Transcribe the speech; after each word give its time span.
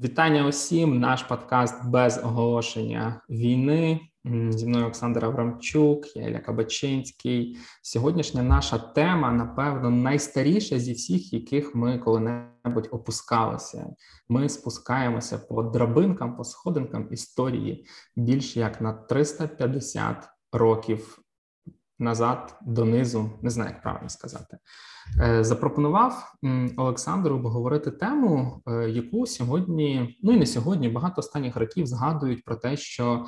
Вітання 0.00 0.46
усім. 0.46 1.00
Наш 1.00 1.22
подкаст 1.22 1.86
без 1.88 2.18
оголошення 2.18 3.20
війни. 3.30 4.00
Зі 4.50 4.66
мною 4.66 4.84
Олександр 4.84 5.24
Аврамчук, 5.24 6.16
я 6.16 6.28
Ілля 6.28 6.38
Кабачинський. 6.38 7.58
Сьогоднішня 7.82 8.42
наша 8.42 8.78
тема, 8.78 9.32
напевно, 9.32 9.90
найстаріша 9.90 10.78
зі 10.78 10.92
всіх, 10.92 11.32
яких 11.32 11.74
ми 11.74 11.98
коли-небудь 11.98 12.88
опускалися. 12.90 13.86
Ми 14.28 14.48
спускаємося 14.48 15.38
по 15.38 15.62
драбинкам, 15.62 16.36
по 16.36 16.44
сходинкам 16.44 17.08
історії 17.10 17.86
більше 18.16 18.60
як 18.60 18.80
на 18.80 18.92
350 18.92 20.28
років 20.52 21.18
назад, 21.98 22.58
донизу, 22.66 23.30
не 23.42 23.50
знаю, 23.50 23.70
як 23.70 23.82
правильно 23.82 24.08
сказати. 24.08 24.58
Е, 25.20 25.44
запропонував 25.44 26.32
Олександру 26.76 27.36
обговорити 27.36 27.90
тему, 27.90 28.62
е, 28.66 28.90
яку 28.90 29.26
сьогодні, 29.26 30.18
ну 30.22 30.32
і 30.32 30.36
не 30.36 30.46
сьогодні, 30.46 30.88
багато 30.88 31.14
останніх 31.18 31.56
років 31.56 31.86
згадують 31.86 32.44
про 32.44 32.56
те, 32.56 32.76
що 32.76 33.26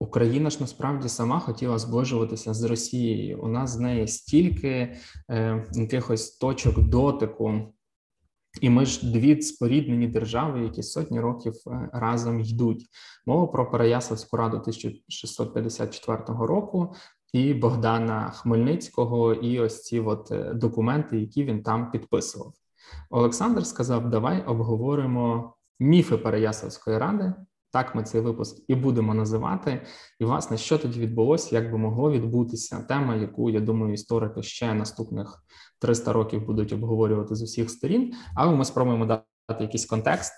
Україна 0.00 0.50
ж 0.50 0.56
насправді 0.60 1.08
сама 1.08 1.40
хотіла 1.40 1.78
зближуватися 1.78 2.54
з 2.54 2.64
Росією. 2.64 3.40
У 3.42 3.48
нас 3.48 3.70
з 3.70 3.78
неї 3.78 4.08
стільки 4.08 4.96
е, 5.30 5.66
якихось 5.72 6.30
точок 6.30 6.80
дотику. 6.80 7.74
І 8.60 8.70
ми 8.70 8.86
ж 8.86 9.12
дві 9.12 9.42
споріднені 9.42 10.06
держави, 10.06 10.60
які 10.60 10.82
сотні 10.82 11.20
років 11.20 11.54
разом 11.92 12.40
йдуть. 12.40 12.86
Мова 13.26 13.46
про 13.46 13.70
Переяславську 13.70 14.36
раду 14.36 14.56
1654 14.56 16.18
року 16.28 16.94
і 17.32 17.54
Богдана 17.54 18.30
Хмельницького, 18.30 19.34
і 19.34 19.60
ось 19.60 19.82
ці 19.82 20.00
от 20.00 20.32
е, 20.32 20.54
документи, 20.54 21.20
які 21.20 21.44
він 21.44 21.62
там 21.62 21.90
підписував. 21.90 22.52
Олександр 23.10 23.66
сказав: 23.66 24.10
давай 24.10 24.44
обговоримо 24.44 25.54
міфи 25.80 26.16
Переяславської 26.16 26.98
ради. 26.98 27.34
Так, 27.72 27.94
ми 27.94 28.02
цей 28.02 28.20
випуск 28.20 28.64
і 28.68 28.74
будемо 28.74 29.14
називати. 29.14 29.86
І, 30.20 30.24
власне, 30.24 30.58
що 30.58 30.78
тоді 30.78 31.00
відбулося, 31.00 31.54
як 31.54 31.72
би 31.72 31.78
могло 31.78 32.12
відбутися 32.12 32.82
тема, 32.88 33.16
яку 33.16 33.50
я 33.50 33.60
думаю, 33.60 33.92
історики 33.92 34.42
ще 34.42 34.74
наступних 34.74 35.44
300 35.78 36.12
років 36.12 36.46
будуть 36.46 36.72
обговорювати 36.72 37.34
з 37.34 37.42
усіх 37.42 37.70
сторін. 37.70 38.12
Але 38.34 38.56
ми 38.56 38.64
спробуємо 38.64 39.06
дати 39.06 39.24
якийсь 39.64 39.86
контекст, 39.86 40.32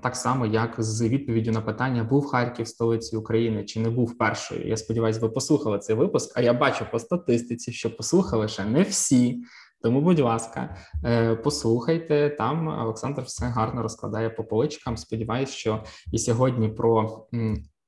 так 0.00 0.16
само, 0.16 0.46
як 0.46 0.74
з 0.78 1.02
відповіддю 1.02 1.52
на 1.52 1.60
питання: 1.60 2.04
був 2.04 2.26
Харків 2.26 2.68
столицею 2.68 3.22
України 3.22 3.64
чи 3.64 3.80
не 3.80 3.90
був 3.90 4.18
першою. 4.18 4.68
Я 4.68 4.76
сподіваюся, 4.76 5.20
ви 5.20 5.28
послухали 5.28 5.78
цей 5.78 5.96
випуск. 5.96 6.38
А 6.38 6.40
я 6.40 6.52
бачу 6.52 6.86
по 6.90 6.98
статистиці, 6.98 7.72
що 7.72 7.96
послухали 7.96 8.48
ще 8.48 8.64
не 8.64 8.82
всі. 8.82 9.42
Тому, 9.82 10.00
будь 10.00 10.18
ласка, 10.18 10.76
е, 11.04 11.36
послухайте 11.36 12.30
там. 12.30 12.68
Олександр 12.68 13.22
все 13.22 13.46
гарно 13.46 13.82
розкладає 13.82 14.30
по 14.30 14.44
поличкам. 14.44 14.96
Сподіваюсь, 14.96 15.50
що 15.50 15.84
і 16.12 16.18
сьогодні 16.18 16.68
про 16.68 17.26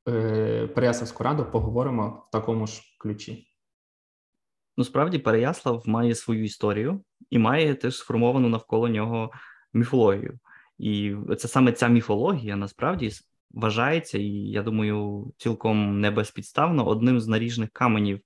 е, 0.09 0.67
Переяславську 0.75 1.25
раду 1.25 1.47
поговоримо 1.53 2.25
в 2.29 2.31
такому 2.31 2.67
ж 2.67 2.83
ключі. 2.99 3.49
Ну, 4.77 4.85
справді, 4.85 5.19
Переяслав 5.19 5.83
має 5.87 6.15
свою 6.15 6.45
історію 6.45 7.01
і 7.31 7.39
має 7.39 7.75
теж 7.75 7.97
сформовану 7.97 8.49
навколо 8.49 8.89
нього 8.89 9.31
міфологію. 9.73 10.39
І 10.79 11.15
це 11.39 11.49
саме 11.49 11.73
ця 11.73 11.89
міфологія 11.89 12.57
насправді 12.57 13.11
вважається, 13.51 14.19
і 14.19 14.29
я 14.31 14.63
думаю, 14.63 15.27
цілком 15.37 16.01
не 16.01 16.11
безпідставно 16.11 16.87
одним 16.87 17.21
з 17.21 17.29
наріжних 17.29 17.71
каменів 17.71 18.21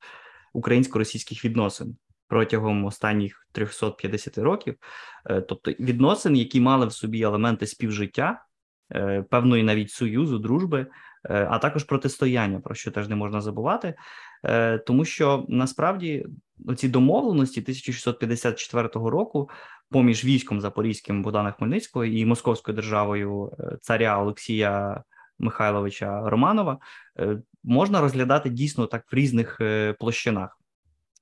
українсько-російських 0.52 1.44
відносин 1.44 1.96
протягом 2.28 2.84
останніх 2.84 3.48
350 3.52 4.38
років, 4.38 4.74
е, 5.30 5.40
тобто 5.40 5.70
відносин, 5.70 6.36
які 6.36 6.60
мали 6.60 6.86
в 6.86 6.92
собі 6.92 7.22
елементи 7.22 7.66
співжиття, 7.66 8.44
е, 8.92 9.22
певної 9.30 9.62
навіть 9.62 9.90
союзу, 9.90 10.38
дружби, 10.38 10.86
е, 11.24 11.46
а 11.50 11.58
також 11.58 11.84
протистояння, 11.84 12.60
про 12.60 12.74
що 12.74 12.90
теж 12.90 13.08
не 13.08 13.16
можна 13.16 13.40
забувати, 13.40 13.94
тому 14.86 15.04
що 15.04 15.46
насправді 15.48 16.26
ці 16.76 16.88
домовленості 16.88 17.60
1654 17.60 19.10
року 19.10 19.50
поміж 19.90 20.24
військом 20.24 20.60
Запорізьким 20.60 21.22
Богдана 21.22 21.52
Хмельницького 21.52 22.04
і 22.04 22.24
Московською 22.24 22.74
державою 22.74 23.52
царя 23.80 24.22
Олексія 24.22 25.02
Михайловича 25.38 26.30
Романова 26.30 26.78
можна 27.64 28.00
розглядати 28.00 28.50
дійсно 28.50 28.86
так 28.86 29.12
в 29.12 29.14
різних 29.14 29.60
площинах. 30.00 30.58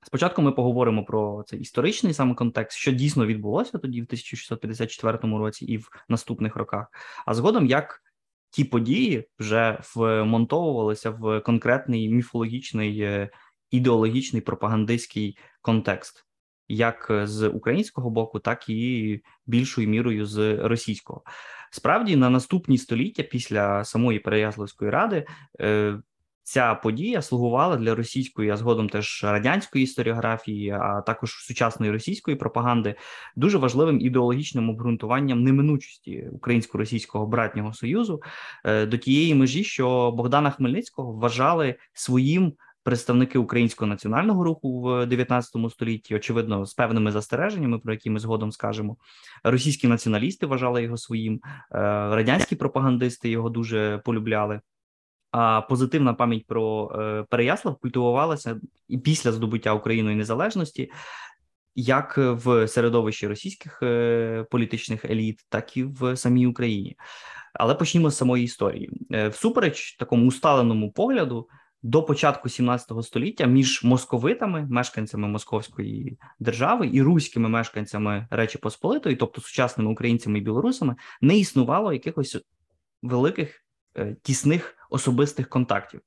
Спочатку 0.05 0.41
ми 0.41 0.51
поговоримо 0.51 1.05
про 1.05 1.43
цей 1.47 1.59
історичний 1.59 2.13
саме 2.13 2.35
контекст, 2.35 2.77
що 2.77 2.91
дійсно 2.91 3.25
відбулося 3.25 3.77
тоді, 3.77 4.01
в 4.01 4.03
1654 4.03 5.17
році 5.21 5.65
і 5.65 5.77
в 5.77 5.89
наступних 6.09 6.55
роках, 6.55 6.87
а 7.25 7.33
згодом 7.33 7.65
як 7.65 8.01
ті 8.49 8.63
події 8.63 9.27
вже 9.39 9.81
вмонтовувалися 9.95 11.09
в 11.09 11.39
конкретний 11.39 12.09
міфологічний, 12.09 12.99
е, 12.99 13.29
ідеологічний 13.71 14.41
пропагандистський 14.41 15.37
контекст, 15.61 16.24
як 16.67 17.11
з 17.23 17.47
українського 17.47 18.09
боку, 18.09 18.39
так 18.39 18.69
і 18.69 19.21
більшою 19.45 19.87
мірою 19.87 20.25
з 20.25 20.57
російського. 20.57 21.23
Справді 21.71 22.15
на 22.15 22.29
наступні 22.29 22.77
століття 22.77 23.23
після 23.23 23.83
самої 23.83 24.19
Переяславської 24.19 24.91
ради. 24.91 25.25
Е, 25.61 25.97
ця 26.47 26.75
подія 26.75 27.21
слугувала 27.21 27.77
для 27.77 27.95
російської, 27.95 28.49
а 28.49 28.57
згодом 28.57 28.89
теж 28.89 29.23
радянської 29.23 29.83
історіографії, 29.83 30.69
а 30.69 31.01
також 31.01 31.31
сучасної 31.31 31.91
російської 31.91 32.37
пропаганди, 32.37 32.95
дуже 33.35 33.57
важливим 33.57 34.01
ідеологічним 34.01 34.69
обґрунтуванням 34.69 35.43
неминучості 35.43 36.29
українсько-російського 36.31 37.27
братнього 37.27 37.73
союзу 37.73 38.21
е, 38.65 38.85
до 38.85 38.97
тієї 38.97 39.35
межі, 39.35 39.63
що 39.63 40.11
Богдана 40.11 40.51
Хмельницького 40.51 41.13
вважали 41.13 41.75
своїм. 41.93 42.53
Представники 42.85 43.37
українського 43.37 43.89
національного 43.89 44.43
руху 44.43 44.81
в 44.81 45.05
19 45.05 45.71
столітті, 45.71 46.15
очевидно, 46.15 46.65
з 46.65 46.73
певними 46.73 47.11
застереженнями, 47.11 47.79
про 47.79 47.93
які 47.93 48.09
ми 48.09 48.19
згодом 48.19 48.51
скажемо, 48.51 48.97
російські 49.43 49.87
націоналісти 49.87 50.45
вважали 50.45 50.83
його 50.83 50.97
своїм, 50.97 51.41
е, 51.43 51.77
радянські 52.15 52.55
пропагандисти 52.55 53.29
його 53.29 53.49
дуже 53.49 54.01
полюбляли. 54.05 54.61
А 55.31 55.61
позитивна 55.61 56.13
пам'ять 56.13 56.45
про 56.47 56.91
е, 56.99 57.25
Переяслав 57.29 57.75
культивувалася 57.75 58.59
і 58.87 58.97
після 58.97 59.31
здобуття 59.31 59.73
Україною 59.73 60.17
незалежності, 60.17 60.91
як 61.75 62.17
в 62.17 62.67
середовищі 62.67 63.27
російських 63.27 63.79
е, 63.83 64.45
політичних 64.51 65.05
еліт, 65.05 65.39
так 65.49 65.77
і 65.77 65.83
в 65.83 66.17
самій 66.17 66.47
Україні. 66.47 66.95
Але 67.53 67.75
почнімо 67.75 68.09
з 68.09 68.17
самої 68.17 68.43
історії. 68.43 68.89
Всупереч 69.31 69.95
такому 69.95 70.27
усталеному 70.27 70.91
погляду. 70.91 71.47
До 71.85 72.03
початку 72.03 72.49
17 72.49 73.03
століття 73.03 73.45
між 73.45 73.83
московитами, 73.83 74.67
мешканцями 74.69 75.27
Московської 75.27 76.17
держави 76.39 76.89
і 76.93 77.01
руськими 77.01 77.49
мешканцями 77.49 78.27
Речі 78.31 78.57
Посполитої, 78.57 79.15
тобто 79.15 79.41
сучасними 79.41 79.91
українцями 79.91 80.37
і 80.37 80.41
білорусами, 80.41 80.95
не 81.21 81.37
існувало 81.37 81.93
якихось 81.93 82.37
великих 83.01 83.65
Е, 83.97 84.15
тісних 84.21 84.77
особистих 84.89 85.49
контактів. 85.49 86.01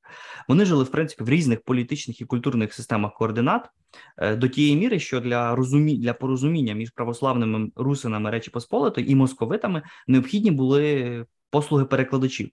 Вони 0.49 0.65
жили 0.65 0.85
в 0.85 0.91
принципі 0.91 1.25
в 1.25 1.29
різних 1.29 1.61
політичних 1.63 2.21
і 2.21 2.25
культурних 2.25 2.75
системах 2.75 3.15
координат 3.15 3.71
е, 4.17 4.37
до 4.37 4.49
тієї 4.49 4.77
міри, 4.77 4.99
що 4.99 5.21
для 5.21 5.55
розумі... 5.55 5.99
для 5.99 6.15
порозуміння 6.15 6.75
між 6.75 6.91
православними 6.91 7.71
русинами 7.77 8.31
Речі 8.31 8.51
Посполитої 8.51 9.11
і 9.11 9.15
московитами 9.15 9.83
необхідні 10.07 10.51
були 10.51 11.25
послуги 11.51 11.85
перекладачів, 11.85 12.51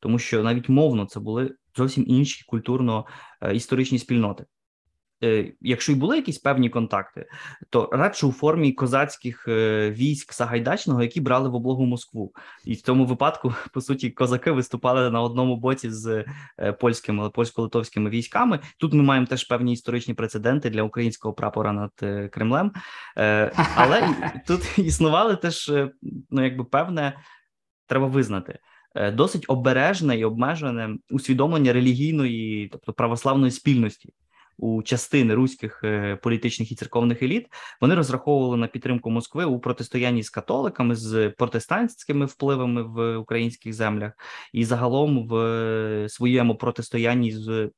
тому 0.00 0.18
що 0.18 0.42
навіть 0.42 0.68
мовно 0.68 1.06
це 1.06 1.20
були 1.20 1.54
зовсім 1.78 2.04
інші 2.06 2.44
культурно-історичні 2.48 3.96
е, 3.96 4.00
спільноти. 4.00 4.44
Е, 5.24 5.52
якщо 5.60 5.92
й 5.92 5.94
були 5.94 6.16
якісь 6.16 6.38
певні 6.38 6.70
контакти, 6.70 7.26
то 7.70 7.88
радше 7.92 8.26
у 8.26 8.32
формі 8.32 8.72
козацьких 8.72 9.48
е, 9.48 9.90
військ 9.90 10.32
Сагайдачного, 10.32 11.02
які 11.02 11.20
брали 11.20 11.48
в 11.48 11.54
облогу 11.54 11.86
Москву, 11.86 12.32
і 12.64 12.72
в 12.72 12.82
цьому 12.82 13.06
випадку 13.06 13.54
по 13.72 13.80
суті 13.80 14.10
козаки 14.10 14.50
виступали 14.50 15.10
на 15.10 15.22
одному 15.22 15.56
боці 15.56 15.90
з 15.90 16.24
польськими 16.80 17.30
польсько-литовськими 17.30 18.10
військами. 18.10 18.60
Тут 18.78 18.92
ми 18.92 19.02
маємо 19.02 19.26
теж 19.26 19.44
певні 19.44 19.72
історичні 19.72 20.14
прецеденти 20.14 20.70
для 20.70 20.82
українського 20.82 21.34
прапора 21.34 21.72
над 21.72 21.92
Кремлем, 22.30 22.72
але 23.74 24.14
тут 24.46 24.78
існували 24.78 25.36
теж 25.36 25.72
ну 26.30 26.44
якби 26.44 26.64
певне, 26.64 27.18
треба 27.86 28.06
визнати. 28.06 28.58
Досить 29.12 29.44
обережне 29.48 30.18
і 30.18 30.24
обмежене 30.24 30.96
усвідомлення 31.10 31.72
релігійної, 31.72 32.68
тобто 32.72 32.92
православної 32.92 33.50
спільності 33.50 34.12
у 34.58 34.82
частини 34.82 35.34
руських 35.34 35.80
е, 35.84 36.16
політичних 36.16 36.72
і 36.72 36.74
церковних 36.74 37.22
еліт. 37.22 37.46
Вони 37.80 37.94
розраховували 37.94 38.56
на 38.56 38.66
підтримку 38.66 39.10
Москви 39.10 39.44
у 39.44 39.58
протистоянні 39.58 40.22
з 40.22 40.30
католиками, 40.30 40.94
з 40.94 41.30
протестантськими 41.30 42.26
впливами 42.26 42.82
в 42.82 43.16
українських 43.16 43.72
землях, 43.72 44.12
і 44.52 44.64
загалом 44.64 45.28
в 45.28 46.06
своєму 46.08 46.54
протистоянні 46.54 47.32
з 47.32 47.70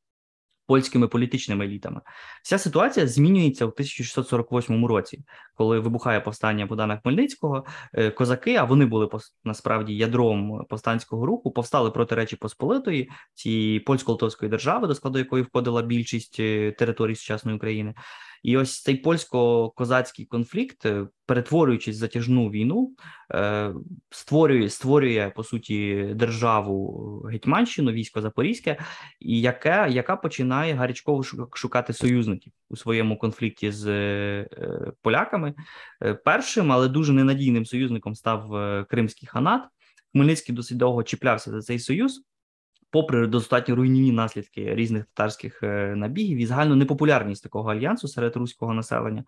польськими 0.70 1.08
політичними 1.08 1.64
елітами. 1.64 2.00
Вся 2.43 2.58
ситуація 2.58 3.06
змінюється 3.06 3.64
у 3.64 3.69
1648 3.69 4.87
році, 4.87 5.25
коли 5.55 5.81
вибухає 5.81 6.20
повстання 6.20 6.67
Богдана 6.67 7.00
Хмельницького. 7.02 7.64
Е, 7.94 8.11
козаки, 8.11 8.56
а 8.56 8.64
вони 8.64 8.87
були 8.87 9.08
насправді 9.44 9.96
ядром 9.96 10.64
повстанського 10.69 11.26
руху, 11.26 11.50
повстали 11.50 11.90
проти 11.90 12.14
Речі 12.14 12.37
Посполитої, 12.37 13.11
цієї 13.34 13.81
польсько-литовської 13.81 14.49
держави, 14.49 14.87
до 14.87 14.94
складу 14.94 15.19
якої 15.19 15.43
входила 15.43 15.82
більшість 15.82 16.40
е, 16.40 16.73
територій 16.73 17.14
сучасної 17.14 17.56
України. 17.56 17.94
І 18.42 18.56
ось 18.56 18.82
цей 18.82 19.02
польсько-козацький 19.02 20.26
конфлікт, 20.26 20.87
е, 20.87 21.06
перетворюючись 21.26 21.96
в 21.96 21.98
затяжну 21.98 22.50
війну, 22.50 22.94
е, 23.34 23.75
створює 24.10 24.69
створює 24.69 25.32
по 25.37 25.44
суті 25.44 26.08
державу 26.14 27.26
Гетьманщину, 27.31 27.92
військо 27.92 28.20
Запорізьке, 28.20 28.76
і 29.20 29.40
яке 29.40 29.87
яка 29.90 30.16
починає 30.16 30.75
гарячково 30.75 31.22
шукати 31.52 31.92
союзників 31.92 32.52
у 32.69 32.76
своєму 32.76 33.19
конфлікті 33.19 33.70
з 33.70 33.87
е, 33.88 34.48
поляками. 35.02 35.54
Першим, 36.25 36.72
але 36.72 36.88
дуже 36.88 37.12
ненадійним 37.12 37.66
союзником 37.66 38.14
став 38.14 38.50
Кримський 38.88 39.28
ханат. 39.28 39.62
Хмельницький 40.12 40.54
досить 40.54 40.78
довго 40.78 41.02
чіплявся 41.02 41.50
за 41.50 41.60
цей 41.60 41.78
союз 41.78 42.22
попри 42.90 43.26
достатньо 43.26 43.76
руйнівні 43.76 44.12
наслідки 44.12 44.75
різних 44.75 45.04
татарських 45.04 45.62
е, 45.62 45.94
набігів 45.96 46.38
і 46.38 46.46
загальну 46.46 46.76
непопулярність 46.76 47.42
такого 47.42 47.70
альянсу 47.70 48.08
серед 48.08 48.37
руського 48.37 48.75
населення, 48.75 49.25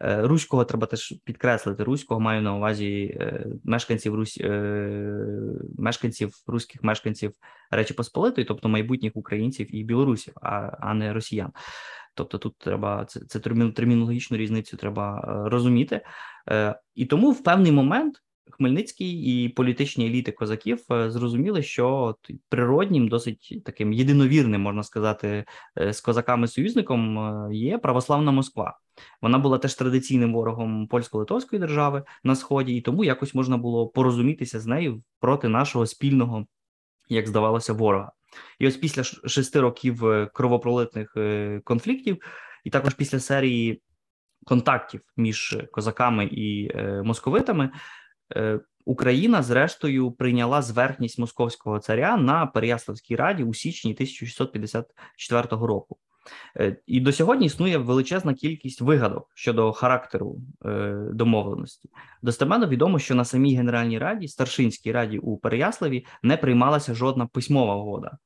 е, 0.00 0.22
руського 0.22 0.64
треба 0.64 0.86
теж 0.86 1.14
підкреслити. 1.24 1.84
Руського 1.84 2.20
маю 2.20 2.42
на 2.42 2.56
увазі 2.56 3.16
е, 3.20 3.46
мешканців 3.64 4.14
Русь 4.14 4.40
мешканців 5.78 6.34
руських 6.46 6.82
мешканців 6.82 7.32
Речі 7.70 7.94
Посполитої, 7.94 8.44
тобто 8.44 8.68
майбутніх 8.68 9.16
українців 9.16 9.76
і 9.76 9.84
білорусів, 9.84 10.34
а, 10.42 10.70
а 10.80 10.94
не 10.94 11.12
росіян. 11.12 11.50
Тобто 12.14 12.38
тут 12.38 12.58
треба 12.58 13.04
це 13.04 13.20
це 13.20 13.40
термінологічну 13.40 14.36
різницю 14.36 14.76
треба 14.76 15.22
розуміти, 15.50 16.00
і 16.94 17.06
тому 17.06 17.30
в 17.30 17.42
певний 17.42 17.72
момент 17.72 18.23
Хмельницький 18.50 19.12
і 19.22 19.48
політичні 19.48 20.06
еліти 20.06 20.32
козаків 20.32 20.84
е, 20.90 21.10
зрозуміли, 21.10 21.62
що 21.62 22.16
природнім, 22.48 23.08
досить 23.08 23.62
таким 23.64 23.92
єдиновірним, 23.92 24.60
можна 24.60 24.82
сказати, 24.82 25.44
е, 25.78 25.92
з 25.92 26.00
козаками-союзником 26.00 27.18
е, 27.18 27.54
є 27.54 27.78
православна 27.78 28.32
Москва. 28.32 28.78
Вона 29.22 29.38
була 29.38 29.58
теж 29.58 29.74
традиційним 29.74 30.32
ворогом 30.32 30.88
польсько-литовської 30.88 31.60
держави 31.60 32.02
на 32.24 32.36
сході, 32.36 32.76
і 32.76 32.80
тому 32.80 33.04
якось 33.04 33.34
можна 33.34 33.56
було 33.56 33.88
порозумітися 33.88 34.60
з 34.60 34.66
нею 34.66 35.02
проти 35.20 35.48
нашого 35.48 35.86
спільного, 35.86 36.46
як 37.08 37.28
здавалося, 37.28 37.72
ворога. 37.72 38.12
І 38.58 38.66
ось 38.66 38.76
після 38.76 39.02
шести 39.04 39.60
років 39.60 40.02
кровопролитних 40.34 41.16
конфліктів, 41.64 42.18
і 42.64 42.70
також 42.70 42.94
після 42.94 43.20
серії 43.20 43.82
контактів 44.46 45.00
між 45.16 45.58
козаками 45.72 46.24
і 46.32 46.70
московитами. 47.04 47.70
Е, 48.36 48.60
Україна, 48.84 49.42
зрештою, 49.42 50.12
прийняла 50.12 50.62
зверхність 50.62 51.18
московського 51.18 51.78
царя 51.78 52.16
на 52.16 52.46
Переяславській 52.46 53.16
раді 53.16 53.44
у 53.44 53.54
січні 53.54 53.92
1654 53.92 55.42
року. 55.50 55.96
Е, 56.56 56.76
і 56.86 57.00
до 57.00 57.12
сьогодні 57.12 57.46
існує 57.46 57.78
величезна 57.78 58.34
кількість 58.34 58.80
вигадок 58.80 59.30
щодо 59.34 59.72
характеру 59.72 60.40
е, 60.64 60.94
домовленості. 61.12 61.90
Достеменно 62.22 62.66
відомо, 62.66 62.98
що 62.98 63.14
на 63.14 63.24
самій 63.24 63.56
Генеральній 63.56 63.98
раді, 63.98 64.28
старшинській 64.28 64.92
раді 64.92 65.18
у 65.18 65.36
Переяславі, 65.36 66.06
не 66.22 66.36
приймалася 66.36 66.94
жодна 66.94 67.26
письмова 67.26 67.74
угода. 67.74 68.18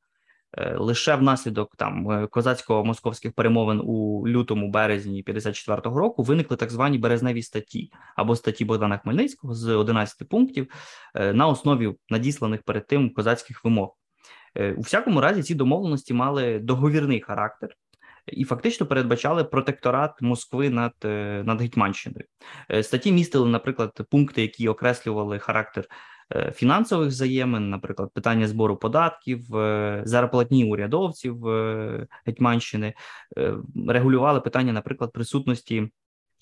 Е, 0.57 0.77
лише 0.77 1.15
внаслідок 1.15 1.77
там 1.77 2.11
е, 2.11 2.27
козацько-московських 2.27 3.33
перемовин 3.33 3.81
у 3.85 4.29
лютому 4.29 4.71
березні 4.71 5.25
54-го 5.25 5.99
року 5.99 6.23
виникли 6.23 6.57
так 6.57 6.71
звані 6.71 6.99
березневі 6.99 7.43
статті 7.43 7.91
або 8.17 8.37
статті 8.37 8.65
Богдана 8.65 8.99
Хмельницького 8.99 9.55
з 9.55 9.69
11 9.69 10.29
пунктів 10.29 10.69
е, 11.15 11.33
на 11.33 11.47
основі 11.47 11.95
надісланих 12.09 12.63
перед 12.63 12.87
тим 12.87 13.11
козацьких 13.15 13.65
вимог. 13.65 13.95
У 14.77 14.81
всякому 14.81 15.21
разі, 15.21 15.43
ці 15.43 15.55
домовленості 15.55 16.15
мали 16.15 16.59
договірний 16.59 17.21
характер. 17.21 17.71
І 18.27 18.45
фактично 18.45 18.87
передбачали 18.87 19.45
протекторат 19.45 20.23
Москви 20.23 20.71
над 20.71 20.93
над 21.47 21.61
Гетьманщиною. 21.61 22.25
Статті 22.83 23.13
містили, 23.13 23.49
наприклад, 23.49 24.01
пункти, 24.11 24.43
які 24.43 24.69
окреслювали 24.69 25.39
характер 25.39 25.89
фінансових 26.55 27.09
взаємин, 27.09 27.71
наприклад, 27.71 28.11
питання 28.15 28.49
збору 28.49 28.77
податків, 28.77 29.57
е, 29.57 30.03
зарплатні 30.05 30.65
урядовців 30.65 31.49
е, 31.49 32.07
Гетьманщини, 32.27 32.95
регулювали 33.89 34.41
питання, 34.41 34.73
наприклад, 34.73 35.13
присутності. 35.13 35.89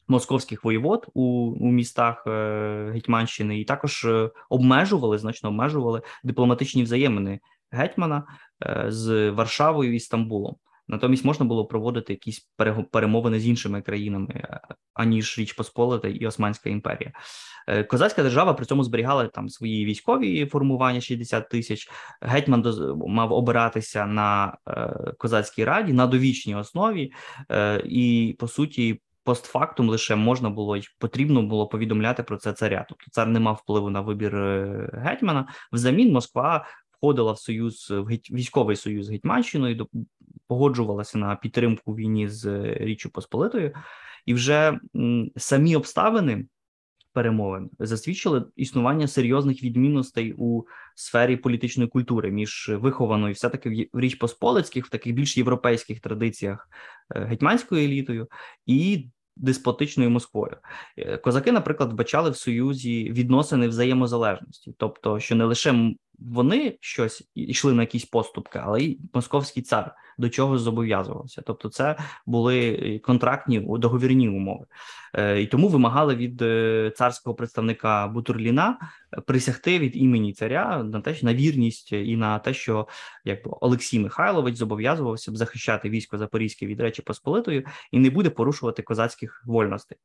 Московських 0.08 0.64
воєвод 0.64 1.06
у 1.14 1.22
у 1.60 1.72
містах 1.72 2.24
е, 2.26 2.90
Гетьманщини 2.94 3.60
і 3.60 3.64
також 3.64 4.06
обмежували 4.48 5.18
значно 5.18 5.48
обмежували 5.48 6.02
дипломатичні 6.24 6.82
взаємини 6.82 7.40
гетьмана 7.70 8.24
е, 8.62 8.84
з 8.88 9.30
Варшавою 9.30 9.94
і 9.94 10.00
Стамбулом. 10.00 10.56
Натомість 10.88 11.24
можна 11.24 11.46
було 11.46 11.66
проводити 11.66 12.12
якісь 12.12 12.48
перемовини 12.90 13.40
з 13.40 13.46
іншими 13.46 13.82
країнами, 13.82 14.48
аніж 14.94 15.38
Річ 15.38 15.52
Посполита 15.52 16.08
і 16.08 16.26
Османська 16.26 16.70
імперія. 16.70 17.12
Е, 17.66 17.84
козацька 17.84 18.22
держава 18.22 18.54
при 18.54 18.66
цьому 18.66 18.84
зберігала 18.84 19.26
там 19.26 19.48
свої 19.48 19.84
військові 19.84 20.46
формування 20.46 21.00
60 21.00 21.48
тисяч. 21.48 21.88
Гетьман 22.20 22.64
мав 23.06 23.32
обиратися 23.32 24.06
на 24.06 24.56
е, 24.68 25.12
козацькій 25.18 25.64
раді 25.64 25.92
на 25.92 26.06
довічній 26.06 26.54
основі, 26.54 27.12
е, 27.50 27.82
і 27.84 28.36
по 28.38 28.48
суті. 28.48 29.00
Постфактум 29.26 29.88
лише 29.88 30.16
можна 30.16 30.50
було 30.50 30.76
й 30.76 30.82
потрібно 30.98 31.42
було 31.42 31.68
повідомляти 31.68 32.22
про 32.22 32.36
це 32.36 32.52
царя. 32.52 32.86
Тобто 32.88 33.04
цар 33.10 33.28
не 33.28 33.40
мав 33.40 33.60
впливу 33.62 33.90
на 33.90 34.00
вибір 34.00 34.32
гетьмана. 34.92 35.48
Взамін 35.72 36.12
Москва 36.12 36.66
входила 36.92 37.32
в 37.32 37.38
союз 37.38 37.90
в 37.90 38.06
військовий 38.30 38.76
союз 38.76 39.06
з 39.06 39.10
Гетьманщиною, 39.10 39.86
погоджувалася 40.48 41.18
на 41.18 41.36
підтримку 41.36 41.94
війні 41.94 42.28
з 42.28 42.74
Річчю 42.74 43.10
Посполитою, 43.10 43.72
і 44.26 44.34
вже 44.34 44.80
самі 45.36 45.76
обставини 45.76 46.46
перемовин 47.16 47.70
засвідчили 47.78 48.44
існування 48.56 49.08
серйозних 49.08 49.62
відмінностей 49.62 50.34
у 50.38 50.62
сфері 50.94 51.36
політичної 51.36 51.88
культури 51.88 52.30
між 52.30 52.70
вихованою, 52.74 53.34
все 53.34 53.48
таки 53.48 53.88
в 53.92 54.00
річ 54.00 54.14
посполицьких, 54.14 54.86
в 54.86 54.90
таких 54.90 55.14
більш 55.14 55.36
європейських 55.36 56.00
традиціях 56.00 56.68
е, 57.14 57.24
гетьманською 57.24 57.84
елітою 57.84 58.28
і 58.66 59.08
деспотичною 59.36 60.10
Москвою. 60.10 60.56
Е, 60.96 61.16
козаки, 61.16 61.52
наприклад, 61.52 61.92
вбачали 61.92 62.30
в 62.30 62.36
союзі 62.36 63.10
відносини 63.12 63.68
взаємозалежності, 63.68 64.74
тобто, 64.78 65.20
що 65.20 65.34
не 65.34 65.44
лише 65.44 65.92
вони 66.18 66.78
щось 66.80 67.30
йшли 67.34 67.72
на 67.72 67.82
якісь 67.82 68.04
поступки, 68.04 68.60
але 68.62 68.80
й 68.80 69.00
московський 69.14 69.62
цар 69.62 69.94
до 70.18 70.28
чого 70.28 70.58
зобов'язувався. 70.58 71.42
Тобто, 71.46 71.68
це 71.68 71.96
були 72.26 73.00
контрактні 73.04 73.66
договірні 73.68 74.28
умови, 74.28 74.66
е, 75.14 75.42
і 75.42 75.46
тому 75.46 75.68
вимагали 75.68 76.14
від 76.14 76.42
е, 76.42 76.92
царського 76.96 77.36
представника 77.36 78.08
Бутурліна 78.08 78.78
присягти 79.26 79.78
від 79.78 79.96
імені 79.96 80.32
царя 80.32 80.82
на 80.82 81.00
те, 81.00 81.16
на 81.22 81.34
вірність 81.34 81.92
і 81.92 82.16
на 82.16 82.38
те, 82.38 82.54
що 82.54 82.88
якби 83.24 83.50
Олексій 83.60 83.98
Михайлович 83.98 84.56
зобов'язувався 84.56 85.32
б 85.32 85.36
захищати 85.36 85.90
військо 85.90 86.18
Запорізьке 86.18 86.66
від 86.66 86.80
Речі 86.80 87.02
Посполитої 87.02 87.66
і 87.92 87.98
не 87.98 88.10
буде 88.10 88.30
порушувати 88.30 88.82
козацьких 88.82 89.42
вольностей. 89.46 89.98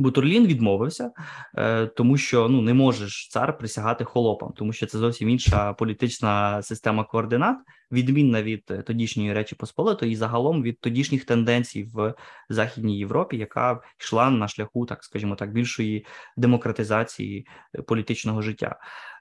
Бутурлін 0.00 0.46
відмовився, 0.46 1.10
е, 1.58 1.86
тому 1.86 2.16
що 2.16 2.48
ну 2.48 2.62
не 2.62 2.74
можеш 2.74 3.28
цар 3.28 3.58
присягати 3.58 4.04
холопам, 4.04 4.52
тому 4.56 4.72
що 4.72 4.86
це 4.86 4.98
зовсім 4.98 5.28
інша 5.28 5.72
політична 5.72 6.62
система 6.62 7.04
координат, 7.04 7.56
відмінна 7.92 8.42
від 8.42 8.64
е, 8.70 8.82
тодішньої 8.82 9.32
речі 9.32 9.54
Посполитої 9.54 10.12
і 10.12 10.16
загалом 10.16 10.62
від 10.62 10.80
тодішніх 10.80 11.24
тенденцій 11.24 11.84
в 11.94 12.14
Західній 12.48 12.98
Європі, 12.98 13.36
яка 13.36 13.80
йшла 14.00 14.30
на 14.30 14.48
шляху, 14.48 14.86
так 14.86 15.04
скажімо 15.04 15.34
так, 15.34 15.52
більшої 15.52 16.06
демократизації 16.36 17.46
е, 17.74 17.82
політичного 17.82 18.42
життя. 18.42 18.76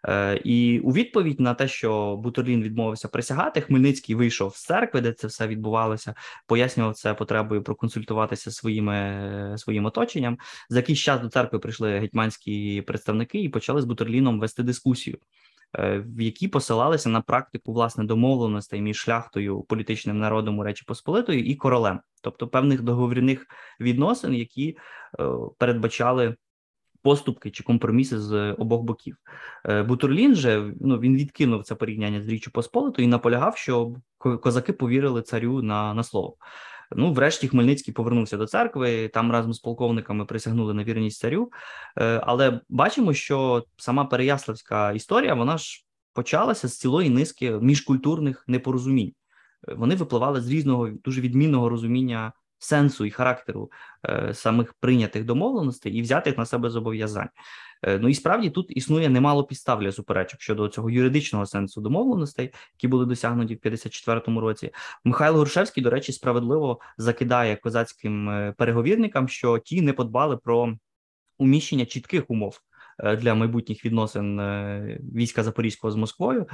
Е, 0.07 0.41
І 0.43 0.79
у 0.79 0.91
відповідь 0.91 1.39
на 1.39 1.53
те, 1.53 1.67
що 1.67 2.17
Бутурлін 2.17 2.63
відмовився 2.63 3.07
присягати, 3.07 3.61
Хмельницький 3.61 4.15
вийшов 4.15 4.55
з 4.55 4.65
церкви, 4.65 5.01
де 5.01 5.13
це 5.13 5.27
все 5.27 5.47
відбувалося, 5.47 6.15
пояснював 6.47 6.95
це 6.95 7.13
потребою 7.13 7.63
проконсультуватися 7.63 8.51
своїми 8.51 9.55
своїм 9.57 9.85
оточенням. 9.85 10.37
За 10.69 10.79
якийсь 10.79 10.99
час 10.99 11.21
до 11.21 11.29
церкви 11.29 11.59
прийшли 11.59 11.99
гетьманські 11.99 12.81
представники 12.81 13.41
і 13.41 13.49
почали 13.49 13.81
з 13.81 13.85
Бутурліном 13.85 14.39
вести 14.39 14.63
дискусію. 14.63 15.17
Е, 15.77 15.99
в 15.99 16.21
які 16.21 16.47
посилалися 16.47 17.09
на 17.09 17.21
практику 17.21 17.73
власне 17.73 18.03
домовленостей 18.03 18.81
між 18.81 18.97
шляхтою 18.97 19.61
політичним 19.61 20.19
народом 20.19 20.59
у 20.59 20.63
Речі 20.63 20.83
Посполитої 20.87 21.45
і 21.45 21.55
королем, 21.55 21.99
тобто 22.21 22.47
певних 22.47 22.81
договірних 22.81 23.45
відносин, 23.79 24.33
які 24.33 24.77
е, 25.19 25.23
передбачали 25.57 26.35
поступки 27.01 27.51
чи 27.51 27.63
компроміси 27.63 28.19
з 28.19 28.51
обох 28.51 28.81
боків. 28.81 29.15
Бутурлін 29.87 30.35
же 30.35 30.73
ну 30.81 30.99
він 30.99 31.15
відкинув 31.15 31.63
це 31.63 31.75
порівняння 31.75 32.21
з 32.21 32.27
Річчю 32.27 32.51
Посполитою 32.51 33.07
і 33.07 33.11
наполягав, 33.11 33.57
що 33.57 33.93
козаки 34.17 34.73
повірили 34.73 35.21
царю 35.21 35.61
на, 35.61 35.93
на 35.93 36.03
слово. 36.03 36.35
Ну, 36.95 37.13
врешті, 37.13 37.47
Хмельницький 37.47 37.93
повернувся 37.93 38.37
до 38.37 38.45
церкви. 38.45 39.07
Там 39.07 39.31
разом 39.31 39.53
з 39.53 39.59
полковниками 39.59 40.25
присягнули 40.25 40.73
на 40.73 40.83
вірність 40.83 41.19
царю. 41.19 41.51
Е, 41.97 42.21
але 42.23 42.61
бачимо, 42.69 43.13
що 43.13 43.65
сама 43.77 44.05
Переяславська 44.05 44.91
історія 44.91 45.33
вона 45.33 45.57
ж 45.57 45.85
почалася 46.13 46.67
з 46.67 46.77
цілої 46.77 47.09
низки 47.09 47.51
міжкультурних 47.51 48.45
непорозумінь. 48.47 49.13
Е, 49.67 49.73
вони 49.73 49.95
випливали 49.95 50.41
з 50.41 50.49
різного 50.49 50.89
дуже 50.89 51.21
відмінного 51.21 51.69
розуміння 51.69 52.33
сенсу 52.59 53.05
і 53.05 53.11
характеру 53.11 53.71
е, 54.09 54.33
самих 54.33 54.73
прийнятих 54.73 55.25
домовленостей 55.25 55.93
і 55.93 56.01
взятих 56.01 56.37
на 56.37 56.45
себе 56.45 56.69
зобов'язань. 56.69 57.29
Е, 57.83 57.99
ну 57.99 58.09
і 58.09 58.13
справді 58.13 58.49
тут 58.49 58.77
існує 58.77 59.09
немало 59.09 59.43
підстав 59.43 59.79
для 59.79 59.91
суперечок 59.91 60.41
щодо 60.41 60.67
цього 60.67 60.89
юридичного 60.89 61.45
сенсу 61.45 61.81
домовленостей, 61.81 62.53
які 62.73 62.87
були 62.87 63.05
досягнуті 63.05 63.55
в 63.55 63.57
54-му 63.57 64.39
році. 64.41 64.71
Михайло 65.03 65.39
Грушевський, 65.39 65.83
до 65.83 65.89
речі, 65.89 66.11
справедливо 66.11 66.79
закидає 66.97 67.55
козацьким 67.55 68.29
е, 68.29 68.53
переговірникам, 68.57 69.27
що 69.27 69.57
ті 69.57 69.81
не 69.81 69.93
подбали 69.93 70.37
про 70.37 70.75
уміщення 71.37 71.85
чітких 71.85 72.29
умов. 72.29 72.59
Для 73.17 73.35
майбутніх 73.35 73.85
відносин 73.85 74.41
війська 75.15 75.43
Запорізького 75.43 75.91
з 75.91 75.95
Москвою, 75.95 76.47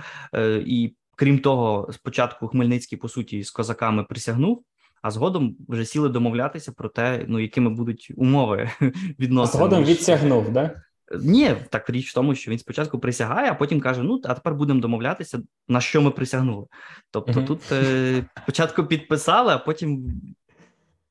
і 0.65 0.95
крім 1.15 1.39
того, 1.39 1.89
спочатку 1.93 2.47
Хмельницький 2.47 2.97
по 2.97 3.09
суті 3.09 3.43
з 3.43 3.51
козаками 3.51 4.03
присягнув, 4.03 4.63
а 5.05 5.11
згодом 5.11 5.55
вже 5.67 5.85
сіли 5.85 6.09
домовлятися 6.09 6.71
про 6.71 6.89
те, 6.89 7.25
ну 7.27 7.39
якими 7.39 7.69
будуть 7.69 8.11
умови 8.15 8.69
відносин. 9.19 9.57
Згодом 9.57 9.83
відсягнув, 9.83 10.51
да? 10.51 10.81
Ні, 11.21 11.55
так 11.69 11.89
річ 11.89 12.11
в 12.11 12.13
тому, 12.13 12.35
що 12.35 12.51
він 12.51 12.59
спочатку 12.59 12.99
присягає, 12.99 13.51
а 13.51 13.53
потім 13.53 13.81
каже: 13.81 14.03
Ну, 14.03 14.21
а 14.23 14.33
тепер 14.33 14.55
будемо 14.55 14.79
домовлятися, 14.79 15.41
на 15.67 15.81
що 15.81 16.01
ми 16.01 16.11
присягнули. 16.11 16.65
Тобто, 17.11 17.41
тут 17.41 17.71
е, 17.71 18.25
спочатку 18.43 18.83
підписали, 18.85 19.53
а 19.53 19.57
потім 19.57 20.21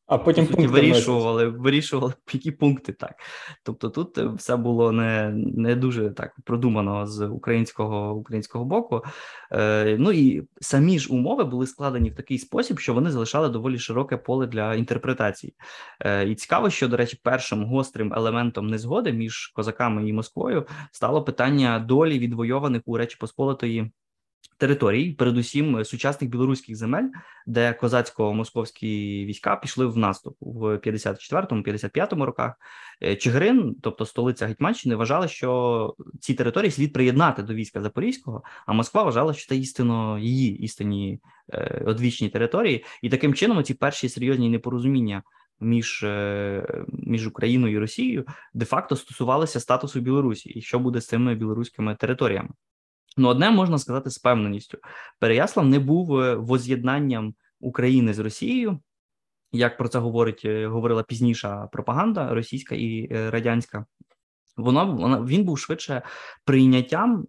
а 0.06 0.18
потім 0.18 0.46
суті, 0.46 0.66
вирішували, 0.66 1.48
вирішували 1.48 2.12
які 2.32 2.50
пункти 2.50 2.92
так. 2.92 3.14
Тобто, 3.62 3.90
тут 3.90 4.18
е, 4.18 4.26
все 4.26 4.56
було 4.56 4.92
не 4.92 5.30
не 5.34 5.74
дуже 5.74 6.10
так 6.10 6.36
продумано 6.44 7.06
з 7.06 7.26
українського 7.26 8.14
українського 8.14 8.64
боку. 8.64 9.02
Е, 9.52 9.96
Ну 9.98 10.12
і 10.12 10.48
самі 10.60 10.98
ж 10.98 11.12
умови 11.12 11.44
були 11.44 11.66
складені 11.66 12.10
в 12.10 12.14
такий 12.14 12.38
спосіб, 12.38 12.78
що 12.78 12.94
вони 12.94 13.10
залишали 13.10 13.48
доволі 13.48 13.78
широке 13.78 14.16
поле 14.16 14.46
для 14.46 14.74
інтерпретації. 14.74 15.54
Е, 16.00 16.28
І 16.28 16.34
цікаво, 16.34 16.70
що 16.70 16.88
до 16.88 16.96
речі, 16.96 17.20
першим 17.22 17.64
гострим 17.64 18.14
елементом 18.14 18.66
незгоди 18.66 19.12
між 19.12 19.46
козаками 19.46 20.08
і 20.08 20.12
Москвою 20.12 20.66
стало 20.92 21.24
питання 21.24 21.78
долі 21.78 22.18
відвойованих 22.18 22.82
у 22.86 22.96
Речі 22.96 23.16
Посполитої 23.20 23.92
територій, 24.58 25.12
передусім 25.12 25.76
е, 25.76 25.84
сучасних 25.84 26.30
білоруських 26.30 26.76
земель, 26.76 27.08
де 27.46 27.72
козацько-московські 27.72 29.24
війська 29.26 29.56
пішли 29.56 29.86
в 29.86 29.96
наступ 29.96 30.36
в 30.40 30.76
54-55 30.76 32.22
роках. 32.22 32.54
Е, 33.02 33.16
Чигирин, 33.16 33.76
тобто 33.82 34.06
столиця 34.06 34.46
Гетьманщини, 34.46 34.96
вважала, 34.96 35.28
що 35.28 35.94
ці 36.20 36.34
території 36.34 36.70
слід 36.70 36.92
приєднати 36.92 37.42
до 37.42 37.54
війська 37.54 37.82
Запорізького, 37.82 38.42
а 38.66 38.72
Москва 38.72 39.02
вважала, 39.02 39.34
що 39.34 39.48
це 39.48 39.56
істинно 39.56 40.18
її 40.18 40.58
істинні 40.58 41.20
е, 41.52 41.82
одвічні 41.86 42.28
території, 42.28 42.84
і 43.02 43.08
таким 43.08 43.34
чином 43.34 43.64
ці 43.64 43.74
перші 43.74 44.08
серйозні 44.08 44.48
непорозуміння. 44.48 45.22
Між 45.60 46.06
між 46.88 47.26
Україною 47.26 47.74
і 47.74 47.78
Росією 47.78 48.24
де 48.54 48.64
факто 48.64 48.96
стосувалися 48.96 49.60
статусу 49.60 50.00
Білорусі 50.00 50.48
і 50.50 50.60
що 50.60 50.78
буде 50.78 51.00
з 51.00 51.06
цими 51.06 51.34
білоруськими 51.34 51.94
територіями. 51.94 52.48
Ну, 53.16 53.28
одне 53.28 53.50
можна 53.50 53.78
сказати 53.78 54.10
з 54.10 54.18
певненістю: 54.18 54.78
Переяслав 55.20 55.66
не 55.66 55.78
був 55.78 56.20
е, 56.20 56.34
воз'єднанням 56.34 57.34
України 57.60 58.14
з 58.14 58.18
Росією, 58.18 58.80
як 59.52 59.76
про 59.78 59.88
це 59.88 59.98
говорить 59.98 60.42
е, 60.44 60.66
говорила 60.66 61.02
пізніша 61.02 61.66
пропаганда 61.66 62.34
російська 62.34 62.74
і 62.74 63.08
е, 63.12 63.30
радянська. 63.30 63.86
Вона 64.56 64.84
вона 64.84 65.20
він 65.20 65.44
був 65.44 65.58
швидше 65.58 66.02
прийняттям, 66.44 67.26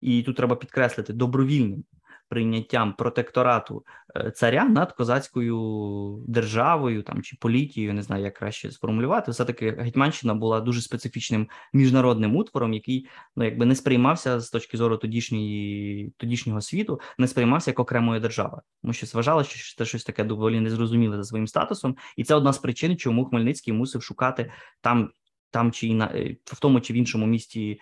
і 0.00 0.22
тут 0.22 0.36
треба 0.36 0.56
підкреслити 0.56 1.12
добровільним 1.12 1.84
прийняттям 2.28 2.92
протекторату 2.92 3.84
е, 4.16 4.30
царя 4.30 4.64
над 4.64 4.92
козацькою 4.92 6.24
державою 6.28 7.02
там 7.02 7.22
чи 7.22 7.36
політією, 7.40 7.94
не 7.94 8.02
знаю, 8.02 8.24
як 8.24 8.34
краще 8.34 8.70
сформулювати. 8.70 9.30
Все 9.30 9.44
таки 9.44 9.70
Гетьманщина 9.70 10.34
була 10.34 10.60
дуже 10.60 10.80
специфічним 10.80 11.48
міжнародним 11.72 12.36
утвором, 12.36 12.74
який 12.74 13.08
ну 13.36 13.44
якби 13.44 13.66
не 13.66 13.74
сприймався 13.74 14.40
з 14.40 14.50
точки 14.50 14.76
зору 14.76 14.96
тодішньої 14.96 16.12
тодішнього 16.16 16.60
світу, 16.60 17.00
не 17.18 17.28
сприймався 17.28 17.70
як 17.70 17.78
окремої 17.78 18.20
держави, 18.20 18.60
тому 18.82 18.92
що 18.92 19.06
зважало, 19.06 19.44
що 19.44 19.76
це 19.78 19.84
щось 19.84 20.04
таке 20.04 20.24
доволі 20.24 20.60
незрозуміле 20.60 21.16
за 21.16 21.24
своїм 21.24 21.46
статусом, 21.46 21.96
і 22.16 22.24
це 22.24 22.34
одна 22.34 22.52
з 22.52 22.58
причин, 22.58 22.96
чому 22.96 23.24
Хмельницький 23.24 23.74
мусив 23.74 24.02
шукати 24.02 24.52
там. 24.80 25.10
Там 25.50 25.72
чи 25.72 25.94
на 25.94 26.06
е, 26.06 26.36
в 26.44 26.60
тому 26.60 26.80
чи 26.80 26.92
в 26.92 26.96
іншому 26.96 27.26
місті 27.26 27.80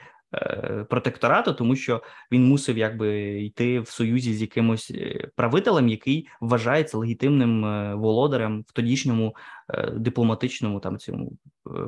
протекторату, 0.89 1.53
тому 1.53 1.77
що 1.77 2.03
він 2.33 2.49
мусив 2.49 2.79
якби 2.79 3.41
йти 3.43 3.81
в 3.81 3.89
союзі 3.89 4.35
з 4.35 4.41
якимось 4.41 4.91
е, 4.95 5.31
правителем, 5.37 5.89
який 5.89 6.29
вважається 6.41 6.99
легітимним 6.99 7.65
е, 7.65 7.95
володарем 7.95 8.65
в 8.69 8.73
тодішньому 8.73 9.37
дипломатичному 9.93 10.81
там 10.81 10.99
цьому 10.99 11.33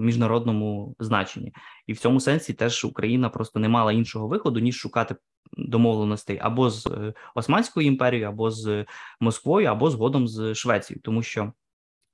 міжнародному 0.00 0.96
значенні, 0.98 1.52
і 1.86 1.92
в 1.92 1.98
цьому 1.98 2.20
сенсі 2.20 2.52
теж 2.52 2.84
Україна 2.84 3.28
просто 3.28 3.60
не 3.60 3.68
мала 3.68 3.92
іншого 3.92 4.28
виходу 4.28 4.60
ніж 4.60 4.76
шукати 4.76 5.16
домовленостей 5.52 6.38
або 6.42 6.70
з 6.70 7.14
Османською 7.34 7.86
імперією, 7.86 8.28
або 8.28 8.50
з 8.50 8.84
Москвою, 9.20 9.68
або 9.68 9.90
згодом 9.90 10.28
з 10.28 10.54
Швецією, 10.54 11.00
тому 11.02 11.22
що. 11.22 11.52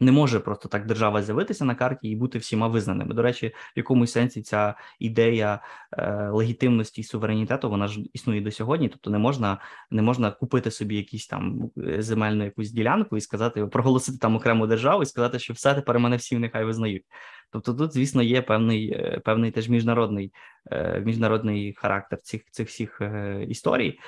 Не 0.03 0.13
може 0.13 0.41
просто 0.41 0.69
так 0.69 0.87
держава 0.87 1.23
з'явитися 1.23 1.65
на 1.65 1.75
карті 1.75 2.09
і 2.09 2.17
бути 2.17 2.39
всіма 2.39 2.69
визнаними. 2.69 3.15
До 3.15 3.23
речі, 3.23 3.49
в 3.49 3.79
якомусь 3.79 4.13
сенсі 4.13 4.43
ця 4.43 4.75
ідея 4.99 5.63
е, 5.93 6.29
легітимності 6.33 7.01
і 7.01 7.05
суверенітету 7.05 7.71
вона 7.71 7.89
ж 7.89 8.01
існує 8.13 8.41
до 8.41 8.51
сьогодні. 8.51 8.89
Тобто, 8.89 9.11
не 9.11 9.19
можна 9.19 9.59
не 9.91 10.03
можна 10.03 10.31
купити 10.31 10.71
собі 10.71 10.97
якісь 10.97 11.27
там 11.27 11.71
е, 11.79 12.03
земельну 12.03 12.45
якусь 12.45 12.71
ділянку 12.71 13.17
і 13.17 13.21
сказати, 13.21 13.67
проголосити 13.67 14.19
там 14.19 14.37
окрему 14.37 14.67
державу 14.67 15.03
і 15.03 15.07
сказати, 15.07 15.39
що 15.39 15.53
все 15.53 15.75
тепер 15.75 15.99
мене 15.99 16.17
всі 16.17 16.39
нехай 16.39 16.65
визнають. 16.65 17.05
Тобто, 17.51 17.75
тут, 17.75 17.93
звісно, 17.93 18.23
є 18.23 18.43
певний 18.43 18.93
е, 18.93 19.21
певний 19.25 19.51
теж 19.51 19.69
міжнародний 19.69 20.33
е, 20.71 21.01
міжнародний 21.01 21.75
характер 21.75 22.21
цих 22.21 22.43
цих 22.51 22.69
всіх 22.69 23.01
е, 23.01 23.45
історій. 23.49 23.99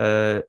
Е, 0.00 0.44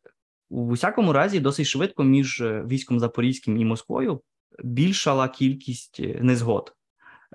у 0.50 0.72
всякому 0.72 1.14
разі, 1.14 1.40
досить 1.40 1.68
швидко 1.68 2.04
між 2.04 2.42
військом 2.42 3.00
Запорізьким 3.00 3.58
і 3.58 3.66
Москвою 3.66 4.22
більшала 4.64 5.28
кількість 5.28 6.00
е, 6.00 6.20
незгод. 6.22 6.74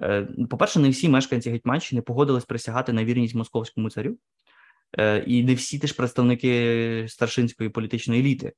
Е, 0.03 0.29
по-перше, 0.51 0.81
не 0.81 0.89
всі 0.89 1.09
мешканці 1.09 1.51
Гетьманщини 1.51 2.03
погодились 2.03 2.45
присягати 2.45 2.93
на 2.93 3.05
вірність 3.05 3.35
московському 3.35 3.91
царю, 3.91 4.17
е, 4.99 5.19
і 5.27 5.45
не 5.45 5.55
всі 5.55 5.79
теж 5.79 5.93
представники 5.93 7.07
старшинської 7.09 7.71
політичної 7.71 8.21
еліти 8.21 8.53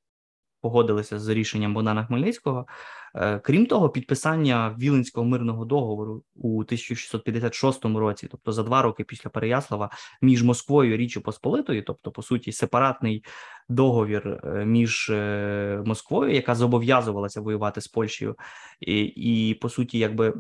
погодилися 0.60 1.18
з 1.18 1.28
рішенням 1.28 1.74
Богдана 1.74 2.04
Хмельницького. 2.04 2.66
Е, 3.14 3.38
крім 3.38 3.66
того, 3.66 3.88
підписання 3.88 4.76
Віленського 4.78 5.26
мирного 5.26 5.64
договору 5.64 6.22
у 6.34 6.60
1656 6.60 7.84
році, 7.84 8.28
тобто 8.30 8.52
за 8.52 8.62
два 8.62 8.82
роки 8.82 9.04
після 9.04 9.30
Переяслава, 9.30 9.90
між 10.22 10.42
Москвою 10.42 10.94
і 10.94 10.96
Річчю 10.96 11.20
Посполитою, 11.20 11.82
тобто, 11.82 12.10
по 12.10 12.22
суті, 12.22 12.52
сепаратний 12.52 13.24
договір 13.68 14.40
е, 14.44 14.64
між 14.64 15.10
е, 15.10 15.82
Москвою, 15.86 16.34
яка 16.34 16.54
зобов'язувалася 16.54 17.40
воювати 17.40 17.80
з 17.80 17.88
Польщею, 17.88 18.36
і, 18.80 19.02
і 19.04 19.54
по 19.54 19.68
суті, 19.68 19.98
якби 19.98 20.34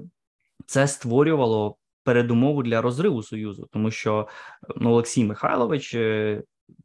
це 0.66 0.88
створювало 0.88 1.76
передумову 2.04 2.62
для 2.62 2.82
розриву 2.82 3.22
союзу, 3.22 3.68
тому 3.72 3.90
що 3.90 4.28
ну, 4.76 4.90
Олексій 4.90 5.24
Михайлович 5.24 5.96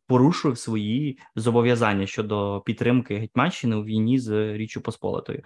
порушив 0.07 0.57
свої 0.57 1.19
зобов'язання 1.35 2.05
щодо 2.05 2.61
підтримки 2.65 3.17
Гетьманщини 3.17 3.75
у 3.75 3.83
війні 3.83 4.19
з 4.19 4.57
Річчю 4.57 4.81
Посполитою. 4.81 5.43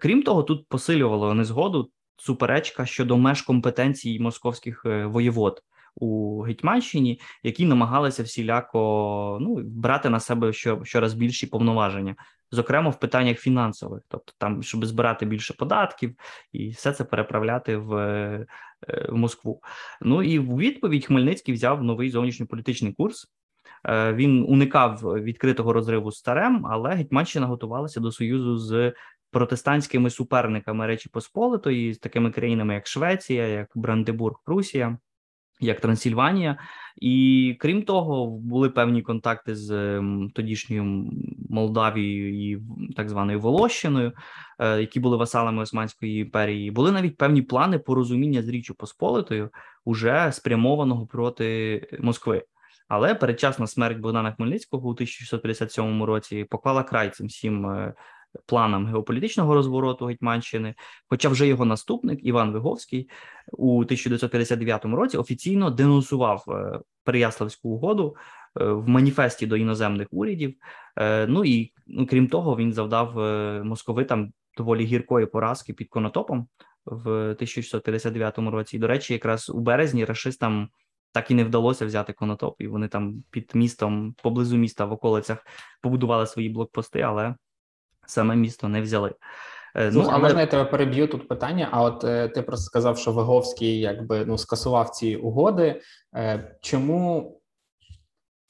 Крім 0.00 0.22
того, 0.22 0.42
тут 0.42 0.68
посилювало 0.68 1.34
незгоду 1.34 1.90
суперечка 2.16 2.86
щодо 2.86 3.16
меж 3.16 3.42
компетенцій 3.42 4.20
московських 4.20 4.82
е, 4.86 5.06
воєвод 5.06 5.62
у 5.96 6.40
Гетьманщині, 6.40 7.20
які 7.42 7.66
намагалися 7.66 8.22
всіляко 8.22 9.38
ну 9.40 9.56
брати 9.64 10.08
на 10.08 10.20
себе 10.20 10.52
що, 10.52 10.84
щораз 10.84 11.14
більші 11.14 11.46
повноваження, 11.46 12.16
зокрема 12.50 12.90
в 12.90 13.00
питаннях 13.00 13.38
фінансових, 13.38 14.02
тобто 14.08 14.32
там, 14.38 14.62
щоб 14.62 14.86
збирати 14.86 15.26
більше 15.26 15.54
податків 15.54 16.14
і 16.52 16.68
все 16.68 16.92
це 16.92 17.04
переправляти 17.04 17.76
в. 17.76 17.94
Е, 17.94 18.46
в 19.08 19.14
Москву, 19.16 19.60
ну 20.00 20.22
і 20.22 20.38
в 20.38 20.56
відповідь 20.56 21.06
Хмельницький 21.06 21.54
взяв 21.54 21.82
новий 21.82 22.10
зовнішньополітичний 22.10 22.92
курс, 22.92 23.26
Е, 23.26 23.35
він 23.88 24.44
уникав 24.48 25.00
відкритого 25.02 25.72
розриву 25.72 26.12
з 26.12 26.22
царем, 26.22 26.66
але 26.66 26.94
Гетьманщина 26.94 27.46
готувалася 27.46 28.00
до 28.00 28.12
союзу 28.12 28.58
з 28.58 28.92
протестантськими 29.30 30.10
суперниками 30.10 30.86
Речі 30.86 31.08
Посполитої, 31.08 31.94
з 31.94 31.98
такими 31.98 32.30
країнами, 32.30 32.74
як 32.74 32.86
Швеція, 32.86 33.46
як 33.46 33.68
Брандебург, 33.74 34.36
Прусія. 34.44 34.98
як 35.60 35.80
Трансильванія. 35.80 36.58
І 36.96 37.56
крім 37.60 37.82
того, 37.82 38.26
були 38.26 38.70
певні 38.70 39.02
контакти 39.02 39.54
з 39.54 40.00
тодішньою 40.34 41.10
Молдавією 41.50 42.52
і 42.52 42.62
так 42.96 43.08
званою 43.08 43.40
Волощиною, 43.40 44.12
е, 44.58 44.80
які 44.80 45.00
були 45.00 45.16
васалами 45.16 45.62
Османської 45.62 46.20
імперії. 46.20 46.70
Були 46.70 46.92
навіть 46.92 47.16
певні 47.16 47.42
плани 47.42 47.78
порозуміння 47.78 48.42
з 48.42 48.48
Річчю 48.48 48.74
Посполитою, 48.74 49.50
уже 49.84 50.32
спрямованого 50.32 51.06
проти 51.06 51.80
Москви. 52.00 52.42
Але 52.88 53.14
передчасна 53.14 53.66
смерть 53.66 53.98
Богдана 53.98 54.32
Хмельницького 54.32 54.88
у 54.88 54.90
1657 54.90 56.02
році 56.02 56.44
поклала 56.50 56.82
край 56.82 57.10
цим 57.10 57.26
всім 57.26 57.66
е, 57.66 57.94
планам 58.46 58.86
геополітичного 58.86 59.54
розвороту 59.54 60.06
Гетьманщини. 60.06 60.74
Хоча 61.08 61.28
вже 61.28 61.46
його 61.46 61.64
наступник 61.64 62.24
Іван 62.24 62.52
Виговський 62.52 63.08
у 63.52 63.80
1959 63.80 64.84
році 64.84 65.16
офіційно 65.16 65.70
денонсував 65.70 66.44
е, 66.48 66.80
Переяславську 67.04 67.68
угоду 67.68 68.16
е, 68.60 68.64
в 68.64 68.88
маніфесті 68.88 69.46
до 69.46 69.56
іноземних 69.56 70.08
урядів. 70.10 70.54
Ну 71.28 71.44
і 71.44 71.72
ну, 71.86 72.06
крім 72.06 72.28
того, 72.28 72.56
він 72.56 72.72
завдав 72.72 73.16
московитам 73.64 74.32
доволі 74.56 74.84
гіркої 74.84 75.26
поразки 75.26 75.72
під 75.72 75.88
Конотопом 75.88 76.48
в 76.86 77.08
1659 77.10 78.38
році. 78.38 78.76
І, 78.76 78.80
до 78.80 78.86
речі, 78.86 79.12
якраз 79.12 79.50
у 79.50 79.60
березні 79.60 80.04
рашистам 80.04 80.68
так 81.16 81.30
і 81.30 81.34
не 81.34 81.44
вдалося 81.44 81.86
взяти 81.86 82.12
конотоп, 82.12 82.60
і 82.60 82.68
вони 82.68 82.88
там 82.88 83.22
під 83.30 83.50
містом, 83.54 84.14
поблизу 84.22 84.56
міста 84.56 84.84
в 84.84 84.92
околицях 84.92 85.38
побудували 85.82 86.26
свої 86.26 86.48
блокпости, 86.48 87.00
але 87.00 87.34
саме 88.06 88.36
місто 88.36 88.68
не 88.68 88.82
взяли. 88.82 89.14
Е, 89.74 89.90
ну, 89.94 90.08
а 90.10 90.18
можна 90.18 90.40
я 90.40 90.46
тебе 90.46 90.64
переб'ю 90.64 91.06
тут 91.06 91.28
питання? 91.28 91.68
А 91.70 91.82
от 91.82 92.04
е, 92.04 92.28
ти 92.28 92.42
просто 92.42 92.64
сказав, 92.64 92.98
що 92.98 93.12
Виговський 93.12 93.80
якби 93.80 94.24
ну 94.26 94.38
скасував 94.38 94.90
ці 94.90 95.16
угоди. 95.16 95.80
Е, 96.16 96.56
чому 96.60 97.40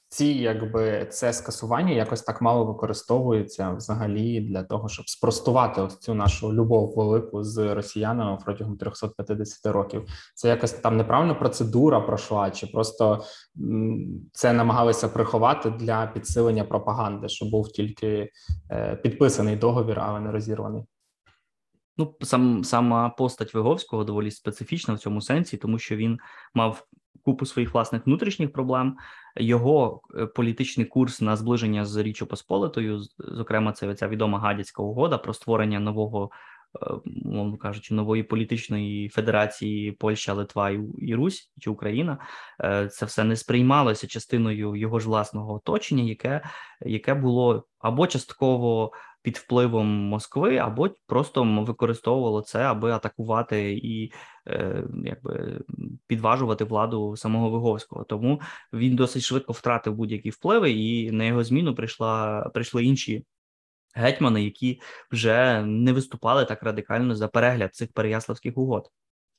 ці 0.09 0.25
якби 0.25 1.05
це 1.05 1.33
скасування 1.33 1.93
якось 1.93 2.21
так 2.21 2.41
мало 2.41 2.65
використовується 2.65 3.71
взагалі 3.71 4.41
для 4.41 4.63
того, 4.63 4.89
щоб 4.89 5.09
спростувати 5.09 5.81
ось 5.81 5.99
цю 5.99 6.13
нашу 6.13 6.53
любов 6.53 6.93
велику 6.97 7.43
з 7.43 7.73
росіянами 7.73 8.37
протягом 8.45 8.77
350 8.77 9.73
років. 9.73 10.07
Це 10.35 10.49
якось 10.49 10.71
там 10.71 10.97
неправильна 10.97 11.33
процедура 11.33 12.01
пройшла, 12.01 12.51
чи 12.51 12.67
просто 12.67 13.23
це 14.31 14.53
намагалися 14.53 15.07
приховати 15.07 15.69
для 15.69 16.07
підсилення 16.07 16.63
пропаганди, 16.63 17.29
що 17.29 17.45
був 17.45 17.71
тільки 17.71 18.29
е, 18.71 18.95
підписаний 18.95 19.55
договір, 19.55 19.99
але 19.99 20.19
не 20.19 20.31
розірваний. 20.31 20.83
Ну, 21.97 22.15
сам 22.21 22.63
сама 22.63 23.09
постать 23.09 23.53
Виговського 23.53 24.03
доволі 24.03 24.31
специфічна 24.31 24.93
в 24.93 24.99
цьому 24.99 25.21
сенсі, 25.21 25.57
тому 25.57 25.79
що 25.79 25.95
він 25.95 26.19
мав 26.53 26.87
купу 27.27 27.45
своїх 27.45 27.73
власних 27.73 28.05
внутрішніх 28.05 28.53
проблем. 28.53 28.97
Його 29.35 30.01
е, 30.15 30.25
політичний 30.25 30.85
курс 30.85 31.21
на 31.21 31.35
зближення 31.35 31.85
з 31.85 31.97
Річчю 31.97 32.25
Посполитою, 32.25 33.01
зокрема, 33.17 33.71
це 33.71 33.95
ця 33.95 34.07
відома 34.07 34.39
гадяцька 34.39 34.83
угода 34.83 35.17
про 35.17 35.33
створення 35.33 35.79
нового, 35.79 36.29
е, 36.81 36.87
мовно 37.25 37.57
кажучи, 37.57 37.93
нової 37.93 38.23
політичної 38.23 39.09
федерації 39.09 39.91
Польща, 39.91 40.33
Литва 40.33 40.71
і 40.97 41.15
Русь 41.15 41.51
чи 41.59 41.69
Україна. 41.69 42.17
Е, 42.63 42.87
це 42.87 43.05
все 43.05 43.23
не 43.23 43.35
сприймалося 43.35 44.07
частиною 44.07 44.75
його 44.75 44.99
ж 44.99 45.07
власного 45.07 45.53
оточення, 45.53 46.03
яке, 46.03 46.41
яке 46.81 47.13
було 47.13 47.63
або 47.79 48.07
частково 48.07 48.91
під 49.27 49.37
впливом 49.37 49.87
Москви, 49.87 50.57
або 50.57 50.89
просто 51.07 51.43
використовувало 51.43 52.41
це, 52.41 52.63
аби 52.63 52.91
атакувати 52.91 53.73
і 53.73 54.11
е, 54.47 54.83
якби 55.03 55.61
підважувати 56.07 56.63
владу 56.63 57.15
самого 57.17 57.49
Виговського. 57.49 58.03
Тому 58.03 58.41
він 58.73 58.95
досить 58.95 59.23
швидко 59.23 59.53
втратив 59.53 59.95
будь-які 59.95 60.29
впливи, 60.29 60.71
і 60.71 61.11
на 61.11 61.23
його 61.23 61.43
зміну 61.43 61.75
прийшла 61.75 62.41
прийшли 62.53 62.85
інші. 62.85 63.25
Гетьмани, 63.93 64.43
які 64.43 64.81
вже 65.11 65.61
не 65.65 65.93
виступали 65.93 66.45
так 66.45 66.63
радикально 66.63 67.15
за 67.15 67.27
перегляд 67.27 67.75
цих 67.75 67.93
переяславських 67.93 68.57
угод, 68.57 68.89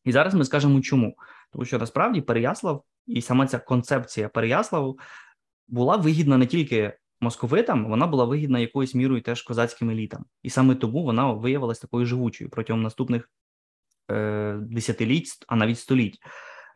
і 0.04 0.12
зараз 0.12 0.34
ми 0.34 0.44
скажемо, 0.44 0.80
чому 0.80 1.14
тому, 1.52 1.64
що 1.64 1.78
насправді 1.78 2.20
Переяслав 2.20 2.84
і 3.06 3.22
сама 3.22 3.46
ця 3.46 3.58
концепція 3.58 4.28
Переяславу 4.28 4.98
була 5.68 5.96
вигідна 5.96 6.38
не 6.38 6.46
тільки 6.46 6.92
московитам 7.20 7.88
вона 7.88 8.06
була 8.06 8.24
вигідна 8.24 8.58
якоюсь 8.58 8.94
мірою 8.94 9.22
теж 9.22 9.42
козацьким 9.42 9.90
елітам, 9.90 10.24
і 10.42 10.50
саме 10.50 10.74
тому 10.74 11.02
вона 11.02 11.32
виявилася 11.32 11.80
такою 11.80 12.06
живучою 12.06 12.50
протягом 12.50 12.82
наступних 12.82 13.30
е, 14.10 14.58
десятиліть, 14.60 15.28
а 15.48 15.56
навіть 15.56 15.78
століть. 15.78 16.18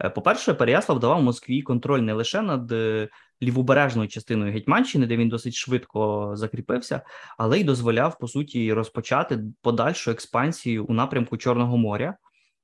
Е, 0.00 0.10
по-перше, 0.10 0.54
Переяслав 0.54 1.00
давав 1.00 1.22
Москві 1.22 1.62
контроль 1.62 2.00
не 2.00 2.12
лише 2.12 2.42
над 2.42 2.72
е, 2.72 3.08
лівобережною 3.42 4.08
частиною 4.08 4.52
Гетьманщини, 4.52 5.06
де 5.06 5.16
він 5.16 5.28
досить 5.28 5.54
швидко 5.54 6.30
закріпився, 6.34 7.00
але 7.38 7.60
й 7.60 7.64
дозволяв 7.64 8.18
по 8.18 8.28
суті 8.28 8.72
розпочати 8.72 9.40
подальшу 9.62 10.10
експансію 10.10 10.84
у 10.84 10.94
напрямку 10.94 11.36
Чорного 11.36 11.76
моря. 11.76 12.16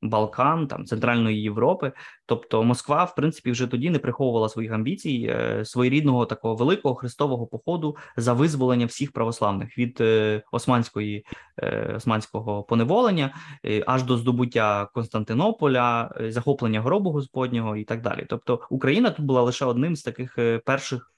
Балкан, 0.02 0.66
там 0.66 0.84
Центральної 0.84 1.42
Європи. 1.42 1.92
Тобто 2.26 2.62
Москва, 2.62 3.04
в 3.04 3.14
принципі, 3.14 3.50
вже 3.50 3.66
тоді 3.66 3.90
не 3.90 3.98
приховувала 3.98 4.48
своїх 4.48 4.72
амбіцій 4.72 5.26
е, 5.30 5.64
своєрідного 5.64 6.26
такого 6.26 6.54
великого 6.54 6.94
хрестового 6.94 7.46
походу 7.46 7.96
за 8.16 8.32
визволення 8.32 8.86
всіх 8.86 9.12
православних 9.12 9.78
від 9.78 10.00
е, 10.00 10.42
османської 10.52 11.26
е, 11.62 11.92
османського 11.96 12.62
поневолення 12.62 13.34
аж 13.86 14.02
до 14.02 14.16
здобуття 14.16 14.88
Константинополя, 14.94 16.10
захоплення 16.28 16.80
гробу 16.80 17.10
Господнього 17.10 17.76
і 17.76 17.84
так 17.84 18.02
далі. 18.02 18.26
Тобто 18.28 18.60
Україна 18.70 19.10
тут 19.10 19.26
була 19.26 19.42
лише 19.42 19.64
одним 19.64 19.96
з 19.96 20.02
таких 20.02 20.38
перших 20.64 21.12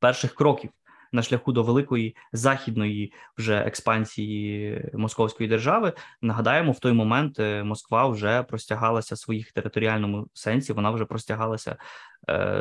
перших 0.00 0.34
кроків 0.34 0.70
на 1.12 1.22
шляху 1.22 1.52
до 1.52 1.62
великої 1.62 2.16
західної 2.32 3.12
вже 3.38 3.58
експансії 3.58 4.84
московської 4.94 5.48
держави. 5.48 5.92
Нагадаємо, 6.22 6.72
в 6.72 6.80
той 6.80 6.92
момент 6.92 7.40
е, 7.40 7.64
Москва 7.64 8.08
вже 8.08 8.42
простягалася 8.42 9.14
в 9.14 9.18
своїх 9.18 9.52
територіальному 9.52 10.28
сенсі. 10.34 10.72
Вона 10.72 10.90
вже 10.90 11.04
простягалася 11.04 11.76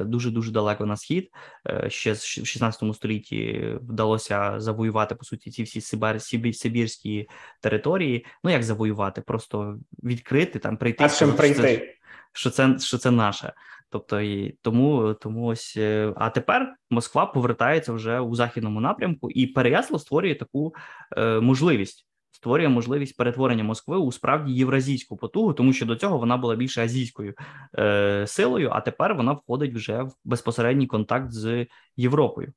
дуже 0.01 0.31
дуже 0.31 0.51
далеко 0.51 0.85
на 0.85 0.97
схід. 0.97 1.31
Е, 1.69 1.89
ще 1.89 2.13
в 2.13 2.17
16 2.17 2.95
столітті 2.95 3.71
вдалося 3.81 4.59
завоювати 4.59 5.15
по 5.15 5.25
суті 5.25 5.51
ці 5.51 5.63
всі 5.63 5.81
Сибір, 5.81 6.21
Сибірські 6.55 7.29
території. 7.61 8.25
Ну 8.43 8.51
як 8.51 8.63
завоювати? 8.63 9.21
Просто 9.21 9.79
відкрити 10.03 10.59
там 10.59 10.77
прийти. 10.77 11.03
А 11.03 11.09
чим 11.09 11.33
прийти? 11.33 11.93
Що 12.33 12.49
це 12.49 12.79
що 12.79 12.97
це 12.97 13.11
наше, 13.11 13.53
Тобто 13.89 14.21
і 14.21 14.57
тому 14.61 15.13
тому 15.13 15.45
ось 15.45 15.73
е, 15.77 16.13
а 16.15 16.29
тепер 16.29 16.75
Москва 16.89 17.25
повертається 17.25 17.93
вже 17.93 18.19
у 18.19 18.35
західному 18.35 18.81
напрямку, 18.81 19.31
і 19.31 19.47
Переяслав 19.47 20.01
створює 20.01 20.35
таку 20.35 20.75
е, 21.17 21.39
можливість. 21.39 22.07
Створює 22.31 22.69
можливість 22.69 23.17
перетворення 23.17 23.63
Москви 23.63 23.97
у 23.97 24.11
справді 24.11 24.53
євразійську 24.53 25.17
потугу, 25.17 25.53
тому 25.53 25.73
що 25.73 25.85
до 25.85 25.95
цього 25.95 26.17
вона 26.17 26.37
була 26.37 26.55
більше 26.55 26.83
азійською 26.83 27.33
е, 27.79 28.27
силою, 28.27 28.69
а 28.73 28.81
тепер 28.81 29.15
вона 29.15 29.31
входить 29.31 29.75
вже 29.75 30.01
в 30.01 30.11
безпосередній 30.23 30.87
контакт 30.87 31.31
з 31.31 31.67
Європою 31.95 32.53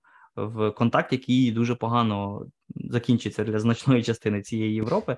в 0.46 0.70
контакт, 0.70 1.12
який 1.12 1.52
дуже 1.52 1.74
погано 1.74 2.46
закінчиться 2.76 3.44
для 3.44 3.58
значної 3.58 4.02
частини 4.02 4.42
цієї 4.42 4.74
Європи. 4.74 5.16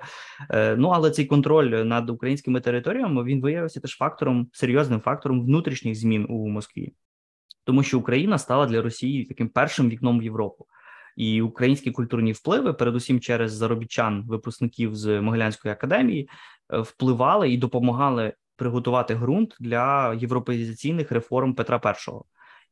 Е, 0.51 0.77
ну 0.77 0.89
але 0.89 1.11
цей 1.11 1.27
контроль 1.27 1.71
над 1.71 2.11
українськими 2.11 2.61
територіями 2.61 3.25
він 3.25 3.41
виявився 3.41 3.81
теж 3.81 3.97
фактором 3.97 4.49
серйозним 4.53 5.01
фактором 5.01 5.45
внутрішніх 5.45 5.95
змін 5.95 6.27
у 6.29 6.49
Москві, 6.49 6.93
тому 7.65 7.83
що 7.83 7.99
Україна 7.99 8.39
стала 8.39 8.67
для 8.67 8.83
Росії 8.83 9.25
таким 9.25 9.49
першим 9.49 9.89
вікном 9.89 10.21
в 10.21 10.23
Європу. 10.23 10.67
І 11.17 11.43
українські 11.43 11.91
культурні 11.91 12.33
впливи, 12.33 12.73
передусім 12.73 13.21
через 13.21 13.53
заробітчан, 13.53 14.25
випускників 14.27 14.95
з 14.95 15.21
Могилянської 15.21 15.73
академії, 15.73 16.29
е, 16.73 16.79
впливали 16.79 17.53
і 17.53 17.59
допомагали 17.59 18.33
приготувати 18.57 19.15
ґрунт 19.15 19.57
для 19.61 20.15
європеїзаційних 20.15 21.13
реформ 21.13 21.55
Петра 21.55 21.77
І 21.77 22.11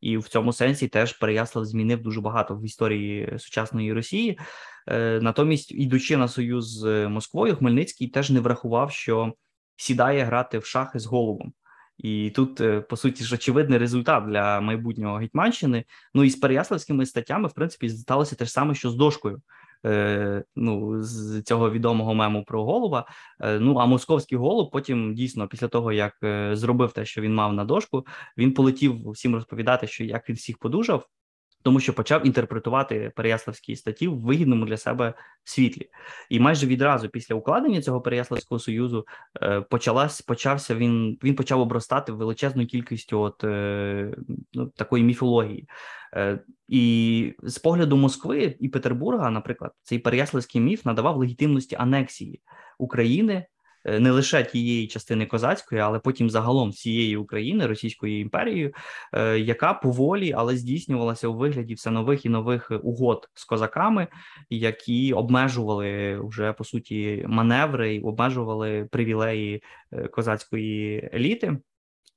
і 0.00 0.18
в 0.18 0.28
цьому 0.28 0.52
сенсі 0.52 0.88
теж 0.88 1.12
Переяслав 1.12 1.64
змінив 1.64 2.02
дуже 2.02 2.20
багато 2.20 2.56
в 2.56 2.64
історії 2.64 3.34
сучасної 3.38 3.92
Росії. 3.92 4.38
Е, 4.88 5.20
натомість, 5.22 5.72
ідучи 5.72 6.16
на 6.16 6.28
союз 6.28 6.78
з 6.78 7.08
Москвою, 7.08 7.56
Хмельницький 7.56 8.08
теж 8.08 8.30
не 8.30 8.40
врахував, 8.40 8.92
що 8.92 9.32
сідає 9.76 10.24
грати 10.24 10.58
в 10.58 10.64
шахи 10.64 10.98
з 10.98 11.06
голубом. 11.06 11.52
І 11.98 12.30
тут, 12.30 12.60
е, 12.60 12.80
по 12.80 12.96
суті, 12.96 13.24
ж 13.24 13.34
очевидний 13.34 13.78
результат 13.78 14.26
для 14.26 14.60
майбутнього 14.60 15.16
Гетьманщини. 15.16 15.84
Ну 16.14 16.24
і 16.24 16.30
з 16.30 16.36
Переяславськими 16.36 17.06
статтями, 17.06 17.48
в 17.48 17.52
принципі, 17.52 17.88
сталося 17.88 18.36
те 18.36 18.44
ж 18.44 18.50
саме, 18.50 18.74
що 18.74 18.90
з 18.90 18.94
дошкою. 18.94 19.42
Е, 19.86 20.44
ну, 20.56 21.02
з 21.02 21.42
цього 21.42 21.70
відомого 21.70 22.14
мему 22.14 22.44
про 22.44 22.64
голуба. 22.64 23.06
Е, 23.40 23.58
ну 23.58 23.78
а 23.78 23.86
московський 23.86 24.38
голуб 24.38 24.70
потім 24.70 25.14
дійсно, 25.14 25.48
після 25.48 25.68
того 25.68 25.92
як 25.92 26.16
е, 26.22 26.56
зробив 26.56 26.92
те, 26.92 27.04
що 27.04 27.20
він 27.20 27.34
мав 27.34 27.52
на 27.52 27.64
дошку, 27.64 28.06
він 28.38 28.54
полетів 28.54 29.10
всім 29.10 29.34
розповідати, 29.34 29.86
що 29.86 30.04
як 30.04 30.28
він 30.28 30.36
всіх 30.36 30.58
подужав. 30.58 31.06
Тому 31.62 31.80
що 31.80 31.92
почав 31.92 32.26
інтерпретувати 32.26 33.12
Переяславські 33.16 33.76
статті 33.76 34.08
в 34.08 34.20
вигідному 34.20 34.66
для 34.66 34.76
себе 34.76 35.14
світлі, 35.44 35.90
і 36.28 36.40
майже 36.40 36.66
відразу 36.66 37.08
після 37.08 37.34
укладення 37.34 37.82
цього 37.82 38.00
Переяславського 38.00 38.58
союзу 38.58 39.06
е, 39.42 39.60
почалась 39.60 40.20
почався 40.20 40.74
він. 40.74 41.18
Він 41.24 41.34
почав 41.34 41.60
обростати 41.60 42.12
величезною 42.12 42.68
кількістю 42.68 43.20
от 43.20 43.44
е, 43.44 44.14
ну, 44.52 44.66
такої 44.66 45.04
міфології. 45.04 45.68
Е, 46.14 46.40
і 46.68 47.34
з 47.42 47.58
погляду 47.58 47.96
Москви 47.96 48.56
і 48.60 48.68
Петербурга, 48.68 49.30
наприклад, 49.30 49.72
цей 49.82 49.98
Переяславський 49.98 50.60
міф 50.60 50.84
надавав 50.84 51.16
легітимності 51.16 51.76
анексії 51.76 52.40
України 52.78 53.46
не 53.84 54.10
лише 54.10 54.44
тієї 54.44 54.86
частини 54.86 55.26
козацької, 55.26 55.80
але 55.80 55.98
потім 55.98 56.30
загалом 56.30 56.70
всієї 56.70 57.16
України 57.16 57.66
Російською 57.66 58.20
імперією, 58.20 58.72
е, 59.12 59.38
яка 59.38 59.74
поволі, 59.74 60.32
але 60.32 60.56
здійснювалася 60.56 61.28
у 61.28 61.34
вигляді 61.34 61.74
все 61.74 61.90
нових 61.90 62.26
і 62.26 62.28
нових 62.28 62.72
угод 62.82 63.28
з 63.34 63.44
козаками, 63.44 64.06
які 64.50 65.12
обмежували 65.12 66.20
вже 66.24 66.52
по 66.52 66.64
суті 66.64 67.24
маневри, 67.28 68.00
обмежували 68.00 68.88
привілеї 68.90 69.62
е, 69.92 70.08
козацької 70.08 71.10
еліти. 71.14 71.58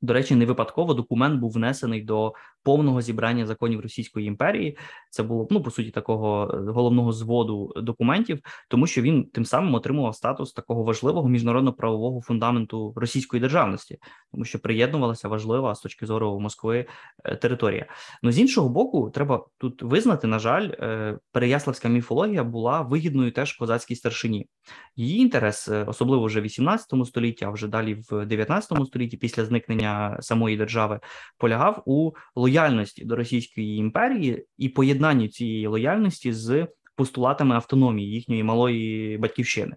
До 0.02 0.14
речі, 0.14 0.36
не 0.36 0.46
випадково 0.46 0.94
документ 0.94 1.40
був 1.40 1.52
внесений 1.52 2.02
до 2.02 2.34
повного 2.64 3.02
зібрання 3.02 3.46
законів 3.46 3.80
Російської 3.80 4.28
імперії. 4.28 4.78
Це 5.10 5.24
було 5.24 5.48
ну 5.52 5.64
по 5.64 5.72
суті 5.72 5.92
такого 5.92 6.52
е, 6.54 6.72
головного 6.72 7.12
зводу 7.12 7.74
документів, 7.76 8.40
тому 8.70 8.88
що 8.88 9.02
він 9.02 9.24
тим 9.24 9.46
самим 9.46 9.76
отримував 9.76 10.16
статус 10.16 10.54
такого 10.54 10.84
важливого 10.84 11.30
міжнародно-правового 11.30 12.22
фундаменту 12.22 12.94
російської 12.96 13.42
державності, 13.42 13.98
тому 14.32 14.46
що 14.46 14.60
приєднувалася 14.60 15.28
важлива 15.28 15.76
з 15.76 15.82
точки 15.82 16.06
зору 16.06 16.40
Москви 16.40 16.86
е, 17.24 17.36
територія. 17.36 17.86
Ну 18.24 18.32
з 18.32 18.40
іншого 18.40 18.70
боку, 18.70 19.10
треба 19.14 19.46
тут 19.58 19.82
визнати, 19.82 20.28
на 20.28 20.40
жаль, 20.40 20.70
е, 20.80 21.18
переяславська 21.32 21.90
міфологія 21.90 22.44
була 22.44 22.82
вигідною 22.82 23.32
теж 23.32 23.54
козацькій 23.54 23.96
старшині. 23.96 24.48
Її 24.96 25.20
інтерес, 25.20 25.70
особливо 25.88 26.26
вже 26.26 26.40
в 26.40 26.44
18 26.44 27.06
столітті, 27.06 27.46
а 27.46 27.50
вже 27.50 27.68
далі 27.68 28.04
в 28.10 28.26
19 28.26 28.86
столітті, 28.88 29.18
після 29.18 29.46
зникнення 29.46 30.18
самої 30.20 30.58
держави, 30.58 31.00
полягав 31.38 31.84
у 31.86 32.12
лояльності 32.36 32.53
лояльності 32.54 33.06
до 33.06 33.16
Російської 33.16 33.78
імперії 33.78 34.46
і 34.58 34.70
поєднанні 34.70 35.30
цієї 35.30 35.68
лояльності 35.68 36.34
з 36.34 36.68
постулатами 36.96 37.56
автономії 37.56 38.12
їхньої 38.12 38.44
малої 38.44 39.18
батьківщини. 39.18 39.76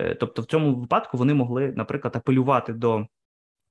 Е, 0.00 0.14
тобто, 0.14 0.42
в 0.42 0.44
цьому 0.44 0.74
випадку 0.74 1.18
вони 1.18 1.34
могли, 1.34 1.72
наприклад, 1.76 2.16
апелювати 2.16 2.72
до. 2.72 3.06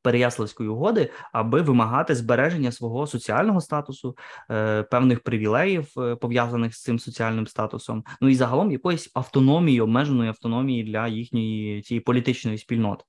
Переяславської 0.04 0.70
угоди, 0.70 1.10
аби 1.34 1.62
вимагати 1.62 2.16
збереження 2.16 2.72
свого 2.72 3.08
соціального 3.08 3.62
статусу, 3.62 4.18
е, 4.52 4.84
певних 4.84 5.20
привілеїв 5.24 5.88
е, 5.98 6.16
пов'язаних 6.16 6.76
з 6.76 6.82
цим 6.82 7.00
соціальним 7.00 7.48
статусом, 7.48 8.04
ну 8.22 8.30
і 8.30 8.36
загалом 8.36 8.72
якоїсь 8.72 9.12
автономії, 9.14 9.82
обмеженої 9.82 10.30
автономії 10.30 10.84
для 10.84 11.08
їхньої 11.08 11.82
цієї 11.82 12.02
політичної 12.02 12.58
спільноти. 12.58 13.04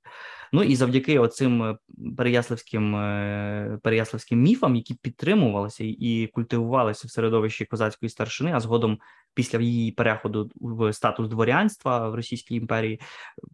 Ну 0.55 0.63
і 0.63 0.77
завдяки 0.77 1.19
оцим 1.19 1.63
е, 1.63 1.77
переяславським 2.17 2.97
е, 2.97 3.79
переяславським 3.83 4.43
міфам, 4.43 4.77
які 4.77 4.95
підтримувалися 4.95 5.85
і 5.85 6.31
культивувалися 6.35 7.09
в 7.09 7.11
середовищі 7.11 7.65
козацької 7.65 8.11
старшини, 8.11 8.53
а 8.55 8.61
згодом 8.61 8.99
після 9.35 9.59
її 9.59 9.93
переходу 9.93 10.51
в 10.55 10.93
статус 10.93 11.29
дворянства 11.29 12.09
в 12.09 12.15
Російській 12.15 12.55
імперії 12.55 13.01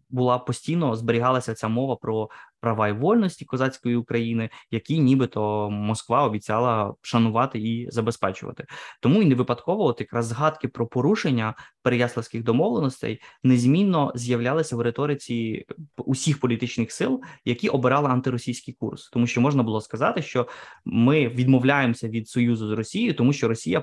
була 0.09 0.39
постійно 0.39 0.95
зберігалася 0.95 1.53
ця 1.53 1.67
мова 1.67 1.95
про 1.95 2.29
права 2.61 2.87
і 2.87 2.93
вольності 2.93 3.45
козацької 3.45 3.95
України, 3.95 4.49
які 4.71 4.99
нібито 4.99 5.69
Москва 5.69 6.23
обіцяла 6.23 6.93
шанувати 7.01 7.59
і 7.59 7.91
забезпечувати. 7.91 8.65
Тому 9.01 9.21
і 9.21 9.25
не 9.25 9.35
випадково, 9.35 9.85
от 9.85 9.99
якраз 9.99 10.25
згадки 10.25 10.67
про 10.67 10.87
порушення 10.87 11.55
переяславських 11.83 12.43
домовленостей 12.43 13.21
незмінно 13.43 14.11
з'являлися 14.15 14.75
в 14.75 14.81
риториці 14.81 15.65
усіх 15.97 16.39
політичних 16.39 16.91
сил, 16.91 17.21
які 17.45 17.69
обирали 17.69 18.09
антиросійський 18.09 18.73
курс, 18.73 19.09
тому 19.09 19.27
що 19.27 19.41
можна 19.41 19.63
було 19.63 19.81
сказати, 19.81 20.21
що 20.21 20.47
ми 20.85 21.27
відмовляємося 21.27 22.09
від 22.09 22.27
союзу 22.27 22.67
з 22.67 22.71
Росією, 22.71 23.13
тому 23.13 23.33
що 23.33 23.47
Росія 23.47 23.81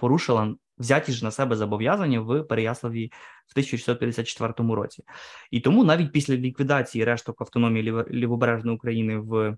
порушила 0.00 0.54
взяті 0.78 1.12
ж 1.12 1.24
на 1.24 1.30
себе 1.30 1.56
зобов'язання 1.56 2.20
в 2.20 2.42
Переяславі 2.42 3.10
в 3.46 3.52
1654 3.52 4.74
році, 4.74 5.02
і 5.50 5.60
тому 5.60 5.84
навіть 5.84 6.12
після 6.12 6.34
ліквідації 6.34 7.04
решток 7.04 7.40
автономії 7.40 8.04
Лівобережної 8.10 8.76
України 8.76 9.18
в 9.18 9.56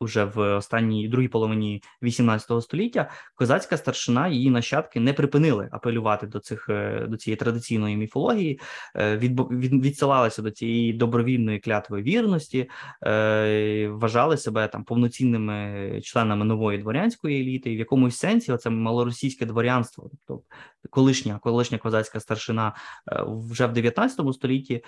уже 0.00 0.24
в 0.24 0.56
останній 0.56 1.08
другій 1.08 1.28
половині 1.28 1.82
18 2.02 2.62
століття 2.62 3.10
козацька 3.34 3.76
старшина 3.76 4.28
її 4.28 4.50
нащадки 4.50 5.00
не 5.00 5.12
припинили 5.12 5.68
апелювати 5.72 6.26
до 6.26 6.38
цих 6.40 6.68
е, 6.68 7.06
до 7.08 7.16
цієї 7.16 7.36
традиційної 7.36 7.96
міфології, 7.96 8.60
е, 8.96 9.16
від, 9.16 9.40
від, 9.40 9.84
відсилалися 9.84 10.42
до 10.42 10.50
цієї 10.50 10.92
добровільної 10.92 11.58
клятви 11.58 12.02
вірності, 12.02 12.70
е, 13.06 13.88
вважали 13.88 14.36
себе 14.36 14.68
там 14.68 14.84
повноцінними 14.84 16.00
членами 16.04 16.44
нової 16.44 16.78
дворянської 16.78 17.40
еліти. 17.40 17.72
І 17.72 17.76
в 17.76 17.78
якомусь 17.78 18.16
сенсі 18.16 18.52
оце 18.52 18.70
малоросійське 18.70 19.46
дворянство, 19.46 20.10
тобто 20.10 20.42
колишня 20.90 21.38
колишня 21.42 21.78
козацька 21.78 22.20
старшина 22.20 22.72
вже 23.26 23.66
в 23.66 23.72
19 23.72 24.34
столітті 24.34 24.84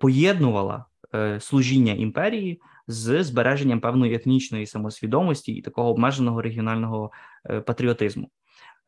поєднувала 0.00 0.84
служіння 1.38 1.92
імперії 1.92 2.60
з 2.90 3.24
збереженням 3.24 3.80
певної 3.80 4.14
етнічної 4.14 4.66
самосвідомості 4.66 5.52
і 5.52 5.62
такого 5.62 5.90
обмеженого 5.90 6.42
регіонального 6.42 7.10
е, 7.50 7.60
патріотизму. 7.60 8.30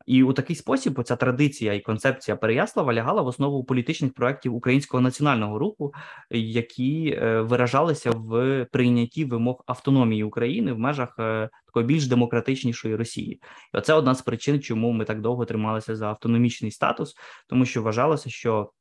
І 0.05 0.23
у 0.23 0.33
такий 0.33 0.55
спосіб 0.55 1.03
ця 1.03 1.15
традиція 1.15 1.73
і 1.73 1.79
концепція 1.79 2.37
Переяслава 2.37 2.93
лягала 2.93 3.21
в 3.21 3.27
основу 3.27 3.63
політичних 3.63 4.13
проєктів 4.13 4.55
українського 4.55 5.01
національного 5.01 5.59
руху, 5.59 5.93
які 6.31 7.17
е, 7.21 7.41
виражалися 7.41 8.11
в 8.11 8.65
прийнятті 8.71 9.25
вимог 9.25 9.63
автономії 9.65 10.23
України 10.23 10.73
в 10.73 10.79
межах 10.79 11.15
е, 11.19 11.49
такої 11.65 11.85
більш 11.85 12.07
демократичнішої 12.07 12.95
Росії. 12.95 13.41
І 13.73 13.77
Оце 13.77 13.93
одна 13.93 14.15
з 14.15 14.21
причин, 14.21 14.61
чому 14.61 14.91
ми 14.91 15.05
так 15.05 15.21
довго 15.21 15.45
трималися 15.45 15.95
за 15.95 16.07
автономічний 16.07 16.71
статус, 16.71 17.15
тому 17.47 17.65
що 17.65 17.83
вважалося, 17.83 18.29
що 18.29 18.71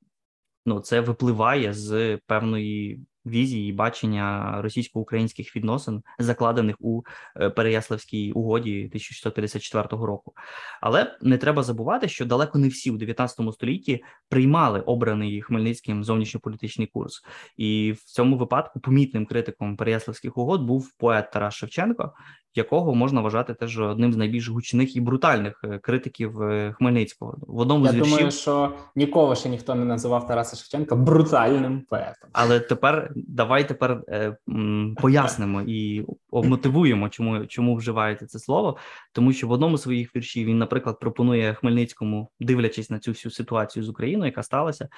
ну 0.67 0.81
це 0.81 1.01
випливає 1.01 1.73
з 1.73 2.19
певної 2.27 3.01
візії 3.27 3.71
і 3.71 3.73
бачення 3.73 4.59
російсько-українських 4.63 5.57
відносин, 5.57 6.03
закладених 6.19 6.77
у 6.79 7.03
е, 7.37 7.51
Переяславській 7.51 8.33
угоді 8.33 8.85
1654 8.85 10.07
року. 10.07 10.33
Але 10.81 11.17
не 11.23 11.39
треба 11.39 11.63
забувати, 11.63 12.09
що 12.09 12.27
далеко 12.27 12.59
не 12.59 12.69
всі 12.69 12.91
у 12.91 12.97
19 12.97 13.55
столітті 13.55 14.05
приймали 14.29 14.81
обраний 14.81 15.43
Хмельницьким 15.43 16.05
зовнішньополітичний 16.05 16.87
курс, 16.87 17.23
і 17.57 17.93
в 17.93 18.05
цьому 18.05 18.37
випадку 18.37 18.81
помітним 18.81 19.27
критиком 19.27 19.77
Переяславських 19.77 20.37
угод 20.37 20.63
був 20.63 20.93
поет 20.99 21.31
Тарас 21.31 21.55
Шевченко, 21.55 22.13
якого 22.55 22.95
можна 22.95 23.21
вважати 23.21 23.55
теж 23.55 23.79
одним 23.79 24.13
з 24.13 24.17
найбільш 24.17 24.49
гучних 24.49 24.97
і 24.97 25.01
брутальних 25.01 25.61
е, 25.65 25.79
критиків 25.79 26.43
е, 26.43 26.75
Хмельницького. 26.79 27.39
В 27.41 27.59
одному 27.59 27.85
Я 27.85 27.91
з 27.91 27.95
віршів... 27.95 28.11
думаю, 28.11 28.31
що 28.31 28.73
ніколи 28.97 29.37
ще 29.37 29.49
ніхто 29.49 29.75
не 29.75 29.85
називав 29.85 30.27
Тараса 30.27 30.57
Шевченка 30.57 30.97
брутальним 30.97 31.81
поетом. 31.81 32.31
Але 32.33 32.61
тепер 32.61 33.13
давай 33.17 33.69
тепер 33.69 34.03
е, 34.09 34.37
м, 34.49 34.97
пояснимо 35.01 35.63
і 35.67 36.07
обмотивуємо, 36.31 37.09
чому 37.09 37.47
чому 37.47 37.77
вживаєте 37.77 38.27
це 38.27 38.39
слово, 38.39 38.77
тому 39.13 39.33
що 39.33 39.47
в 39.47 39.51
одному 39.51 39.79
з 39.79 39.83
своїх 39.83 40.17
віршів 40.17 40.47
він, 40.47 40.59
наприклад, 40.59 41.01
пропонує 41.01 41.55
Хмельницькому, 41.55 42.31
дивлячись 42.41 42.91
на 42.91 42.99
цю 42.99 43.11
всю 43.11 43.33
ситуацію 43.33 43.85
з 43.85 43.89
Україною, 43.89 44.27
яка 44.27 44.43
сталася, 44.43 44.89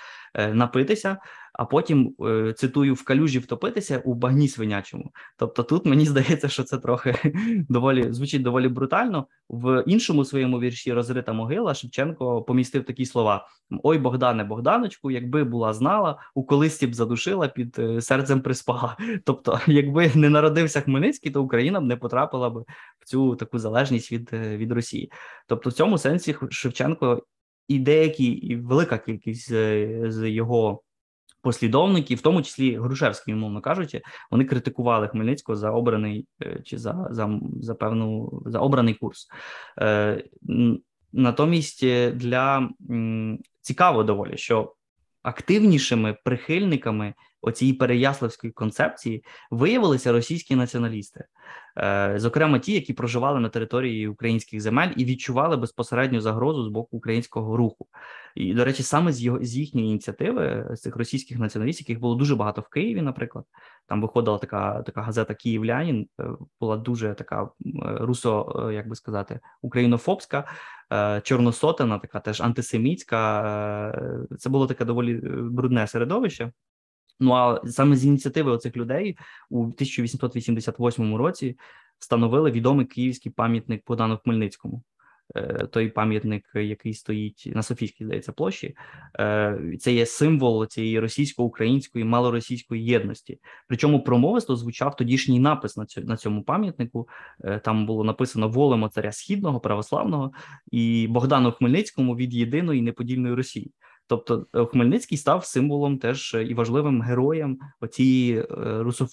напитися 0.53 1.17
а 1.55 1.64
потім 1.64 2.14
е, 2.21 2.53
цитую 2.53 2.95
в 2.95 3.05
калюжі 3.05 3.38
втопитися 3.38 4.03
у 4.05 4.14
багні 4.14 4.49
свинячому. 4.49 5.11
Тобто, 5.37 5.62
тут 5.62 5.87
мені 5.87 6.07
здається, 6.07 6.49
що 6.49 6.62
це 6.62 6.79
трохи 6.79 7.33
доволі 7.69 8.12
звучить 8.12 8.43
доволі 8.43 8.69
брутально. 8.69 9.27
В 9.49 9.85
іншому 9.87 10.25
своєму 10.25 10.61
вірші 10.61 10.93
Розрита 10.93 11.33
могила 11.33 11.75
Шевченко 11.75 12.43
помістив 12.43 12.85
такі 12.85 13.07
слова: 13.07 13.47
Ой, 13.83 13.99
Богдане, 13.99 14.45
Богданочку, 14.45 15.11
якби 15.11 15.45
була 15.45 15.73
знала, 15.73 16.19
у 16.35 16.45
колисті 16.45 16.87
б 16.87 16.95
задушила 16.95 17.49
під 17.49 17.79
е, 17.79 18.01
серцем 18.01 18.40
приспала. 18.40 18.97
Тобто, 19.25 19.61
якби 19.67 20.11
не 20.14 20.29
народився 20.29 20.81
Хмельницький, 20.81 21.33
то 21.33 21.43
Україна 21.43 21.81
б 21.81 21.85
не 21.85 21.97
потрапила 21.97 22.51
б 22.51 22.64
в 23.01 23.05
цю 23.05 23.37
таку 23.37 23.59
залежність 23.59 24.12
від, 24.12 24.31
е, 24.33 24.57
від 24.57 24.73
Росії. 24.73 25.12
Тобто, 25.49 25.71
в 25.71 25.73
цьому 25.73 25.99
сенсі 25.99 26.37
Шевченко. 26.51 27.23
І 27.69 27.79
деякі, 27.79 28.25
і 28.25 28.57
велика 28.57 28.99
кількість 28.99 29.49
з 29.49 30.31
його 30.31 30.83
послідовники, 31.44 32.14
в 32.14 32.20
тому 32.20 32.42
числі 32.42 32.76
Грушевський, 32.76 33.35
умовно 33.35 33.61
кажучи, 33.61 34.02
вони 34.30 34.44
критикували 34.44 35.09
Хмельницького 35.09 35.57
за 35.57 35.70
обраний 35.70 36.26
е, 36.42 36.61
чи 36.64 36.78
за 36.78 37.09
за, 37.11 37.40
за 37.61 37.74
певну 37.74 38.42
за 38.46 38.59
обраний 38.59 38.94
курс. 38.94 39.28
Е, 39.80 40.24
Натомість 41.12 41.83
е, 41.83 42.11
для 42.11 42.68
цікаво 43.61 44.04
доволі, 44.04 44.37
що 44.37 44.74
активнішими 45.22 46.16
прихильниками 46.24 47.14
оцієї 47.44 47.76
переяславської 47.76 48.52
концепції 48.52 49.24
виявилися 49.50 50.12
російські 50.12 50.57
націоналісти, 50.57 51.24
е, 51.78 52.14
зокрема 52.16 52.59
ті, 52.59 52.72
які 52.72 52.92
проживали 52.92 53.40
на 53.40 53.48
території 53.48 54.09
українських 54.09 54.61
земель 54.61 54.88
і 54.96 55.04
відчували 55.04 55.57
безпосередню 55.57 56.20
загрозу 56.20 56.64
з 56.64 56.68
боку 56.68 56.96
українського 56.96 57.57
руху. 57.57 57.87
І, 58.35 58.54
до 58.54 58.64
речі, 58.64 58.83
саме 58.83 59.12
з 59.12 59.22
його 59.22 59.38
з 59.42 59.57
їхньої 59.57 59.87
ініціативи, 59.87 60.68
з 60.70 60.80
цих 60.80 60.96
російських 60.96 61.38
націоналістів, 61.38 61.87
яких 61.88 62.00
було 62.00 62.14
дуже 62.14 62.37
багато 62.37 62.61
в 62.61 62.68
Києві, 62.68 63.02
наприклад, 63.02 63.44
там 63.87 64.02
виходила 64.02 64.38
така 64.38 64.83
така 64.83 65.02
газета 65.02 65.35
Київлянін, 65.35 66.09
е, 66.20 66.24
була 66.61 66.76
дуже 66.76 67.14
така 67.14 67.48
русо, 67.85 68.70
як 68.74 68.88
би 68.88 68.96
сказати, 68.96 69.40
українофобська. 69.62 70.48
Чорносотена, 71.22 71.98
така 71.98 72.20
теж 72.20 72.40
антисемітська. 72.40 74.28
Це 74.38 74.50
було 74.50 74.66
таке 74.66 74.85
доволі 74.85 75.14
брудне 75.24 75.87
середовище. 75.87 76.52
Ну 77.20 77.33
а 77.33 77.61
саме 77.66 77.96
з 77.96 78.05
ініціативи 78.05 78.50
оцих 78.50 78.77
людей 78.77 79.18
у 79.50 79.62
1888 79.62 81.16
році 81.16 81.59
встановили 81.98 82.50
відомий 82.50 82.87
київський 82.87 83.33
пам'ятник 83.33 83.83
Богдану 83.87 84.18
Хмельницькому. 84.24 84.83
Е, 85.37 85.66
той 85.66 85.88
пам'ятник, 85.88 86.44
який 86.55 86.94
стоїть 86.94 87.53
на 87.55 87.62
Софійській, 87.62 88.05
здається, 88.05 88.33
площі, 88.33 88.77
е, 89.18 89.59
це 89.81 89.92
є 89.92 90.07
символ 90.07 90.66
цієї 90.66 91.00
російсько-української 91.00 92.05
малоросійської 92.05 92.85
єдності. 92.85 93.38
Причому 93.68 94.05
промовисто 94.05 94.57
звучав 94.57 94.96
тодішній 94.96 95.40
напис 95.40 95.77
на 95.96 96.16
цьому 96.16 96.42
пам'ятнику. 96.42 97.09
Е, 97.44 97.59
там 97.59 97.87
було 97.87 98.05
написано 98.05 98.48
волемо 98.48 98.88
царя 98.88 99.12
східного 99.12 99.61
православного 99.61 100.33
і 100.70 101.07
Богдану 101.11 101.53
Хмельницькому 101.53 102.16
від 102.16 102.35
єдиної 102.35 102.83
неподільної 102.83 103.35
Росії. 103.35 103.72
Тобто 104.07 104.47
е, 104.55 104.64
Хмельницький 104.64 105.19
став 105.19 105.45
символом 105.45 105.99
теж 105.99 106.37
і 106.49 106.55
важливим 106.55 107.03
героєм 107.03 107.59
оцієї 107.81 108.38
е, 108.38 108.47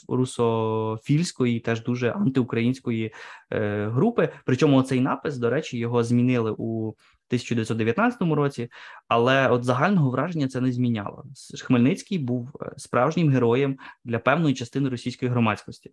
русофільської, 0.07 1.59
теж 1.59 1.83
дуже 1.83 2.11
антиукраїнської 2.11 3.13
е, 3.51 3.87
групи. 3.87 4.29
Причому 4.45 4.83
цей 4.83 4.99
напис, 4.99 5.37
до 5.37 5.49
речі, 5.49 5.77
його 5.77 6.03
змінили 6.03 6.55
у 6.57 6.87
1919 6.87 8.21
році, 8.21 8.69
але 9.07 9.49
от 9.49 9.63
загального 9.63 10.09
враження 10.09 10.47
це 10.47 10.61
не 10.61 10.71
зміняло. 10.71 11.25
Хмельницький 11.63 12.17
був 12.17 12.49
справжнім 12.77 13.29
героєм 13.29 13.77
для 14.05 14.19
певної 14.19 14.55
частини 14.55 14.89
російської 14.89 15.31
громадськості. 15.31 15.91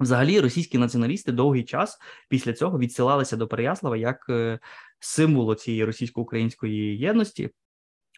Взагалі, 0.00 0.40
російські 0.40 0.78
націоналісти 0.78 1.32
довгий 1.32 1.64
час 1.64 1.98
після 2.28 2.52
цього 2.52 2.78
відсилалися 2.78 3.36
до 3.36 3.48
Переяслава 3.48 3.96
як 3.96 4.30
символу 4.98 5.54
цієї 5.54 5.84
російсько-української 5.84 6.98
єдності. 6.98 7.50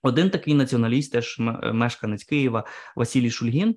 Один 0.04 0.30
такий 0.30 0.54
націоналіст, 0.54 1.12
теж 1.12 1.36
мешканець 1.72 2.24
Києва 2.24 2.64
Василій 2.96 3.30
Шульгін. 3.30 3.76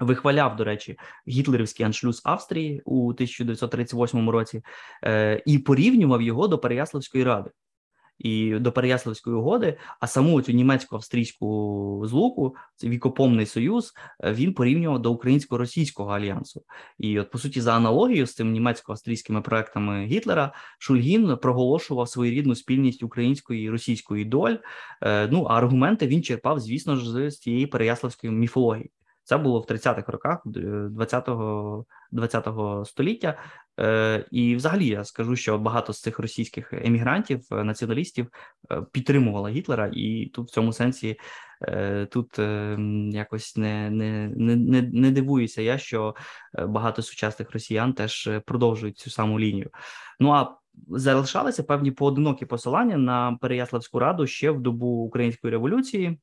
Вихваляв, 0.00 0.56
до 0.56 0.64
речі, 0.64 0.96
гітлерівський 1.28 1.86
аншлюз 1.86 2.22
Австрії 2.24 2.82
у 2.84 3.10
1938 3.10 4.30
році 4.30 4.62
е, 5.04 5.42
і 5.46 5.58
порівнював 5.58 6.22
його 6.22 6.48
до 6.48 6.58
Переяславської 6.58 7.24
ради 7.24 7.50
і 8.18 8.54
до 8.54 8.72
Переяславської 8.72 9.36
угоди, 9.36 9.78
а 10.00 10.06
саму 10.06 10.42
цю 10.42 10.52
німецько-австрійську 10.52 12.02
злуку, 12.06 12.56
це 12.76 12.88
вікопомний 12.88 13.46
союз, 13.46 13.92
е, 14.24 14.32
він 14.32 14.54
порівнював 14.54 15.02
до 15.02 15.12
українсько-російського 15.12 16.10
альянсу. 16.10 16.62
І, 16.98 17.20
от, 17.20 17.30
по 17.30 17.38
суті, 17.38 17.60
за 17.60 17.76
аналогією 17.76 18.26
з 18.26 18.34
цим 18.34 18.52
німецько-австрійськими 18.52 19.40
проектами 19.40 20.06
Гітлера, 20.06 20.52
Шульгін 20.78 21.36
проголошував 21.36 22.08
своєрідну 22.08 22.54
спільність 22.54 23.02
української 23.02 23.64
і 23.64 23.70
російської 23.70 24.24
доль. 24.24 24.56
Е, 25.02 25.28
ну 25.28 25.44
а 25.44 25.58
аргументи 25.58 26.06
він 26.06 26.22
черпав, 26.22 26.60
звісно 26.60 26.96
ж, 26.96 27.30
з 27.30 27.38
цієї 27.38 27.66
переяславської 27.66 28.32
міфології. 28.32 28.90
Це 29.24 29.36
було 29.36 29.60
в 29.60 29.64
30-х 29.64 30.12
роках 30.12 30.46
20-го 30.46 31.86
20-го 32.12 32.84
століття. 32.84 33.38
Е, 33.80 34.24
І, 34.30 34.56
взагалі, 34.56 34.86
я 34.86 35.04
скажу, 35.04 35.36
що 35.36 35.58
багато 35.58 35.92
з 35.92 36.00
цих 36.00 36.18
російських 36.18 36.72
емігрантів, 36.72 37.40
е, 37.52 37.64
націоналістів 37.64 38.26
е, 38.70 38.82
підтримувала 38.92 39.50
Гітлера, 39.50 39.90
і 39.92 40.26
тут 40.26 40.48
в 40.48 40.50
цьому 40.50 40.72
сенсі 40.72 41.16
е, 41.62 42.06
тут 42.06 42.38
е, 42.38 42.78
якось 43.10 43.56
не, 43.56 43.90
не, 43.90 44.28
не, 44.28 44.82
не 44.82 45.10
дивуюся 45.10 45.62
я, 45.62 45.78
що 45.78 46.14
е, 46.58 46.66
багато 46.66 47.02
сучасних 47.02 47.52
росіян 47.52 47.92
теж 47.92 48.30
продовжують 48.46 48.98
цю 48.98 49.10
саму 49.10 49.40
лінію. 49.40 49.70
Ну 50.20 50.30
а 50.32 50.56
залишалися 50.88 51.62
певні 51.62 51.90
поодинокі 51.90 52.46
посилання 52.46 52.96
на 52.96 53.38
Переяславську 53.40 53.98
раду 53.98 54.26
ще 54.26 54.50
в 54.50 54.60
добу 54.60 54.86
української 54.86 55.50
революції. 55.50 56.18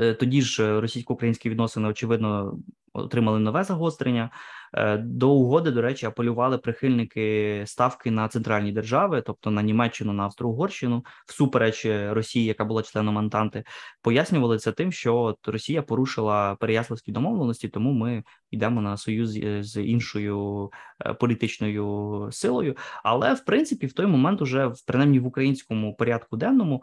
Е, 0.00 0.14
тоді 0.14 0.42
ж 0.42 0.64
е, 0.64 0.80
російсько-українські 0.80 1.50
відносини 1.50 1.88
очевидно 1.88 2.58
отримали 2.92 3.38
нове 3.38 3.64
загострення. 3.64 4.30
Е, 4.74 4.96
до 4.96 5.30
угоди, 5.30 5.70
до 5.70 5.82
речі, 5.82 6.06
апелювали 6.06 6.58
прихильники 6.58 7.62
ставки 7.66 8.10
на 8.10 8.28
центральні 8.28 8.72
держави, 8.72 9.22
тобто 9.26 9.50
на 9.50 9.62
Німеччину, 9.62 10.12
на 10.12 10.24
Австро-Угорщину, 10.24 11.04
всупереч 11.26 11.86
Росії, 11.86 12.44
яка 12.44 12.64
була 12.64 12.82
членом 12.82 13.18
Антанти, 13.18 13.64
пояснювали 14.02 14.58
це 14.58 14.72
тим, 14.72 14.92
що 14.92 15.16
от 15.16 15.48
Росія 15.48 15.82
порушила 15.82 16.56
переяславські 16.60 17.12
домовленості, 17.12 17.68
тому 17.68 17.92
ми 17.92 18.24
йдемо 18.50 18.80
на 18.80 18.96
союз 18.96 19.30
з 19.60 19.82
іншою 19.82 20.70
політичною 21.20 22.28
силою. 22.32 22.76
Але 23.04 23.34
в 23.34 23.44
принципі, 23.44 23.86
в 23.86 23.92
той 23.92 24.06
момент, 24.06 24.42
уже 24.42 24.72
принаймні 24.86 25.20
в 25.20 25.26
українському 25.26 25.94
порядку 25.94 26.36
денному, 26.36 26.82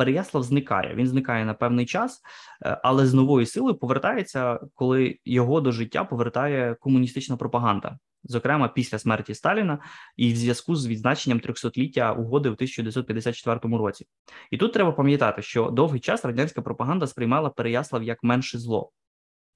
Переяслав 0.00 0.42
зникає. 0.42 0.94
Він 0.94 1.06
зникає 1.06 1.44
на 1.44 1.54
певний 1.54 1.86
час, 1.86 2.20
е, 2.64 2.80
але 2.82 3.06
з 3.06 3.14
новою 3.14 3.46
силою 3.46 3.74
повертається, 3.74 4.60
коли 4.74 5.18
його 5.24 5.60
до 5.60 5.72
життя 5.72 6.04
повертає 6.04 6.76
комуністична 6.80 7.36
пропаганда, 7.36 7.98
зокрема 8.24 8.68
після 8.68 8.98
смерті 8.98 9.34
Сталіна, 9.34 9.78
і 10.16 10.32
в 10.32 10.36
зв'язку 10.36 10.76
з 10.76 10.86
відзначенням 10.86 11.40
300-ліття 11.40 12.12
угоди 12.12 12.48
в 12.48 12.52
1954 12.52 13.76
році. 13.76 14.06
І 14.50 14.56
тут 14.56 14.72
треба 14.72 14.92
пам'ятати, 14.92 15.42
що 15.42 15.70
довгий 15.70 16.00
час 16.00 16.24
радянська 16.24 16.62
пропаганда 16.62 17.06
сприймала 17.06 17.50
Переяслав 17.50 18.02
як 18.02 18.22
менше 18.22 18.58
зло. 18.58 18.90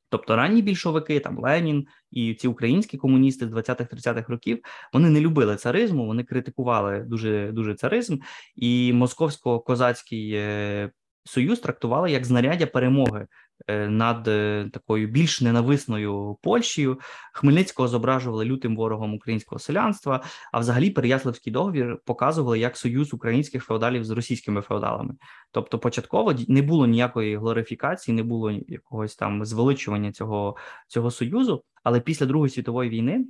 Тобто 0.09 0.37
ранні 0.37 0.62
більшовики, 0.62 1.21
там 1.21 1.38
Ленін 1.38 1.87
і 2.11 2.35
ці 2.35 2.49
українські 2.49 2.97
комуністи 2.97 3.49
з 3.49 3.53
20-30-х 3.53 4.29
років 4.29 4.61
вони 4.93 5.11
не 5.11 5.21
любили 5.21 5.57
царизму, 5.57 6.07
вони 6.07 6.25
критикували 6.25 7.01
дуже 7.01 7.53
дуже 7.53 7.75
царизм, 7.75 8.19
і 8.57 8.93
московсько-козацький 8.93 10.33
е, 10.35 10.90
союз 11.25 11.61
трактували 11.61 12.11
як 12.11 12.25
знаряддя 12.25 12.67
перемоги 12.67 13.27
над 13.68 14.29
е, 14.29 14.70
такою 14.72 15.09
більш 15.09 15.40
ненависною 15.40 16.37
Польщею. 16.42 17.00
Хмельницького 17.33 17.88
зображували 17.88 18.44
лютим 18.44 18.77
ворогом 18.77 19.14
українського 19.14 19.59
селянства. 19.59 20.22
А 20.53 20.59
взагалі 20.59 20.90
Переяславський 20.90 21.53
договір 21.53 21.98
показували 22.05 22.59
як 22.59 22.77
союз 22.77 23.14
українських 23.14 23.64
феодалів 23.64 24.05
з 24.05 24.11
російськими 24.11 24.61
феодалами. 24.61 25.14
Тобто, 25.50 25.79
початково 25.79 26.35
не 26.48 26.62
було 26.62 26.87
ніякої 26.87 27.37
глорифікації, 27.37 28.14
не 28.14 28.22
було 28.22 28.50
якогось 28.50 29.16
там 29.16 29.44
звеличування 29.44 30.12
цього, 30.12 30.57
цього 30.88 31.11
союзу. 31.11 31.64
Але 31.83 32.00
після 32.00 32.27
Другої 32.27 32.50
світової 32.50 32.90
війни. 32.90 33.24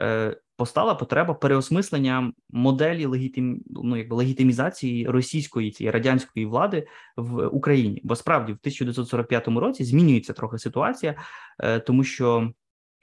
Е, 0.00 0.36
постала 0.56 0.94
потреба 0.94 1.34
переосмислення 1.34 2.32
моделі 2.50 3.06
легітим, 3.06 3.62
ну, 3.70 3.96
якби 3.96 4.16
легітимізації 4.16 5.06
російської 5.06 5.70
цієї 5.70 5.90
радянської 5.90 6.46
влади 6.46 6.86
в 7.16 7.46
Україні. 7.46 8.00
Бо 8.04 8.16
справді 8.16 8.52
в 8.52 8.56
1945 8.56 9.48
році 9.48 9.84
змінюється 9.84 10.32
трохи 10.32 10.58
ситуація, 10.58 11.14
е, 11.58 11.80
тому 11.80 12.04
що. 12.04 12.52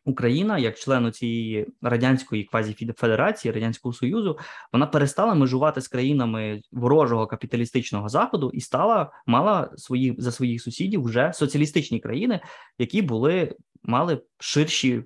Україна, 0.07 0.57
як 0.57 0.77
член 0.77 1.11
цієї 1.11 1.67
радянської 1.81 2.43
квазіфедерації 2.43 3.51
радянського 3.51 3.93
союзу, 3.93 4.39
вона 4.73 4.87
перестала 4.87 5.35
межувати 5.35 5.81
з 5.81 5.87
країнами 5.87 6.61
ворожого 6.71 7.27
капіталістичного 7.27 8.09
заходу 8.09 8.51
і 8.53 8.61
стала 8.61 9.11
мала 9.25 9.71
свої 9.77 10.15
за 10.17 10.31
своїх 10.31 10.61
сусідів 10.61 11.03
вже 11.03 11.33
соціалістичні 11.33 11.99
країни, 11.99 12.39
які 12.77 13.01
були 13.01 13.55
мали 13.83 14.21
ширші 14.39 15.03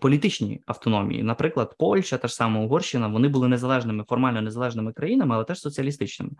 політичні 0.00 0.60
автономії, 0.66 1.22
наприклад, 1.22 1.74
Польща, 1.78 2.18
та 2.18 2.28
ж 2.28 2.34
сама 2.34 2.60
Угорщина, 2.60 3.08
вони 3.08 3.28
були 3.28 3.48
незалежними, 3.48 4.04
формально 4.08 4.42
незалежними 4.42 4.92
країнами, 4.92 5.34
але 5.34 5.44
теж 5.44 5.60
соціалістичними. 5.60 6.32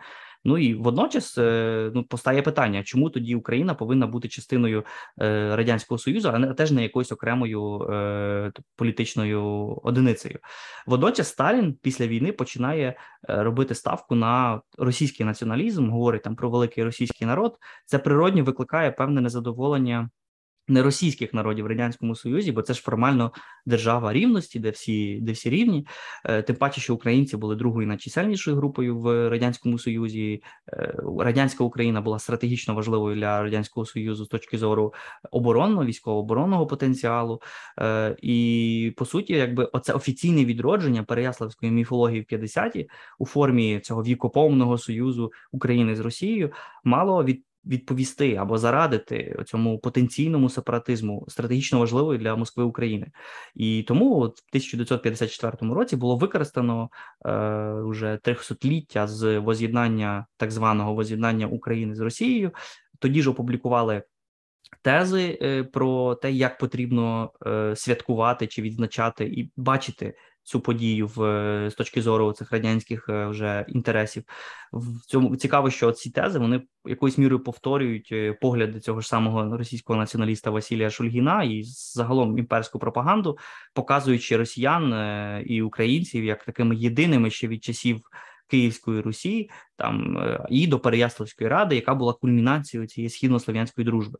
Ну 0.44 0.58
і 0.58 0.74
водночас 0.74 1.38
е, 1.38 1.90
ну 1.94 2.04
постає 2.04 2.42
питання, 2.42 2.82
чому 2.82 3.10
тоді 3.10 3.34
Україна 3.34 3.74
повинна 3.74 4.06
бути 4.06 4.28
частиною 4.28 4.84
е, 5.20 5.56
радянського 5.56 5.98
союзу, 5.98 6.30
а 6.34 6.38
не 6.38 6.54
теж 6.54 6.72
не 6.72 6.82
якоюсь 6.82 7.12
окремою 7.12 7.82
е, 7.82 8.52
політичною 8.76 9.42
одиницею. 9.82 10.38
Водночас 10.86 11.28
Сталін 11.28 11.78
після 11.82 12.06
війни 12.06 12.32
починає 12.32 12.96
робити 13.28 13.74
ставку 13.74 14.14
на 14.14 14.60
російський 14.78 15.26
націоналізм, 15.26 15.90
говорить 15.90 16.22
там 16.22 16.36
про 16.36 16.50
великий 16.50 16.84
російський 16.84 17.26
народ. 17.26 17.56
Це 17.86 17.98
природньо 17.98 18.44
викликає 18.44 18.90
певне 18.90 19.20
незадоволення 19.20 20.10
не 20.68 20.82
російських 20.82 21.34
народів 21.34 21.64
в 21.64 21.68
радянському 21.68 22.14
союзі, 22.14 22.52
бо 22.52 22.62
це 22.62 22.74
ж 22.74 22.82
формально 22.82 23.32
держава 23.66 24.12
рівності, 24.12 24.58
де 24.58 24.70
всі 24.70 25.18
де 25.20 25.32
всі 25.32 25.50
рівні. 25.50 25.86
Е, 26.24 26.42
тим 26.42 26.56
паче, 26.56 26.80
що 26.80 26.94
українці 26.94 27.36
були 27.36 27.56
другою 27.56 27.86
найчисельнішою 27.86 28.56
групою 28.56 28.98
в 28.98 29.28
радянському 29.28 29.78
союзі. 29.78 30.42
Е, 30.72 30.94
радянська 31.18 31.64
Україна 31.64 32.00
була 32.00 32.18
стратегічно 32.18 32.74
важливою 32.74 33.16
для 33.16 33.42
радянського 33.42 33.86
союзу 33.86 34.24
з 34.24 34.28
точки 34.28 34.58
зору 34.58 34.94
оборонного 35.30 35.84
військово-оборонного 35.84 36.66
потенціалу. 36.66 37.40
Е, 37.80 38.16
і 38.22 38.94
по 38.96 39.04
суті, 39.04 39.32
якби 39.32 39.64
оце 39.64 39.92
офіційне 39.92 40.44
відродження 40.44 41.02
Переяславської 41.02 41.72
міфології 41.72 42.20
в 42.20 42.34
50-ті 42.34 42.88
у 43.18 43.26
формі 43.26 43.80
цього 43.80 44.02
вікоповного 44.02 44.78
союзу 44.78 45.32
України 45.52 45.96
з 45.96 46.00
Росією 46.00 46.52
мало 46.84 47.24
від 47.24 47.44
відповісти 47.66 48.34
або 48.34 48.58
зарадити 48.58 49.36
цьому 49.46 49.78
потенційному 49.78 50.48
сепаратизму 50.48 51.24
стратегічно 51.28 51.78
важливої 51.78 52.18
для 52.18 52.36
Москви 52.36 52.64
України, 52.64 53.10
і 53.54 53.82
тому 53.82 54.20
от 54.20 54.38
в 54.38 54.48
1954 54.50 55.74
році 55.74 55.96
було 55.96 56.16
використано 56.16 56.90
е, 57.26 57.30
вже 57.84 58.18
трьохсотліття 58.22 59.06
з 59.06 59.38
воз'єднання 59.38 60.26
так 60.36 60.50
званого 60.50 60.94
воз'єднання 60.94 61.46
України 61.46 61.94
з 61.94 62.00
Росією. 62.00 62.50
Тоді 62.98 63.22
ж 63.22 63.30
опублікували. 63.30 64.02
Тези 64.82 65.38
е, 65.42 65.64
про 65.64 66.14
те, 66.14 66.32
як 66.32 66.58
потрібно 66.58 67.32
е, 67.46 67.76
святкувати 67.76 68.46
чи 68.46 68.62
відзначати 68.62 69.24
і 69.24 69.50
бачити 69.56 70.14
цю 70.44 70.60
подію 70.60 71.06
в 71.06 71.20
з 71.70 71.74
точки 71.74 72.02
зору 72.02 72.32
цих 72.32 72.52
радянських 72.52 73.08
е, 73.08 73.26
вже 73.26 73.64
інтересів. 73.68 74.24
В 74.72 75.06
цьому 75.06 75.36
цікаво, 75.36 75.70
що 75.70 75.92
ці 75.92 76.10
тези 76.10 76.38
вони 76.38 76.62
якоюсь 76.84 77.18
мірою 77.18 77.44
повторюють 77.44 78.08
е, 78.12 78.32
погляди 78.32 78.80
цього 78.80 79.00
ж 79.00 79.08
самого 79.08 79.56
російського 79.56 79.98
націоналіста 79.98 80.50
Василія 80.50 80.90
Шульгіна 80.90 81.42
і 81.42 81.62
загалом 81.64 82.38
імперську 82.38 82.78
пропаганду, 82.78 83.38
показуючи 83.74 84.36
росіян 84.36 84.92
е, 84.92 85.42
і 85.46 85.62
українців 85.62 86.24
як 86.24 86.44
такими 86.44 86.76
єдиними 86.76 87.30
ще 87.30 87.48
від 87.48 87.64
часів. 87.64 88.00
Київської 88.46 89.00
Русі, 89.00 89.50
там 89.76 90.18
і 90.50 90.66
до 90.66 90.78
Переяславської 90.78 91.50
ради, 91.50 91.74
яка 91.74 91.94
була 91.94 92.12
кульмінацією 92.12 92.88
цієї 92.88 93.10
східнослов'янської 93.10 93.84
дружби. 93.84 94.18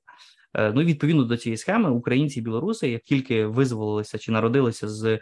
Ну 0.55 0.83
і 0.83 0.85
відповідно 0.85 1.25
до 1.25 1.37
цієї 1.37 1.57
схеми, 1.57 1.91
українці 1.91 2.39
і 2.41 2.43
білоруси, 2.43 2.89
як 2.89 3.03
тільки 3.03 3.47
визволилися 3.47 4.19
чи 4.19 4.33
народилися 4.33 4.89
з 4.89 5.19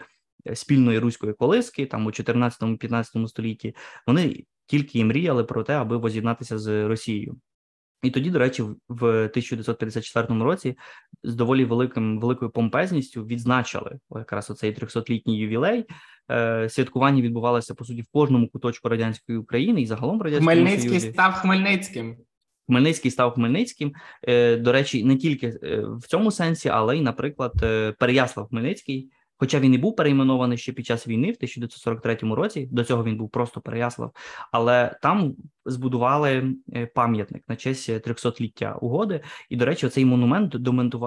спільної 0.54 0.98
руської 0.98 1.32
колиски, 1.32 1.86
там 1.86 2.06
у 2.06 2.10
14-15 2.10 3.28
столітті, 3.28 3.74
вони 4.06 4.44
тільки 4.66 4.98
і 4.98 5.04
мріяли 5.04 5.44
про 5.44 5.62
те, 5.62 5.74
аби 5.74 5.96
воз'єднатися 5.96 6.58
з 6.58 6.88
Росією. 6.88 7.36
І 8.02 8.10
тоді, 8.10 8.30
до 8.30 8.38
речі, 8.38 8.62
в 8.88 9.04
1954 9.06 10.44
році 10.44 10.76
з 11.22 11.34
доволі 11.34 11.64
великим 11.64 12.20
великою 12.20 12.50
помпезністю 12.50 13.24
відзначили 13.24 13.98
якраз 14.10 14.50
оцей 14.50 14.74
300-літній 14.74 15.38
ювілей. 15.38 15.84
Е, 16.30 16.68
святкування 16.68 17.22
відбувалося 17.22 17.74
по 17.74 17.84
суті 17.84 18.02
в 18.02 18.06
кожному 18.12 18.48
куточку 18.48 18.88
радянської 18.88 19.38
України 19.38 19.82
і 19.82 19.86
загалом 19.86 20.18
в 20.18 20.38
Хмельницький 20.38 20.88
Союзі. 20.88 21.10
став 21.12 21.32
Хмельницьким. 21.32 22.16
Хмельницький 22.66 23.10
став 23.10 23.32
Хмельницьким. 23.34 23.92
Е, 24.28 24.56
до 24.56 24.72
речі, 24.72 25.04
не 25.04 25.16
тільки 25.16 25.46
е, 25.46 25.84
в 25.86 26.02
цьому 26.06 26.30
сенсі, 26.30 26.68
але 26.68 26.98
й, 26.98 27.00
наприклад, 27.00 27.52
Переяслав 27.98 28.48
Хмельницький 28.48 29.10
Хоча 29.42 29.60
він 29.60 29.74
і 29.74 29.78
був 29.78 29.96
перейменований 29.96 30.58
ще 30.58 30.72
під 30.72 30.86
час 30.86 31.08
війни 31.08 31.26
в 31.26 31.36
1943 31.36 32.18
році, 32.34 32.68
до 32.72 32.84
цього 32.84 33.04
він 33.04 33.16
був 33.16 33.30
просто 33.30 33.60
Переяслав, 33.60 34.12
але 34.52 34.98
там 35.02 35.34
збудували 35.64 36.54
е, 36.74 36.86
пам'ятник 36.86 37.44
на 37.48 37.56
честь 37.56 37.90
300-ліття 37.90 38.78
угоди. 38.78 39.20
І, 39.50 39.56
до 39.56 39.64
речі, 39.64 39.88
цей 39.88 40.04
монумент 40.04 40.56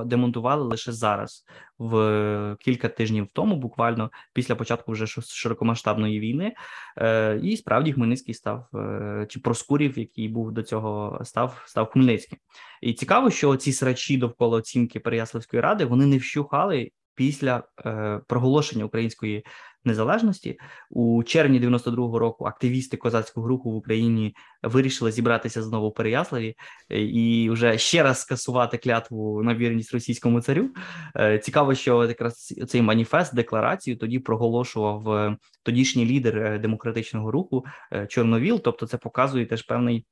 демонтували 0.06 0.64
лише 0.64 0.92
зараз, 0.92 1.46
в 1.78 2.58
кілька 2.60 2.90
тижнів 2.90 3.28
тому, 3.34 3.56
буквально 3.56 4.12
після 4.34 4.56
початку 4.56 4.92
вже 4.92 5.08
широкомасштабної 5.08 6.20
війни. 6.20 6.54
Е, 6.98 7.40
і 7.44 7.58
справді 7.58 7.94
Хмельницький 7.94 8.34
став 8.34 8.68
е, 8.76 9.26
чи 9.30 9.40
Проскурів, 9.40 10.00
який 10.00 10.28
був 10.28 10.52
до 10.52 10.64
цього, 10.64 11.20
став 11.24 11.64
став 11.66 11.90
Хмельницьким. 11.90 12.40
І 12.82 12.94
цікаво, 12.94 13.30
що 13.30 13.56
ці 13.56 13.74
срачі 13.74 14.18
довкола 14.18 14.58
оцінки 14.58 15.00
Переяславської 15.00 15.62
ради 15.62 15.86
вони 15.86 16.06
не 16.06 16.18
вщухали 16.18 16.92
після 17.16 17.64
е, 17.86 18.22
проголошення 18.28 18.86
української 18.86 19.46
незалежності 19.86 20.60
у 20.90 21.24
червні 21.24 21.60
92-го 21.60 22.20
року 22.20 22.46
активісти 22.46 22.98
козацького 22.98 23.48
руху 23.48 23.72
в 23.72 23.76
Україні 23.76 24.36
вирішили 24.64 25.12
зібратися 25.12 25.64
знову 25.64 25.90
в 25.90 25.94
Переяславі 25.94 26.56
е, 26.90 27.02
і 27.02 27.50
вже 27.50 27.78
ще 27.78 28.04
раз 28.04 28.22
скасувати 28.22 28.78
клятву 28.78 29.44
на 29.44 29.56
вірність 29.56 29.94
російському 29.94 30.42
царю. 30.42 30.70
Е, 31.18 31.40
цікаво, 31.40 31.76
що 31.76 32.06
якраз 32.06 32.54
цей 32.68 32.82
маніфест, 32.82 33.36
декларацію 33.36 33.98
тоді 33.98 34.20
проголошував 34.20 35.10
е, 35.10 35.38
тодішній 35.64 36.06
лідер 36.06 36.38
е, 36.38 36.60
демократичного 36.60 37.32
руху 37.32 37.66
Чорновіл. 38.10 38.62
Тобто, 38.64 38.88
це 38.88 38.98
показує 38.98 39.46
теж 39.46 39.62
певний 39.62 40.06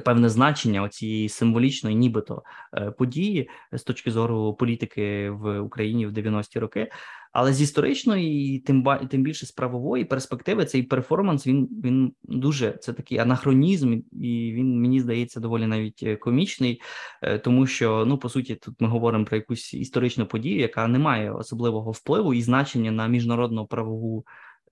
певне 0.00 0.28
значення 0.28 0.88
цієї 0.88 1.28
символічної, 1.28 1.96
нібито 1.96 2.42
е, 2.74 2.90
події 2.90 3.48
з 3.72 3.82
точки 3.82 4.10
зору 4.10 4.54
політики 4.54 5.30
в 5.30 5.60
Україні 5.60 6.06
в 6.06 6.12
90-ті 6.12 6.58
роки. 6.58 6.88
Але 7.32 7.52
з 7.52 7.62
історичної, 7.62 8.58
тим 8.58 8.86
тим 9.10 9.22
більше 9.22 9.46
з 9.46 9.52
правової 9.52 10.04
перспективи, 10.04 10.64
цей 10.64 10.82
перформанс 10.82 11.46
він 11.46 11.68
він 11.84 12.12
дуже 12.24 12.72
це 12.72 12.92
такий 12.92 13.18
анахронізм, 13.18 14.00
і 14.12 14.52
він 14.54 14.80
мені 14.80 15.00
здається 15.00 15.40
доволі 15.40 15.66
навіть 15.66 16.02
е, 16.02 16.16
комічний, 16.16 16.82
е, 17.22 17.38
тому 17.38 17.66
що 17.66 18.04
ну 18.06 18.18
по 18.18 18.28
суті 18.28 18.54
тут 18.54 18.80
ми 18.80 18.88
говоримо 18.88 19.24
про 19.24 19.36
якусь 19.36 19.74
історичну 19.74 20.26
подію, 20.26 20.58
яка 20.58 20.88
не 20.88 20.98
має 20.98 21.32
особливого 21.32 21.90
впливу 21.90 22.34
і 22.34 22.42
значення 22.42 22.90
на 22.90 23.06
міжнародну 23.06 23.66
правову 23.66 24.24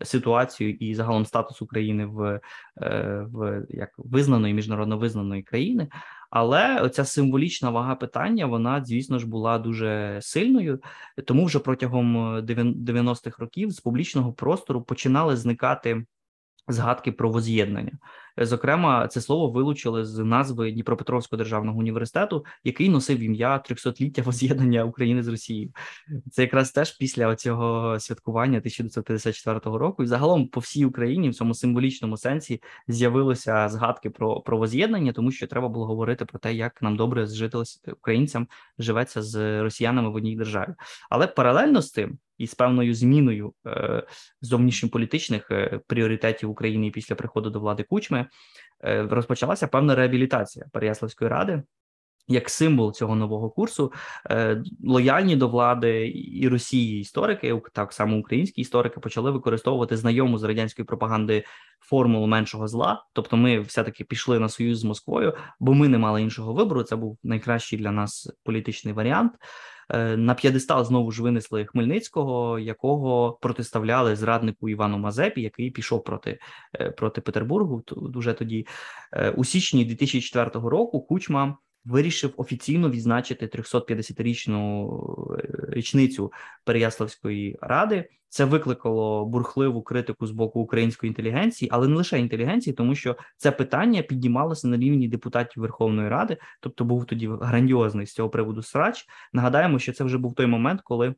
ситуацію 0.02 0.74
і 0.74 0.94
загалом 0.94 1.26
статус 1.26 1.62
України 1.62 2.06
в 2.06 2.40
е, 2.82 3.26
в 3.32 3.66
як 3.68 3.90
визнаної 3.98 4.54
міжнародно 4.54 4.98
визнаної 4.98 5.42
країни. 5.42 5.88
Але 6.30 6.80
оця 6.80 7.04
символічна 7.04 7.70
вага 7.70 7.94
питання, 7.94 8.46
вона, 8.46 8.84
звісно 8.84 9.18
ж, 9.18 9.26
була 9.26 9.58
дуже 9.58 10.18
сильною, 10.22 10.80
тому 11.26 11.44
вже 11.44 11.58
протягом 11.58 12.36
90-х 12.38 13.38
років 13.38 13.70
з 13.70 13.80
публічного 13.80 14.32
простору 14.32 14.82
починали 14.82 15.36
зникати 15.36 16.04
згадки 16.68 17.12
про 17.12 17.30
воз'єднання. 17.30 17.92
Зокрема, 18.40 19.08
це 19.08 19.20
слово 19.20 19.50
вилучили 19.50 20.04
з 20.04 20.18
назви 20.18 20.72
Дніпропетровського 20.72 21.38
державного 21.38 21.78
університету, 21.78 22.44
який 22.64 22.88
носив 22.88 23.18
ім'я 23.18 23.62
300-ліття 23.70 24.22
воз'єднання 24.22 24.84
України 24.84 25.22
з 25.22 25.28
Росією. 25.28 25.72
Це 26.32 26.42
якраз 26.42 26.72
теж 26.72 26.96
після 26.96 27.36
цього 27.36 28.00
святкування 28.00 28.58
1954 28.58 29.78
року, 29.78 30.02
і 30.02 30.06
загалом 30.06 30.48
по 30.48 30.60
всій 30.60 30.84
Україні 30.84 31.28
в 31.30 31.34
цьому 31.34 31.54
символічному 31.54 32.16
сенсі 32.16 32.62
з'явилися 32.88 33.68
згадки 33.68 34.10
про 34.10 34.40
про 34.40 34.58
воз'єднання, 34.58 35.12
тому 35.12 35.30
що 35.30 35.46
треба 35.46 35.68
було 35.68 35.86
говорити 35.86 36.24
про 36.24 36.38
те, 36.38 36.54
як 36.54 36.82
нам 36.82 36.96
добре 36.96 37.26
зжитилось 37.26 37.82
українцям 37.92 38.48
живеться 38.78 39.22
з 39.22 39.62
росіянами 39.62 40.10
в 40.10 40.14
одній 40.14 40.36
державі. 40.36 40.74
Але 41.10 41.26
паралельно 41.26 41.82
з 41.82 41.90
тим 41.90 42.18
і 42.40 42.46
з 42.46 42.54
певною 42.54 42.94
зміною 42.94 43.52
е, 43.66 44.02
зовнішньополітичних 44.40 45.50
е, 45.50 45.80
пріоритетів 45.86 46.50
України 46.50 46.90
після 46.90 47.14
приходу 47.14 47.50
до 47.50 47.60
влади 47.60 47.82
Кучми 47.82 48.26
е, 48.84 49.02
розпочалася 49.02 49.66
певна 49.66 49.94
реабілітація 49.94 50.66
Переяславської 50.72 51.30
ради. 51.30 51.62
Як 52.28 52.50
символ 52.50 52.92
цього 52.92 53.16
нового 53.16 53.50
курсу 53.50 53.92
лояльні 54.84 55.36
до 55.36 55.48
влади 55.48 56.12
і 56.14 56.48
Росії 56.48 57.00
історики, 57.00 57.60
так 57.72 57.92
само 57.92 58.16
українські 58.16 58.60
історики, 58.60 59.00
почали 59.00 59.30
використовувати 59.30 59.96
знайому 59.96 60.38
з 60.38 60.42
радянської 60.42 60.86
пропаганди 60.86 61.44
формулу 61.80 62.26
меншого 62.26 62.68
зла. 62.68 63.04
Тобто, 63.12 63.36
ми 63.36 63.60
все 63.60 63.84
таки 63.84 64.04
пішли 64.04 64.38
на 64.38 64.48
союз 64.48 64.78
з 64.78 64.84
Москвою, 64.84 65.34
бо 65.60 65.74
ми 65.74 65.88
не 65.88 65.98
мали 65.98 66.22
іншого 66.22 66.54
вибору. 66.54 66.82
Це 66.82 66.96
був 66.96 67.18
найкращий 67.22 67.78
для 67.78 67.90
нас 67.90 68.32
політичний 68.44 68.94
варіант. 68.94 69.32
Е, 69.90 70.16
на 70.16 70.34
п'єдестал 70.34 70.84
знову 70.84 71.10
ж 71.10 71.22
винесли 71.22 71.64
Хмельницького, 71.64 72.58
якого 72.58 73.32
протиставляли 73.32 74.16
зраднику 74.16 74.68
Івану 74.68 74.98
Мазепі, 74.98 75.42
який 75.42 75.70
пішов 75.70 76.04
проти 76.04 76.38
е, 76.80 76.90
проти 76.90 77.20
Петербургу. 77.20 77.82
Дуже 77.96 78.32
тоді 78.32 78.66
е, 79.12 79.30
у 79.30 79.44
січні 79.44 79.84
2004 79.84 80.68
року 80.68 81.00
Кучма 81.00 81.58
вирішив 81.84 82.34
офіційно 82.36 82.90
відзначити 82.90 83.46
350-річну 83.46 84.88
річницю 85.68 86.32
Переяславської 86.64 87.58
ради. 87.60 88.08
Це 88.28 88.44
викликало 88.44 89.26
бурхливу 89.26 89.82
критику 89.82 90.26
з 90.26 90.30
боку 90.30 90.60
української 90.60 91.08
інтелігенції, 91.08 91.68
але 91.72 91.88
не 91.88 91.96
лише 91.96 92.20
інтелігенції, 92.20 92.74
тому 92.74 92.94
що 92.94 93.16
це 93.36 93.50
питання 93.50 94.02
піднімалося 94.02 94.68
на 94.68 94.76
рівні 94.76 95.08
депутатів 95.08 95.62
Верховної 95.62 96.08
Ради, 96.08 96.36
тобто 96.60 96.84
був 96.84 97.06
тоді 97.06 97.28
грандіозний 97.40 98.06
з 98.06 98.14
цього 98.14 98.30
приводу 98.30 98.62
срач. 98.62 99.06
Нагадаємо, 99.32 99.78
що 99.78 99.92
це 99.92 100.04
вже 100.04 100.18
був 100.18 100.34
той 100.34 100.46
момент, 100.46 100.80
коли 100.84 101.14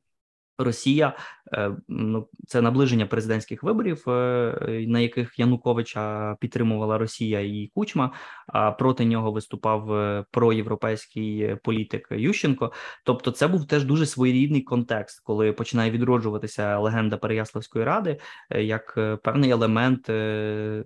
Росія 0.58 1.16
е, 1.54 1.70
ну 1.88 2.28
це 2.46 2.60
наближення 2.60 3.06
президентських 3.06 3.62
виборів, 3.62 4.04
е, 4.08 4.84
на 4.88 5.00
яких 5.00 5.38
Януковича 5.38 6.36
підтримувала 6.40 6.98
Росія 6.98 7.40
і 7.40 7.70
Кучма. 7.74 8.12
А 8.46 8.70
проти 8.70 9.04
нього 9.04 9.32
виступав 9.32 9.92
е, 9.92 10.24
проєвропейський 10.30 11.56
політик 11.62 12.08
Ющенко. 12.10 12.72
Тобто, 13.04 13.30
це 13.30 13.48
був 13.48 13.66
теж 13.66 13.84
дуже 13.84 14.06
своєрідний 14.06 14.62
контекст, 14.62 15.20
коли 15.24 15.52
починає 15.52 15.90
відроджуватися 15.90 16.78
легенда 16.78 17.16
Переяславської 17.16 17.84
ради 17.84 18.18
як 18.50 18.98
певний 19.22 19.50
елемент 19.50 20.08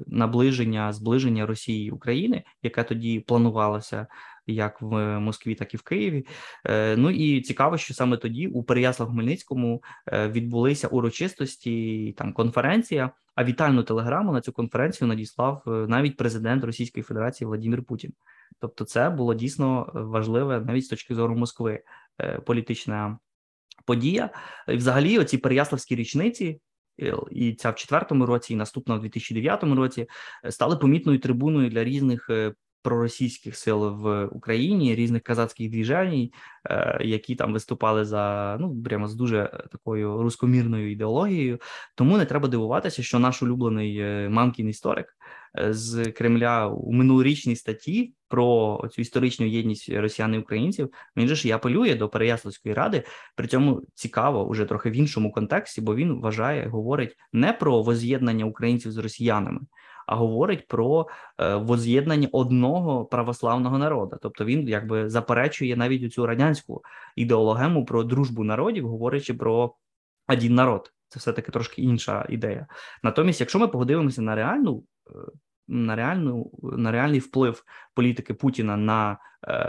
наближення 0.07 0.93
зближення 0.93 1.47
Росії 1.47 1.87
і 1.87 1.91
України, 1.91 2.45
яке 2.63 2.85
тоді 2.85 3.21
планувалося 3.21 4.07
як 4.47 4.83
в 4.83 5.21
Москві, 5.21 5.55
так 5.55 5.75
і 5.75 5.77
в 5.77 5.83
Києві. 5.83 6.27
Е, 6.65 6.97
ну 6.97 7.11
і 7.11 7.41
цікаво, 7.41 7.79
що 7.79 7.95
саме 7.95 8.17
тоді 8.17 8.47
у 8.47 8.63
Переяслав-Хмельницькому 8.63 9.83
е, 10.07 10.29
відбулися 10.29 10.89
урочистості 10.89 12.15
там 12.19 12.33
конференція. 12.33 13.11
А 13.35 13.45
вітальну 13.45 13.83
телеграму 13.83 14.33
на 14.33 14.41
цю 14.41 14.53
конференцію 14.53 15.09
надіслав 15.09 15.63
е, 15.67 15.71
навіть 15.71 16.17
президент 16.17 16.65
Російської 16.65 17.05
Федерації 17.05 17.49
Владимир 17.49 17.83
Путін. 17.83 18.13
Тобто, 18.61 18.85
це 18.85 19.11
було 19.11 19.35
дійсно 19.35 19.91
важливе 19.95 20.61
навіть 20.61 20.85
з 20.85 20.89
точки 20.89 21.15
зору 21.15 21.37
Москви 21.37 21.83
політична 22.47 23.19
подія. 23.85 24.31
І 24.69 24.77
Взагалі, 24.77 25.19
оці 25.19 25.39
переяславські 25.39 25.97
річниці. 25.97 26.61
І 27.31 27.55
ця 27.55 27.71
в 27.71 27.75
четвертому 27.75 28.27
році, 28.27 28.53
і 28.53 28.57
наступна 28.57 28.95
в 28.95 29.01
2009 29.01 29.63
році 29.63 30.07
стали 30.51 30.77
помітною 30.77 31.19
трибуною 31.19 31.71
для 31.71 31.85
різних 31.85 32.31
проросійських 32.87 33.57
сил 33.57 33.89
в 33.89 34.27
Україні, 34.27 34.95
різних 34.95 35.23
казацьких 35.23 35.71
двіжень, 35.71 36.31
е, 36.71 36.99
які 37.05 37.35
там 37.35 37.53
виступали 37.53 38.05
за 38.05 38.57
ну 38.61 38.83
прямо 38.83 39.09
з 39.09 39.15
дуже 39.15 39.65
такою 39.73 40.23
рускомірною 40.23 40.93
ідеологією. 40.93 41.59
Тому 41.95 42.19
не 42.19 42.25
треба 42.25 42.49
дивуватися, 42.49 43.03
що 43.03 43.19
наш 43.19 43.43
улюблений 43.43 43.99
е, 43.99 44.29
мамкін 44.29 44.69
історик 44.69 45.17
е, 45.59 45.75
з 45.75 46.13
Кремля 46.13 46.67
у 46.69 46.93
минулорічній 46.93 47.57
статті 47.57 48.15
про 48.29 48.81
цю 48.93 49.03
історичну 49.03 49.47
єдність 49.47 49.89
росіян 49.89 50.35
і 50.35 50.39
українців. 50.39 50.91
Він 51.17 51.29
же 51.29 51.35
ж 51.35 51.49
і 51.49 51.51
апелює 51.51 51.95
до 51.95 52.09
Переяславської 52.09 52.75
ради. 52.75 53.03
При 53.37 53.47
цьому 53.47 53.83
цікаво 53.95 54.47
уже 54.47 54.65
трохи 54.65 54.91
в 54.91 54.97
іншому 54.97 55.33
контексті, 55.33 55.81
бо 55.81 55.95
він 55.95 56.21
вважає, 56.21 56.69
говорить 56.69 57.17
не 57.33 57.53
про 57.53 57.83
воз'єднання 57.83 58.45
українців 58.45 58.93
з 58.93 58.97
росіянами 58.97 59.61
а 60.07 60.17
говорить 60.17 60.67
про 60.67 61.07
е, 61.39 61.55
воз'єднання 61.55 62.29
одного 62.33 63.05
православного 63.05 63.79
народу. 63.79 64.17
Тобто 64.23 64.45
він 64.45 64.69
якби 64.69 65.11
заперечує 65.11 65.77
навіть 65.77 66.13
цю 66.13 66.27
радянську 66.27 66.83
ідеологему 67.17 67.85
про 67.85 68.05
дружбу 68.05 68.45
народів, 68.45 68.89
говорячи 68.89 69.35
про 69.35 69.75
один 70.29 70.55
народ. 70.55 70.93
Це 71.09 71.19
все 71.19 71.33
таки 71.33 71.53
трошки 71.53 71.83
інша 71.83 72.27
ідея. 72.29 72.67
Натомість, 73.03 73.41
якщо 73.41 73.59
ми 73.59 73.69
подивимося 73.69 74.23
на 74.23 74.35
реальну 74.35 74.85
е, 75.11 75.13
на 75.69 75.97
реальну 75.97 76.51
на 76.63 76.93
реальний 76.93 77.21
вплив 77.21 77.65
політики 77.95 78.35
Путіна 78.35 78.77
на 78.77 79.19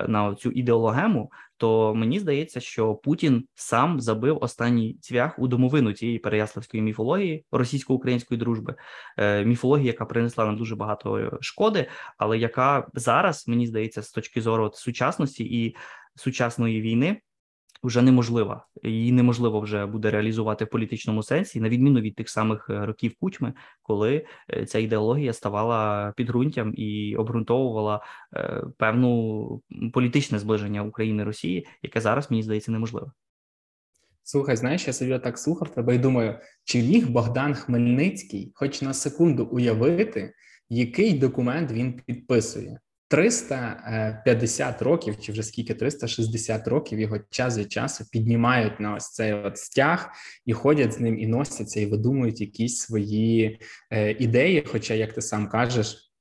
на 0.07 0.35
цю 0.35 0.51
ідеологему, 0.51 1.31
то 1.57 1.95
мені 1.95 2.19
здається, 2.19 2.59
що 2.59 2.95
Путін 2.95 3.47
сам 3.55 4.01
забив 4.01 4.37
останній 4.41 4.97
цвях 5.01 5.39
у 5.39 5.47
домовину 5.47 5.93
цієї 5.93 6.19
переяславської 6.19 6.83
міфології 6.83 7.45
російсько-української 7.51 8.39
дружби, 8.39 8.75
е, 9.17 9.45
міфології, 9.45 9.87
яка 9.87 10.05
принесла 10.05 10.45
нам 10.45 10.57
дуже 10.57 10.75
багато 10.75 11.37
шкоди, 11.41 11.87
але 12.17 12.37
яка 12.37 12.87
зараз 12.93 13.47
мені 13.47 13.67
здається, 13.67 14.01
з 14.01 14.11
точки 14.11 14.41
зору 14.41 14.71
сучасності 14.73 15.43
і 15.43 15.75
сучасної 16.15 16.81
війни 16.81 17.21
вже 17.83 18.01
неможлива. 18.01 18.65
Її 18.83 19.11
неможливо 19.11 19.59
вже 19.59 19.85
буде 19.85 20.11
реалізувати 20.11 20.65
в 20.65 20.69
політичному 20.69 21.23
сенсі, 21.23 21.59
на 21.59 21.69
відміну 21.69 22.01
від 22.01 22.15
тих 22.15 22.29
самих 22.29 22.67
е, 22.69 22.85
років 22.85 23.13
кучми, 23.19 23.53
коли 23.81 24.25
е, 24.53 24.65
ця 24.65 24.79
ідеологія 24.79 25.33
ставала 25.33 26.13
підґрунтям 26.15 26.73
і 26.75 27.15
обґрунтовувала 27.15 28.03
е, 28.35 28.63
певну 28.77 29.61
політичне 29.93 30.39
зближення 30.39 30.83
України 30.83 31.23
Росії, 31.23 31.67
яке 31.83 32.01
зараз 32.01 32.31
мені 32.31 32.43
здається 32.43 32.71
неможливе. 32.71 33.11
Слухай, 34.23 34.55
знаєш, 34.55 34.87
я 34.87 34.93
собі 34.93 35.19
так 35.19 35.37
слухав 35.37 35.69
тебе 35.69 35.95
і 35.95 35.97
думаю, 35.97 36.39
чи 36.63 36.83
міг 36.83 37.09
Богдан 37.09 37.53
Хмельницький, 37.53 38.51
хоч 38.55 38.81
на 38.81 38.93
секунду 38.93 39.45
уявити, 39.45 40.33
який 40.69 41.13
документ 41.13 41.71
він 41.71 41.93
підписує? 41.93 42.79
350 43.07 44.81
років, 44.81 45.19
чи 45.19 45.31
вже 45.31 45.43
скільки 45.43 45.73
360 45.73 46.67
років 46.67 46.99
його 46.99 47.19
час 47.29 47.57
від 47.57 47.71
часу 47.71 48.05
піднімають 48.11 48.79
на 48.79 48.93
ось 48.95 49.11
цей 49.11 49.33
от 49.33 49.57
стяг 49.57 50.09
і 50.45 50.53
ходять 50.53 50.93
з 50.93 50.99
ним 50.99 51.19
і 51.19 51.27
носяться, 51.27 51.79
і 51.79 51.85
видумують 51.85 52.41
якісь 52.41 52.77
свої 52.77 53.59
е, 53.91 54.11
ідеї. 54.11 54.63
Хоча, 54.67 54.93
як 54.93 55.13
ти 55.13 55.21
сам 55.21 55.49
кажеш, 55.49 56.11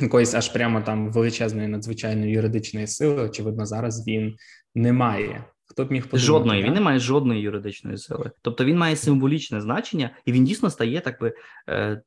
якоїсь 0.00 0.34
аж 0.34 0.48
прямо 0.48 0.80
там 0.80 1.12
величезної 1.12 1.68
надзвичайної 1.68 2.32
юридичної 2.32 2.86
сили, 2.86 3.22
очевидно, 3.22 3.66
зараз 3.66 4.06
він 4.06 4.36
не 4.74 4.92
має. 4.92 5.44
Хто 5.64 5.84
б 5.84 5.92
міг 5.92 6.02
подумати, 6.02 6.26
жодної 6.26 6.60
так? 6.60 6.68
він 6.68 6.74
не 6.74 6.80
має 6.80 6.98
жодної 6.98 7.40
юридичної 7.40 7.98
сили, 7.98 8.30
тобто 8.42 8.64
він 8.64 8.78
має 8.78 8.96
символічне 8.96 9.60
значення, 9.60 10.10
і 10.24 10.32
він 10.32 10.44
дійсно 10.44 10.70
стає 10.70 11.00
так 11.00 11.20
би 11.20 11.32
е, 11.68 12.02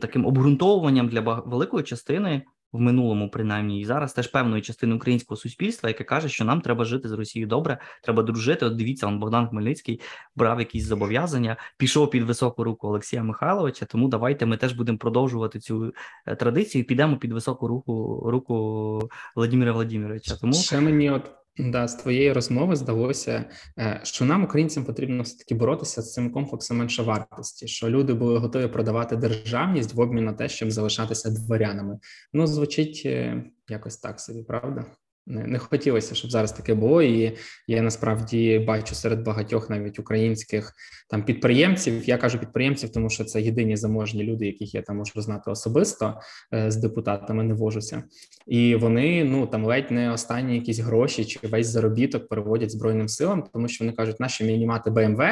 таким 0.00 0.26
обґрунтовуванням 0.26 1.08
для 1.08 1.20
великої 1.20 1.84
частини 1.84 2.42
в 2.72 2.80
минулому, 2.80 3.30
принаймні, 3.30 3.80
і 3.80 3.84
зараз 3.84 4.12
теж 4.12 4.26
певної 4.26 4.62
частини 4.62 4.94
українського 4.94 5.38
суспільства, 5.38 5.88
яке 5.88 6.04
каже, 6.04 6.28
що 6.28 6.44
нам 6.44 6.60
треба 6.60 6.84
жити 6.84 7.08
з 7.08 7.12
Росією 7.12 7.48
добре, 7.48 7.78
треба 8.02 8.22
дружити. 8.22 8.66
От 8.66 8.76
дивіться, 8.76 9.06
он 9.06 9.18
Богдан 9.18 9.48
Хмельницький 9.48 10.00
брав 10.36 10.58
якісь 10.58 10.84
зобов'язання, 10.84 11.56
пішов 11.76 12.10
під 12.10 12.22
високу 12.22 12.64
руку 12.64 12.88
Олексія 12.88 13.22
Михайловича. 13.22 13.86
Тому 13.86 14.08
давайте 14.08 14.46
ми 14.46 14.56
теж 14.56 14.72
будемо 14.72 14.98
продовжувати 14.98 15.60
цю 15.60 15.92
е, 16.26 16.36
традицію. 16.36 16.84
Підемо 16.84 17.16
під 17.16 17.32
високу 17.32 17.68
руку 17.68 18.22
руку 18.30 19.10
Владимира 19.36 19.72
Владимировича. 19.72 20.36
Тому 20.36 20.52
ще 20.52 20.80
мені 20.80 21.10
от 21.10 21.30
Да, 21.58 21.88
з 21.88 21.94
твоєї 21.94 22.32
розмови 22.32 22.76
здалося, 22.76 23.44
е, 23.78 24.00
що 24.02 24.24
нам, 24.24 24.44
українцям, 24.44 24.84
потрібно 24.84 25.22
все 25.22 25.38
таки 25.38 25.54
боротися 25.54 26.02
з 26.02 26.12
цим 26.12 26.32
комплексом 26.32 26.76
меншовартості, 26.76 27.68
що 27.68 27.90
люди 27.90 28.14
були 28.14 28.38
готові 28.38 28.66
продавати 28.66 29.16
державність 29.16 29.94
в 29.94 30.00
обмін 30.00 30.24
на 30.24 30.32
те, 30.32 30.48
щоб 30.48 30.70
залишатися 30.70 31.30
дворянами. 31.30 31.98
Ну 32.32 32.46
звучить 32.46 33.02
е, 33.06 33.44
якось 33.68 33.96
так 33.96 34.20
собі, 34.20 34.42
правда? 34.42 34.84
Не, 35.30 35.58
хотілося, 35.58 36.14
щоб 36.14 36.30
зараз 36.30 36.52
таке 36.52 36.74
було. 36.74 37.02
І 37.02 37.36
я 37.66 37.82
насправді 37.82 38.58
бачу 38.58 38.94
серед 38.94 39.22
багатьох 39.22 39.70
навіть 39.70 39.98
українських 39.98 40.72
там 41.10 41.24
підприємців. 41.24 42.08
Я 42.08 42.16
кажу 42.16 42.38
підприємців, 42.38 42.92
тому 42.92 43.10
що 43.10 43.24
це 43.24 43.42
єдині 43.42 43.76
заможні 43.76 44.24
люди, 44.24 44.46
яких 44.46 44.74
я 44.74 44.82
там 44.82 44.96
можу 44.96 45.22
знати 45.22 45.50
особисто 45.50 46.20
е, 46.54 46.70
з 46.70 46.76
депутатами, 46.76 47.44
не 47.44 47.54
вожуся, 47.54 48.02
і 48.46 48.74
вони 48.74 49.24
ну 49.24 49.46
там 49.46 49.64
ледь 49.64 49.90
не 49.90 50.12
останні 50.12 50.54
якісь 50.54 50.78
гроші 50.78 51.24
чи 51.24 51.48
весь 51.48 51.66
заробіток 51.66 52.28
переводять 52.28 52.70
збройним 52.70 53.08
силам, 53.08 53.44
тому 53.52 53.68
що 53.68 53.84
вони 53.84 53.96
кажуть, 53.96 54.20
наші 54.20 54.44
мені 54.44 54.66
мати 54.66 54.90
БМВ 54.90 55.22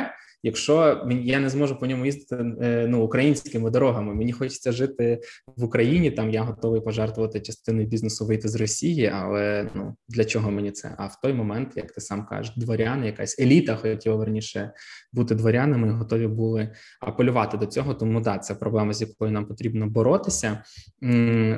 якщо 0.42 1.06
я 1.10 1.40
не 1.40 1.48
зможу 1.48 1.78
по 1.78 1.86
ньому 1.86 2.06
їздити 2.06 2.36
е, 2.60 2.86
ну 2.88 3.02
українськими 3.02 3.70
дорогами. 3.70 4.14
Мені 4.14 4.32
хочеться 4.32 4.72
жити 4.72 5.20
в 5.56 5.64
Україні. 5.64 6.10
Там 6.10 6.30
я 6.30 6.42
готовий 6.42 6.80
пожертвувати 6.80 7.40
частиною 7.40 7.86
бізнесу 7.86 8.26
вийти 8.26 8.48
з 8.48 8.54
Росії, 8.54 9.06
але 9.14 9.70
ну 9.74 9.96
для 10.08 10.24
чого 10.24 10.50
мені 10.50 10.70
це? 10.70 10.94
А 10.98 11.06
в 11.06 11.20
той 11.20 11.32
момент, 11.32 11.72
як 11.76 11.92
ти 11.92 12.00
сам 12.00 12.26
кажеш, 12.26 12.56
дворяни, 12.56 13.06
якась 13.06 13.40
еліта 13.40 13.76
хотіла 13.76 14.16
верніше 14.16 14.72
бути 15.12 15.34
дворянами, 15.34 15.90
готові 15.90 16.26
були 16.26 16.72
апелювати 17.00 17.56
до 17.56 17.66
цього. 17.66 17.94
Тому 17.94 18.20
да, 18.20 18.38
це 18.38 18.54
проблема, 18.54 18.92
з 18.92 19.00
якою 19.00 19.30
нам 19.30 19.46
потрібно 19.46 19.86
боротися. 19.86 20.62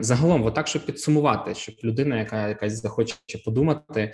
Загалом, 0.00 0.42
отак, 0.42 0.66
щоб 0.66 0.86
підсумувати, 0.86 1.54
щоб 1.54 1.74
людина, 1.84 2.18
яка 2.18 2.48
якась 2.48 2.82
захоче 2.82 3.16
подумати. 3.44 4.12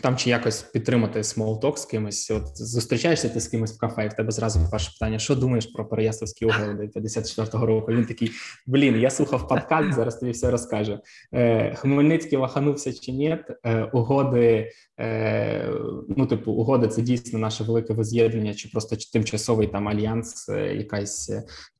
Там 0.00 0.16
чи 0.16 0.30
якось 0.30 0.62
підтримати 0.62 1.24
small 1.24 1.54
talk 1.54 1.78
з 1.78 1.84
кимось. 1.84 2.30
От 2.30 2.56
зустрічаєшся 2.56 3.28
ти 3.28 3.40
з 3.40 3.48
кимось 3.48 3.76
в 3.76 3.78
кафе, 3.78 4.04
і 4.04 4.08
в 4.08 4.12
тебе 4.12 4.32
зразу 4.32 4.60
перше 4.70 4.90
питання: 4.90 5.18
що 5.18 5.34
думаєш 5.34 5.66
про 5.66 5.88
Переяславські 5.88 6.46
угоди 6.46 6.90
54-го 6.96 7.66
року? 7.66 7.92
Він 7.92 8.04
такий: 8.04 8.30
блін, 8.66 9.00
я 9.00 9.10
слухав 9.10 9.48
подкаст, 9.48 9.92
зараз 9.92 10.16
тобі 10.16 10.32
все 10.32 10.50
розкаже. 10.50 11.00
Е, 11.34 11.74
Хмельницький 11.74 12.38
ваханувся 12.38 12.92
чи 12.92 13.12
ні? 13.12 13.38
Е, 13.64 13.90
угоди, 13.92 14.70
е, 15.00 15.70
ну 16.16 16.26
типу, 16.26 16.52
угода 16.52 16.88
це 16.88 17.02
дійсно 17.02 17.38
наше 17.38 17.64
велике 17.64 17.94
воз'єднання, 17.94 18.54
чи 18.54 18.68
просто 18.68 18.96
тимчасовий 19.12 19.66
там 19.66 19.88
альянс, 19.88 20.48
якась 20.48 21.32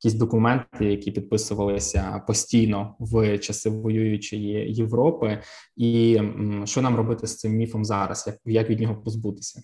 якісь 0.02 0.18
документи, 0.18 0.84
які 0.84 1.10
підписувалися 1.10 2.22
постійно 2.26 2.94
в 2.98 3.38
часи 3.38 3.70
воюючої 3.70 4.74
Європи, 4.74 5.42
і 5.76 6.20
що 6.64 6.82
нам 6.82 6.96
робити 6.96 7.26
з 7.26 7.36
цим 7.36 7.52
міфом 7.52 7.84
зараз, 7.84 8.24
як, 8.26 8.36
як 8.44 8.70
від 8.70 8.80
нього 8.80 8.96
позбутися? 8.96 9.62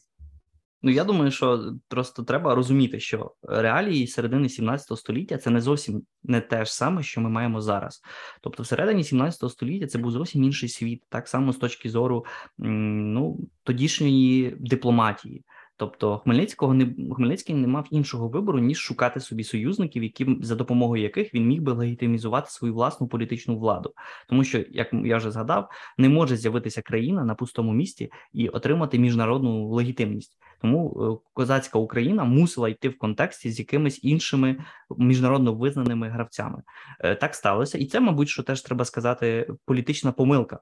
Ну 0.83 0.91
я 0.91 1.05
думаю, 1.05 1.31
що 1.31 1.72
просто 1.89 2.22
треба 2.22 2.55
розуміти, 2.55 3.01
що 3.01 3.35
реалії 3.43 4.07
середини 4.07 4.49
17 4.49 4.99
століття 4.99 5.39
це 5.39 5.51
не 5.51 5.61
зовсім 5.61 6.03
не 6.22 6.41
те 6.41 6.64
ж 6.64 6.74
саме, 6.74 7.03
що 7.03 7.20
ми 7.20 7.31
маємо 7.31 7.61
зараз. 7.61 8.03
Тобто, 8.41 8.62
всередині 8.62 9.05
17 9.05 9.51
століття 9.51 9.87
це 9.87 9.99
був 9.99 10.11
зовсім 10.11 10.45
інший 10.45 10.68
світ, 10.68 11.03
так 11.09 11.28
само 11.28 11.53
з 11.53 11.57
точки 11.57 11.91
зору 11.91 12.24
ну 12.59 13.39
тодішньої 13.62 14.57
дипломатії. 14.61 15.45
Тобто 15.81 16.18
Хмельницького 16.18 16.74
не 16.74 17.14
Хмельницький 17.14 17.55
не 17.55 17.66
мав 17.66 17.87
іншого 17.91 18.28
вибору 18.28 18.59
ніж 18.59 18.78
шукати 18.78 19.20
собі 19.20 19.45
союзників, 19.45 20.03
які 20.03 20.39
за 20.43 20.55
допомогою 20.55 21.03
яких 21.03 21.35
він 21.35 21.47
міг 21.47 21.62
би 21.62 21.72
легітимізувати 21.72 22.51
свою 22.51 22.74
власну 22.74 23.09
політичну 23.09 23.59
владу, 23.59 23.93
тому 24.28 24.45
що, 24.45 24.64
як 24.70 24.93
я 24.93 25.16
вже 25.16 25.31
згадав, 25.31 25.70
не 25.99 26.09
може 26.09 26.37
з'явитися 26.37 26.83
країна 26.83 27.24
на 27.24 27.35
пустому 27.35 27.72
місці 27.72 28.11
і 28.33 28.49
отримати 28.49 28.99
міжнародну 28.99 29.68
легітимність. 29.68 30.39
Тому 30.61 31.03
е, 31.23 31.29
козацька 31.33 31.79
Україна 31.79 32.25
мусила 32.25 32.69
йти 32.69 32.89
в 32.89 32.99
контексті 32.99 33.51
з 33.51 33.59
якимись 33.59 34.05
іншими 34.05 34.57
міжнародно 34.99 35.55
визнаними 35.55 36.09
гравцями. 36.09 36.63
Е, 37.01 37.15
так 37.15 37.35
сталося, 37.35 37.79
і 37.79 37.87
це, 37.87 38.01
мабуть, 38.01 38.29
що 38.29 38.43
теж 38.43 38.63
треба 38.63 38.85
сказати, 38.85 39.49
політична 39.65 40.13
помилка. 40.13 40.61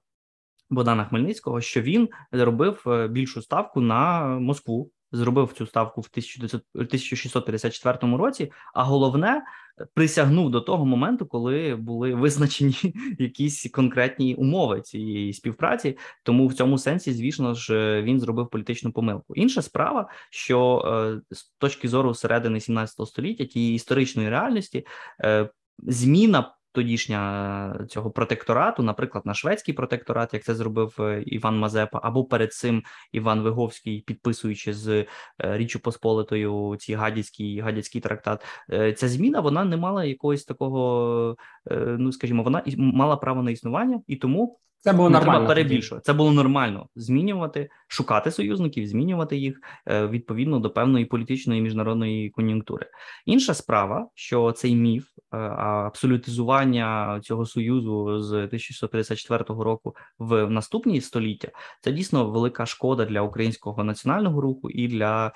Богдана 0.71 1.05
Хмельницького, 1.05 1.61
що 1.61 1.81
він 1.81 2.09
зробив 2.33 2.83
е, 2.87 3.09
більшу 3.09 3.43
ставку 3.43 3.81
на 3.81 4.27
Москву, 4.27 4.91
зробив 5.13 5.53
цю 5.53 5.67
ставку 5.67 6.01
в 6.01 6.09
1654 6.13 8.17
році. 8.17 8.53
А 8.75 8.85
головне 8.85 9.43
присягнув 9.95 10.51
до 10.51 10.61
того 10.61 10.87
моменту, 10.87 11.27
коли 11.27 11.77
були 11.77 12.15
визначені 12.15 12.77
якісь 13.19 13.71
конкретні 13.71 14.35
умови 14.35 14.81
цієї 14.81 15.33
співпраці. 15.33 15.99
Тому 16.23 16.47
в 16.47 16.55
цьому 16.55 16.79
сенсі, 16.79 17.13
звісно 17.13 17.55
ж, 17.55 18.03
він 18.03 18.21
зробив 18.21 18.49
політичну 18.49 18.93
помилку. 18.93 19.35
Інша 19.35 19.63
справа, 19.63 20.09
що 20.31 20.83
е, 21.31 21.35
з 21.35 21.45
точки 21.59 21.89
зору 21.89 22.15
середини 22.15 22.61
17 22.61 23.07
століття 23.07 23.45
тієї 23.45 23.75
історичної 23.75 24.29
реальності 24.29 24.87
е, 25.25 25.51
зміна 25.79 26.55
тодішня 26.73 27.87
цього 27.89 28.11
протекторату, 28.11 28.83
наприклад, 28.83 29.27
на 29.27 29.35
шведський 29.35 29.75
протекторат, 29.75 30.35
як 30.35 30.45
це 30.45 30.55
зробив 30.55 30.97
е, 31.01 31.23
Іван 31.27 31.59
Мазепа, 31.59 32.01
або 32.03 32.25
перед 32.25 32.53
цим 32.53 32.83
Іван 33.13 33.41
Виговський, 33.41 34.01
підписуючи 34.01 34.75
з 34.75 34.89
е, 34.89 35.07
Річчю 35.39 35.81
Посполитою 35.81 36.77
ці 36.79 36.95
гадяцький 36.95 37.61
гадяцький 37.61 38.01
трактат. 38.01 38.45
Е, 38.73 38.93
ця 38.93 39.09
зміна 39.09 39.41
вона 39.41 39.65
не 39.65 39.77
мала 39.77 40.05
якогось 40.05 40.45
такого, 40.45 41.37
ну 41.71 42.13
скажімо, 42.13 42.43
вона 42.43 42.63
мала 42.77 43.17
право 43.17 43.43
на 43.43 43.51
існування, 43.51 44.03
і 44.07 44.17
тому 44.17 44.59
це 44.81 44.93
було 44.93 45.11
не 45.11 45.19
нормально. 45.19 45.33
треба 45.33 45.55
перебільшувати. 45.55 46.05
Це 46.05 46.13
було 46.13 46.33
нормально 46.33 46.89
змінювати, 46.97 47.71
шукати 47.89 48.31
союзників, 48.31 48.87
змінювати 48.87 49.37
їх 49.37 49.61
е, 49.89 50.07
відповідно 50.07 50.59
до 50.59 50.71
певної 50.71 51.05
політичної 51.05 51.63
міжнародної 51.63 52.31
кон'юнктури. 52.31 52.87
Інша 53.27 53.55
справа, 53.55 54.09
що 54.15 54.53
цей 54.53 54.77
міф 54.77 55.07
е, 55.33 55.37
абсолютизування 55.37 57.21
цього 57.23 57.47
союзу 57.47 58.23
з 58.23 58.33
1654 58.33 59.45
року 59.49 59.97
в 60.19 60.51
наступні 60.51 61.01
століття, 61.01 61.49
це 61.81 61.93
дійсно 61.93 62.31
велика 62.31 62.67
шкода 62.67 63.05
для 63.05 63.23
українського 63.23 63.85
національного 63.85 64.41
руху 64.41 64.71
і 64.71 64.89
для 64.89 65.33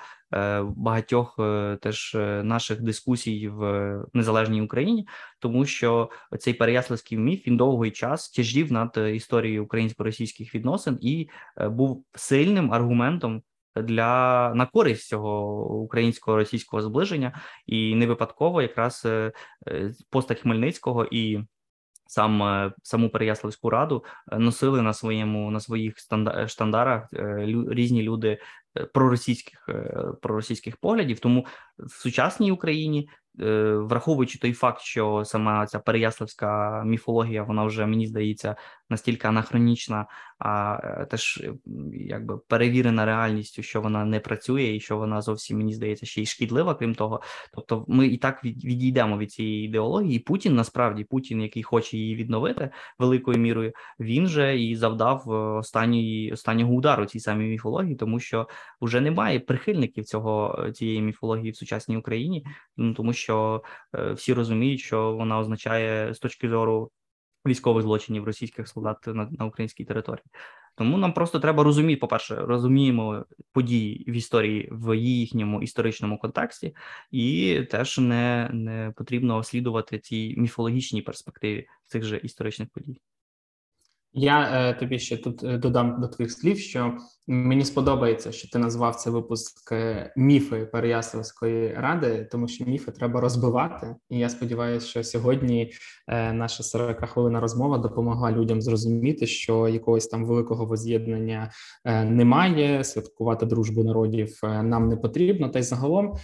багатьох 0.75 1.35
е, 1.39 1.77
теж 1.81 2.15
е, 2.15 2.43
наших 2.43 2.81
дискусій 2.81 3.49
в 3.49 3.95
незалежній 4.13 4.61
Україні, 4.61 5.07
тому 5.39 5.65
що 5.65 6.09
цей 6.39 6.53
переяславський 6.53 7.17
міф 7.17 7.47
він 7.47 7.57
довгий 7.57 7.91
час 7.91 8.29
тяжів 8.29 8.71
над 8.71 8.97
історією 9.13 9.63
українсько-російських 9.63 10.55
відносин 10.55 10.97
і 11.01 11.29
був 11.57 12.05
сильним 12.15 12.73
аргументом. 12.73 13.41
Для 13.75 14.53
на 14.55 14.65
користь 14.65 15.07
цього 15.07 15.65
українсько 15.75 16.35
російського 16.35 16.81
зближення, 16.81 17.41
і 17.65 17.95
не 17.95 18.07
випадково 18.07 18.61
якраз 18.61 19.07
постать 20.09 20.39
Хмельницького 20.39 21.05
і 21.11 21.39
сам 22.07 22.71
саму 22.83 23.09
Переяславську 23.09 23.69
раду 23.69 24.03
носили 24.31 24.81
на 24.81 24.93
своєму 24.93 25.51
на 25.51 25.59
своїх 25.59 25.95
штандарах 26.47 27.09
різні 27.69 28.03
люди 28.03 28.37
проросійських 28.93 29.69
проросійських 30.21 30.77
поглядів. 30.77 31.19
Тому 31.19 31.45
в 31.77 31.91
сучасній 31.91 32.51
Україні 32.51 33.09
Е, 33.41 33.73
враховуючи 33.75 34.39
той 34.39 34.53
факт, 34.53 34.81
що 34.81 35.25
сама 35.25 35.65
ця 35.65 35.79
переяславська 35.79 36.83
міфологія, 36.85 37.43
вона 37.43 37.63
вже 37.63 37.85
мені 37.85 38.07
здається 38.07 38.55
настільки 38.89 39.27
анахронічна, 39.27 40.05
а 40.43 40.79
е, 40.83 41.05
теж 41.05 41.43
якби 41.93 42.37
перевірена 42.37 43.05
реальністю, 43.05 43.63
що 43.63 43.81
вона 43.81 44.05
не 44.05 44.19
працює, 44.19 44.63
і 44.63 44.79
що 44.79 44.97
вона 44.97 45.21
зовсім 45.21 45.57
мені 45.57 45.73
здається 45.73 46.05
ще 46.05 46.21
й 46.21 46.25
шкідлива. 46.25 46.75
Крім 46.75 46.95
того, 46.95 47.21
тобто 47.53 47.85
ми 47.87 48.07
і 48.07 48.17
так 48.17 48.43
відійдемо 48.45 49.17
від 49.17 49.31
цієї 49.31 49.65
ідеології. 49.65 50.19
Путін 50.19 50.55
насправді 50.55 51.03
Путін, 51.03 51.41
який 51.41 51.63
хоче 51.63 51.97
її 51.97 52.15
відновити 52.15 52.69
великою 52.99 53.37
мірою, 53.37 53.73
він 53.99 54.27
же 54.27 54.59
і 54.59 54.75
завдав 54.75 55.23
е, 55.27 55.33
останньої 55.33 56.31
останнього 56.33 56.73
удару 56.73 57.05
цій 57.05 57.19
самій 57.19 57.45
міфології, 57.45 57.95
тому 57.95 58.19
що 58.19 58.47
вже 58.81 59.01
немає 59.01 59.39
прихильників 59.39 60.05
цього 60.05 60.67
цієї 60.73 61.01
міфології 61.01 61.51
в 61.51 61.55
сучасній 61.55 61.97
Україні, 61.97 62.45
ну 62.77 62.93
тому 62.93 63.13
що 63.13 63.63
е, 63.95 64.13
всі 64.13 64.33
розуміють, 64.33 64.79
що 64.79 65.13
вона 65.13 65.39
означає 65.39 66.13
з 66.13 66.19
точки 66.19 66.49
зору 66.49 66.91
військових 67.45 67.83
злочинів 67.83 68.23
російських 68.23 68.67
солдат 68.67 68.97
на, 69.07 69.29
на 69.31 69.45
українській 69.45 69.85
території. 69.85 70.25
Тому 70.75 70.97
нам 70.97 71.13
просто 71.13 71.39
треба 71.39 71.63
розуміти, 71.63 71.99
по 71.99 72.07
перше, 72.07 72.35
розуміємо 72.35 73.25
події 73.51 74.05
в 74.07 74.13
історії 74.13 74.69
в 74.71 74.97
їхньому 74.97 75.61
історичному 75.61 76.17
контексті, 76.17 76.75
і 77.11 77.59
теж 77.71 77.97
не 77.97 78.49
не 78.53 78.93
потрібно 78.97 79.43
слідувати 79.43 79.99
цій 79.99 80.35
міфологічній 80.37 81.01
перспективі 81.01 81.67
цих 81.87 82.03
же 82.03 82.17
історичних 82.17 82.69
подій. 82.69 83.01
Я 84.13 84.69
е, 84.69 84.73
тобі 84.73 84.99
ще 84.99 85.17
тут 85.17 85.43
е, 85.43 85.57
додам 85.57 86.01
до 86.01 86.07
твоїх 86.07 86.31
слів, 86.31 86.59
що 86.59 86.97
мені 87.27 87.65
сподобається, 87.65 88.31
що 88.31 88.49
ти 88.49 88.59
назвав 88.59 88.95
цей 88.95 89.13
випуск 89.13 89.71
е, 89.71 90.13
міфи 90.15 90.65
Переяславської 90.65 91.73
ради, 91.73 92.27
тому 92.31 92.47
що 92.47 92.65
міфи 92.65 92.91
треба 92.91 93.21
розбивати. 93.21 93.95
І 94.09 94.19
я 94.19 94.29
сподіваюся, 94.29 94.87
що 94.87 95.03
сьогодні 95.03 95.71
е, 96.07 96.33
наша 96.33 96.63
40 96.63 97.09
хвилина 97.09 97.39
розмова 97.39 97.77
допомогла 97.77 98.31
людям 98.31 98.61
зрозуміти, 98.61 99.27
що 99.27 99.67
якогось 99.67 100.07
там 100.07 100.25
великого 100.25 100.65
воз'єднання 100.65 101.51
е, 101.85 102.03
немає. 102.05 102.83
Святкувати 102.83 103.45
дружбу 103.45 103.83
народів 103.83 104.39
нам 104.43 104.89
не 104.89 104.97
потрібно. 104.97 105.49
Та 105.49 105.59
й 105.59 105.63
загалом 105.63 106.15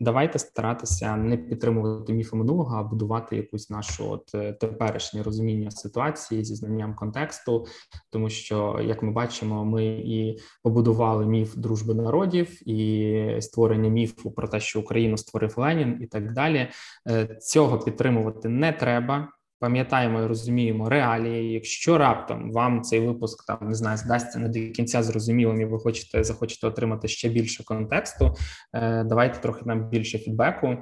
давайте 0.00 0.38
старатися 0.38 1.16
не 1.16 1.36
підтримувати 1.36 2.12
міфи 2.12 2.36
минулого, 2.36 2.76
а 2.76 2.82
будувати 2.82 3.36
якусь 3.36 3.70
нашу 3.70 4.10
от 4.10 4.58
теперішнє 4.60 5.22
розуміння 5.22 5.70
ситуації 5.70 6.44
зі 6.44 6.54
знанням 6.54 6.94
контексту, 6.94 7.66
тому 8.10 8.30
що 8.30 8.80
як 8.84 9.02
ми 9.02 9.12
бачимо, 9.12 9.64
ми 9.64 9.84
і 9.84 10.29
побудували 10.62 11.26
міф 11.26 11.54
дружби 11.56 11.94
народів 11.94 12.68
і 12.68 13.36
створення 13.40 13.88
міфу 13.88 14.30
про 14.30 14.48
те, 14.48 14.60
що 14.60 14.80
Україну 14.80 15.16
створив 15.16 15.54
Ленін, 15.56 15.98
і 16.00 16.06
так 16.06 16.32
далі. 16.32 16.68
Е, 17.10 17.38
цього 17.40 17.78
підтримувати 17.78 18.48
не 18.48 18.72
треба 18.72 19.28
пам'ятаємо 19.60 20.22
і 20.22 20.26
розуміємо 20.26 20.88
реалії. 20.88 21.52
Якщо 21.52 21.98
раптом 21.98 22.52
вам 22.52 22.82
цей 22.82 23.00
випуск 23.00 23.46
там 23.46 23.58
не 23.68 23.74
знаю, 23.74 23.96
здасться 23.96 24.38
не 24.38 24.48
до 24.48 24.72
кінця 24.72 25.02
зрозумілим, 25.02 25.60
і 25.60 25.64
ви 25.64 25.78
хочете 25.78 26.24
захочете 26.24 26.66
отримати 26.66 27.08
ще 27.08 27.28
більше 27.28 27.64
контексту. 27.64 28.34
Е, 28.74 29.04
давайте 29.04 29.38
трохи 29.38 29.62
нам 29.64 29.88
більше 29.88 30.18
фідбеку 30.18 30.76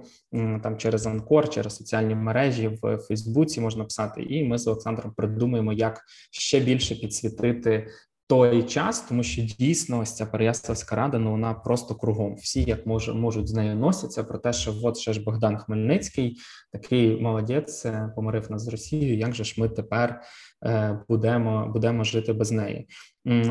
там 0.62 0.78
через 0.78 1.06
Анкор, 1.06 1.48
через 1.48 1.76
соціальні 1.76 2.14
мережі 2.14 2.78
в 2.82 2.98
Фейсбуці 2.98 3.60
можна 3.60 3.84
писати, 3.84 4.22
і 4.22 4.44
ми 4.44 4.58
з 4.58 4.66
Олександром 4.66 5.12
придумаємо, 5.16 5.72
як 5.72 6.00
ще 6.30 6.60
більше 6.60 6.94
підсвітити 6.94 7.86
той 8.28 8.62
час, 8.62 9.00
тому 9.00 9.22
що 9.22 9.42
дійсно 9.42 9.98
ось 9.98 10.16
ця 10.16 10.26
Переяславська 10.26 10.96
рада 10.96 11.18
ну 11.18 11.30
вона 11.30 11.54
просто 11.54 11.94
кругом. 11.94 12.34
Всі 12.34 12.62
як 12.62 12.86
може 12.86 13.14
можуть 13.14 13.48
з 13.48 13.54
нею 13.54 13.76
носяться 13.76 14.24
про 14.24 14.38
те, 14.38 14.52
що 14.52 14.74
от 14.82 14.96
ще 14.96 15.12
ж 15.12 15.22
Богдан 15.22 15.58
Хмельницький 15.58 16.36
такий 16.72 17.20
молодець 17.20 17.86
е, 17.86 18.12
помирив 18.16 18.50
нас 18.50 18.62
з 18.62 18.68
Росією. 18.68 19.18
Як 19.18 19.34
же 19.34 19.44
ж 19.44 19.54
ми 19.58 19.68
тепер 19.68 20.20
е, 20.64 21.00
будемо 21.08 21.68
будемо 21.72 22.04
жити 22.04 22.32
без 22.32 22.52
неї? 22.52 22.88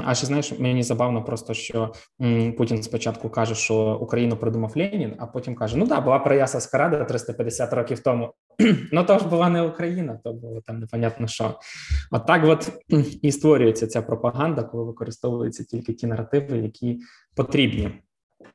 А 0.05 0.15
ще 0.15 0.25
знаєш, 0.25 0.59
мені 0.59 0.84
забавно 0.84 1.23
просто 1.23 1.53
що 1.53 1.93
Путін 2.57 2.84
спочатку 2.84 3.30
каже, 3.30 3.55
що 3.55 3.97
Україну 4.01 4.38
придумав 4.38 4.73
Ленін, 4.75 5.15
а 5.17 5.25
потім 5.25 5.55
каже: 5.55 5.78
Ну 5.78 5.88
да, 5.88 6.01
була 6.01 6.19
Переяславська 6.19 6.69
Скарада 6.69 7.03
350 7.03 7.73
років 7.73 7.99
тому. 7.99 8.34
Ну 8.91 9.03
то 9.03 9.19
ж 9.19 9.28
була 9.28 9.49
не 9.49 9.61
Україна, 9.61 10.19
то 10.23 10.34
було 10.34 10.61
там 10.61 10.80
непонятно 10.80 11.28
що. 11.28 11.59
Отак, 12.11 12.41
от, 12.45 12.71
от 12.91 13.17
і 13.21 13.32
створюється 13.32 13.88
ця 13.88 14.01
пропаганда, 14.01 14.63
коли 14.63 14.84
використовуються 14.84 15.63
тільки 15.63 15.93
ті 15.93 16.07
наративи, 16.07 16.57
які 16.57 16.99
потрібні. 17.36 17.91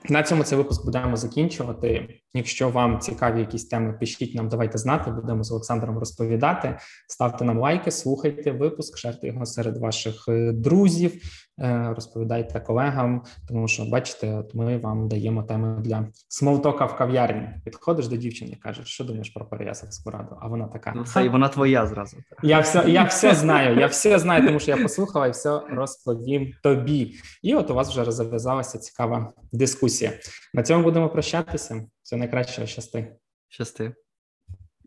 На 0.09 0.22
цьому 0.22 0.44
цей 0.44 0.59
випуск 0.59 0.84
будемо 0.84 1.16
закінчувати. 1.16 2.09
Якщо 2.34 2.70
вам 2.70 3.00
цікаві 3.00 3.40
якісь 3.40 3.64
теми, 3.64 3.92
пишіть 3.92 4.34
нам, 4.34 4.48
давайте 4.48 4.78
знати. 4.78 5.11
Будемо 5.11 5.44
з 5.44 5.50
Олександром 5.53 5.98
розповідати. 5.98 6.78
Ставте 7.09 7.44
нам 7.44 7.59
лайки, 7.59 7.90
слухайте 7.90 8.53
випуск, 8.53 8.98
шерте 8.98 9.26
його 9.26 9.46
серед 9.46 9.76
ваших 9.76 10.24
е, 10.28 10.53
друзів. 10.53 11.12
Розповідайте 11.96 12.61
колегам, 12.61 13.22
тому 13.48 13.68
що 13.68 13.84
бачите, 13.84 14.34
от 14.34 14.55
ми 14.55 14.78
вам 14.78 15.09
даємо 15.09 15.42
теми 15.42 15.80
для 15.80 16.07
смолтока 16.28 16.84
в 16.84 16.96
кав'ярні. 16.96 17.48
Підходиш 17.64 18.09
до 18.09 18.16
дівчини 18.16 18.57
кажеш, 18.61 18.88
що 18.88 19.05
думаєш 19.05 19.30
про 19.30 19.44
Переяславську 19.44 20.11
раду? 20.11 20.36
А 20.40 20.48
вона 20.48 20.68
така: 20.68 20.92
ну, 20.96 21.03
все, 21.03 21.24
і 21.24 21.28
вона 21.28 21.48
твоя 21.48 21.86
зразу. 21.86 22.16
Я 22.42 22.61
все, 22.61 22.84
я 22.86 23.05
все 23.05 23.34
знаю. 23.34 23.80
Я 23.80 23.86
все 23.86 24.18
знаю, 24.18 24.46
тому 24.46 24.61
що 24.61 24.70
я 24.70 24.76
послухала 24.82 25.26
і 25.26 25.30
все 25.30 25.61
розповім 25.70 26.53
тобі. 26.62 27.14
І 27.42 27.55
от 27.55 27.70
у 27.70 27.74
вас 27.74 27.90
вже 27.90 28.12
зав'язалася 28.12 28.78
цікава 28.78 29.32
дискусія. 29.53 30.12
На 30.55 30.62
цьому 30.62 30.84
будемо 30.84 31.09
прощатися. 31.09 31.86
Все 32.03 32.16
найкраще 32.16 32.66
щасти. 32.66 33.16
Щасти. 33.48 33.92